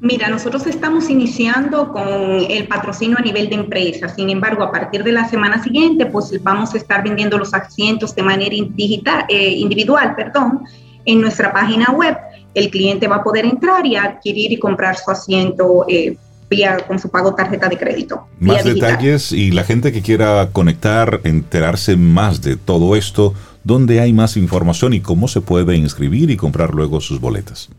Mira, 0.00 0.28
nosotros 0.28 0.66
estamos 0.66 1.08
iniciando 1.10 1.92
con 1.92 2.44
el 2.48 2.66
patrocinio 2.66 3.16
a 3.18 3.22
nivel 3.22 3.48
de 3.48 3.56
empresa. 3.56 4.08
Sin 4.08 4.30
embargo, 4.30 4.62
a 4.62 4.72
partir 4.72 5.04
de 5.04 5.12
la 5.12 5.28
semana 5.28 5.62
siguiente, 5.62 6.06
pues 6.06 6.42
vamos 6.42 6.74
a 6.74 6.76
estar 6.76 7.02
vendiendo 7.04 7.38
los 7.38 7.54
asientos 7.54 8.14
de 8.14 8.22
manera 8.22 8.56
digital, 8.74 9.24
eh, 9.28 9.50
individual, 9.50 10.14
perdón, 10.16 10.64
en 11.04 11.20
nuestra 11.20 11.52
página 11.52 11.86
web. 11.92 12.16
El 12.54 12.70
cliente 12.70 13.08
va 13.08 13.16
a 13.16 13.22
poder 13.22 13.44
entrar 13.44 13.86
y 13.86 13.96
adquirir 13.96 14.52
y 14.52 14.58
comprar 14.58 14.96
su 14.96 15.10
asiento 15.10 15.84
eh, 15.88 16.16
vía 16.50 16.78
con 16.86 16.98
su 16.98 17.08
pago 17.08 17.34
tarjeta 17.34 17.68
de 17.68 17.78
crédito. 17.78 18.26
Más 18.38 18.64
detalles 18.64 19.32
y 19.32 19.50
la 19.52 19.64
gente 19.64 19.92
que 19.92 20.02
quiera 20.02 20.48
conectar, 20.52 21.20
enterarse 21.24 21.96
más 21.96 22.42
de 22.42 22.56
todo 22.56 22.96
esto, 22.96 23.34
¿dónde 23.64 24.00
hay 24.00 24.12
más 24.12 24.36
información 24.36 24.92
y 24.92 25.00
cómo 25.00 25.28
se 25.28 25.40
puede 25.40 25.76
inscribir 25.76 26.30
y 26.30 26.36
comprar 26.36 26.74
luego 26.74 27.00
sus 27.00 27.20
boletas? 27.20 27.70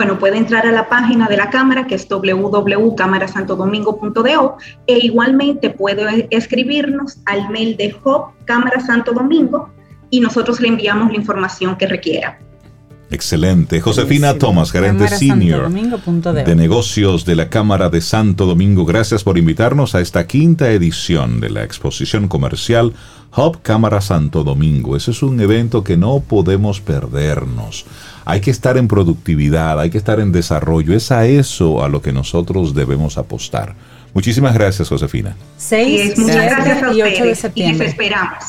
Bueno, 0.00 0.18
puede 0.18 0.38
entrar 0.38 0.66
a 0.66 0.72
la 0.72 0.88
página 0.88 1.28
de 1.28 1.36
la 1.36 1.50
Cámara, 1.50 1.86
que 1.86 1.96
es 1.96 2.08
www.cámarasantodomingo.do, 2.08 4.56
e 4.86 4.96
igualmente 4.96 5.68
puede 5.68 6.26
escribirnos 6.30 7.18
al 7.26 7.50
mail 7.50 7.76
de 7.76 7.94
Hop 8.04 8.28
Cámara 8.46 8.80
Santo 8.80 9.12
Domingo 9.12 9.68
y 10.08 10.20
nosotros 10.20 10.58
le 10.58 10.68
enviamos 10.68 11.12
la 11.12 11.18
información 11.18 11.76
que 11.76 11.86
requiera. 11.86 12.38
Excelente. 13.10 13.82
Josefina 13.82 14.38
Thomas, 14.38 14.72
gerente 14.72 15.06
senior 15.08 15.70
de 15.70 16.56
negocios 16.56 17.26
de 17.26 17.36
la 17.36 17.50
Cámara 17.50 17.90
de 17.90 18.00
Santo 18.00 18.46
Domingo, 18.46 18.86
gracias 18.86 19.22
por 19.22 19.36
invitarnos 19.36 19.94
a 19.94 20.00
esta 20.00 20.26
quinta 20.26 20.70
edición 20.70 21.40
de 21.40 21.50
la 21.50 21.64
exposición 21.64 22.26
comercial 22.26 22.94
Hub 23.36 23.60
Cámara 23.62 24.00
Santo 24.00 24.44
Domingo. 24.44 24.96
Ese 24.96 25.10
es 25.10 25.22
un 25.22 25.40
evento 25.40 25.84
que 25.84 25.96
no 25.96 26.20
podemos 26.20 26.80
perdernos. 26.80 27.84
Hay 28.30 28.40
que 28.40 28.50
estar 28.50 28.76
en 28.76 28.86
productividad, 28.86 29.80
hay 29.80 29.90
que 29.90 29.98
estar 29.98 30.20
en 30.20 30.30
desarrollo. 30.30 30.94
Es 30.94 31.10
a 31.10 31.26
eso 31.26 31.82
a 31.82 31.88
lo 31.88 32.00
que 32.00 32.12
nosotros 32.12 32.74
debemos 32.74 33.18
apostar. 33.18 33.74
Muchísimas 34.14 34.54
gracias, 34.54 34.88
Josefina. 34.88 35.36
6, 35.56 36.18
muchas 36.18 36.36
gracias 36.36 36.82
a 36.82 36.92
y 36.92 37.02
8 37.02 37.24
de 37.24 37.34
septiembre. 37.34 37.86
Y 37.86 37.90
esperamos. 37.90 38.44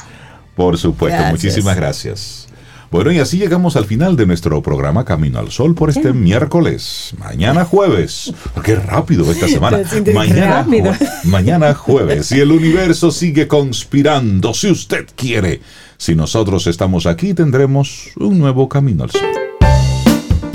Por 0.55 0.77
supuesto, 0.77 1.23
muchísimas 1.29 1.75
gracias. 1.75 2.47
Bueno, 2.91 3.11
y 3.11 3.19
así 3.19 3.37
llegamos 3.37 3.77
al 3.77 3.85
final 3.85 4.17
de 4.17 4.25
nuestro 4.25 4.61
programa 4.61 5.05
Camino 5.05 5.39
al 5.39 5.49
Sol 5.49 5.73
por 5.73 5.89
este 5.89 6.11
miércoles. 6.11 7.13
Mañana 7.17 7.63
jueves. 7.63 8.33
Qué 8.63 8.75
rápido 8.75 9.31
esta 9.31 9.47
semana. 9.47 9.79
Mañana, 10.13 10.67
mañana 11.23 11.73
jueves. 11.73 12.31
Y 12.33 12.39
el 12.41 12.51
universo 12.51 13.09
sigue 13.09 13.47
conspirando, 13.47 14.53
si 14.53 14.69
usted 14.69 15.07
quiere. 15.15 15.61
Si 15.97 16.15
nosotros 16.15 16.67
estamos 16.67 17.05
aquí, 17.05 17.33
tendremos 17.33 18.09
un 18.17 18.37
nuevo 18.37 18.67
Camino 18.67 19.05
al 19.05 19.11
Sol. 19.11 19.21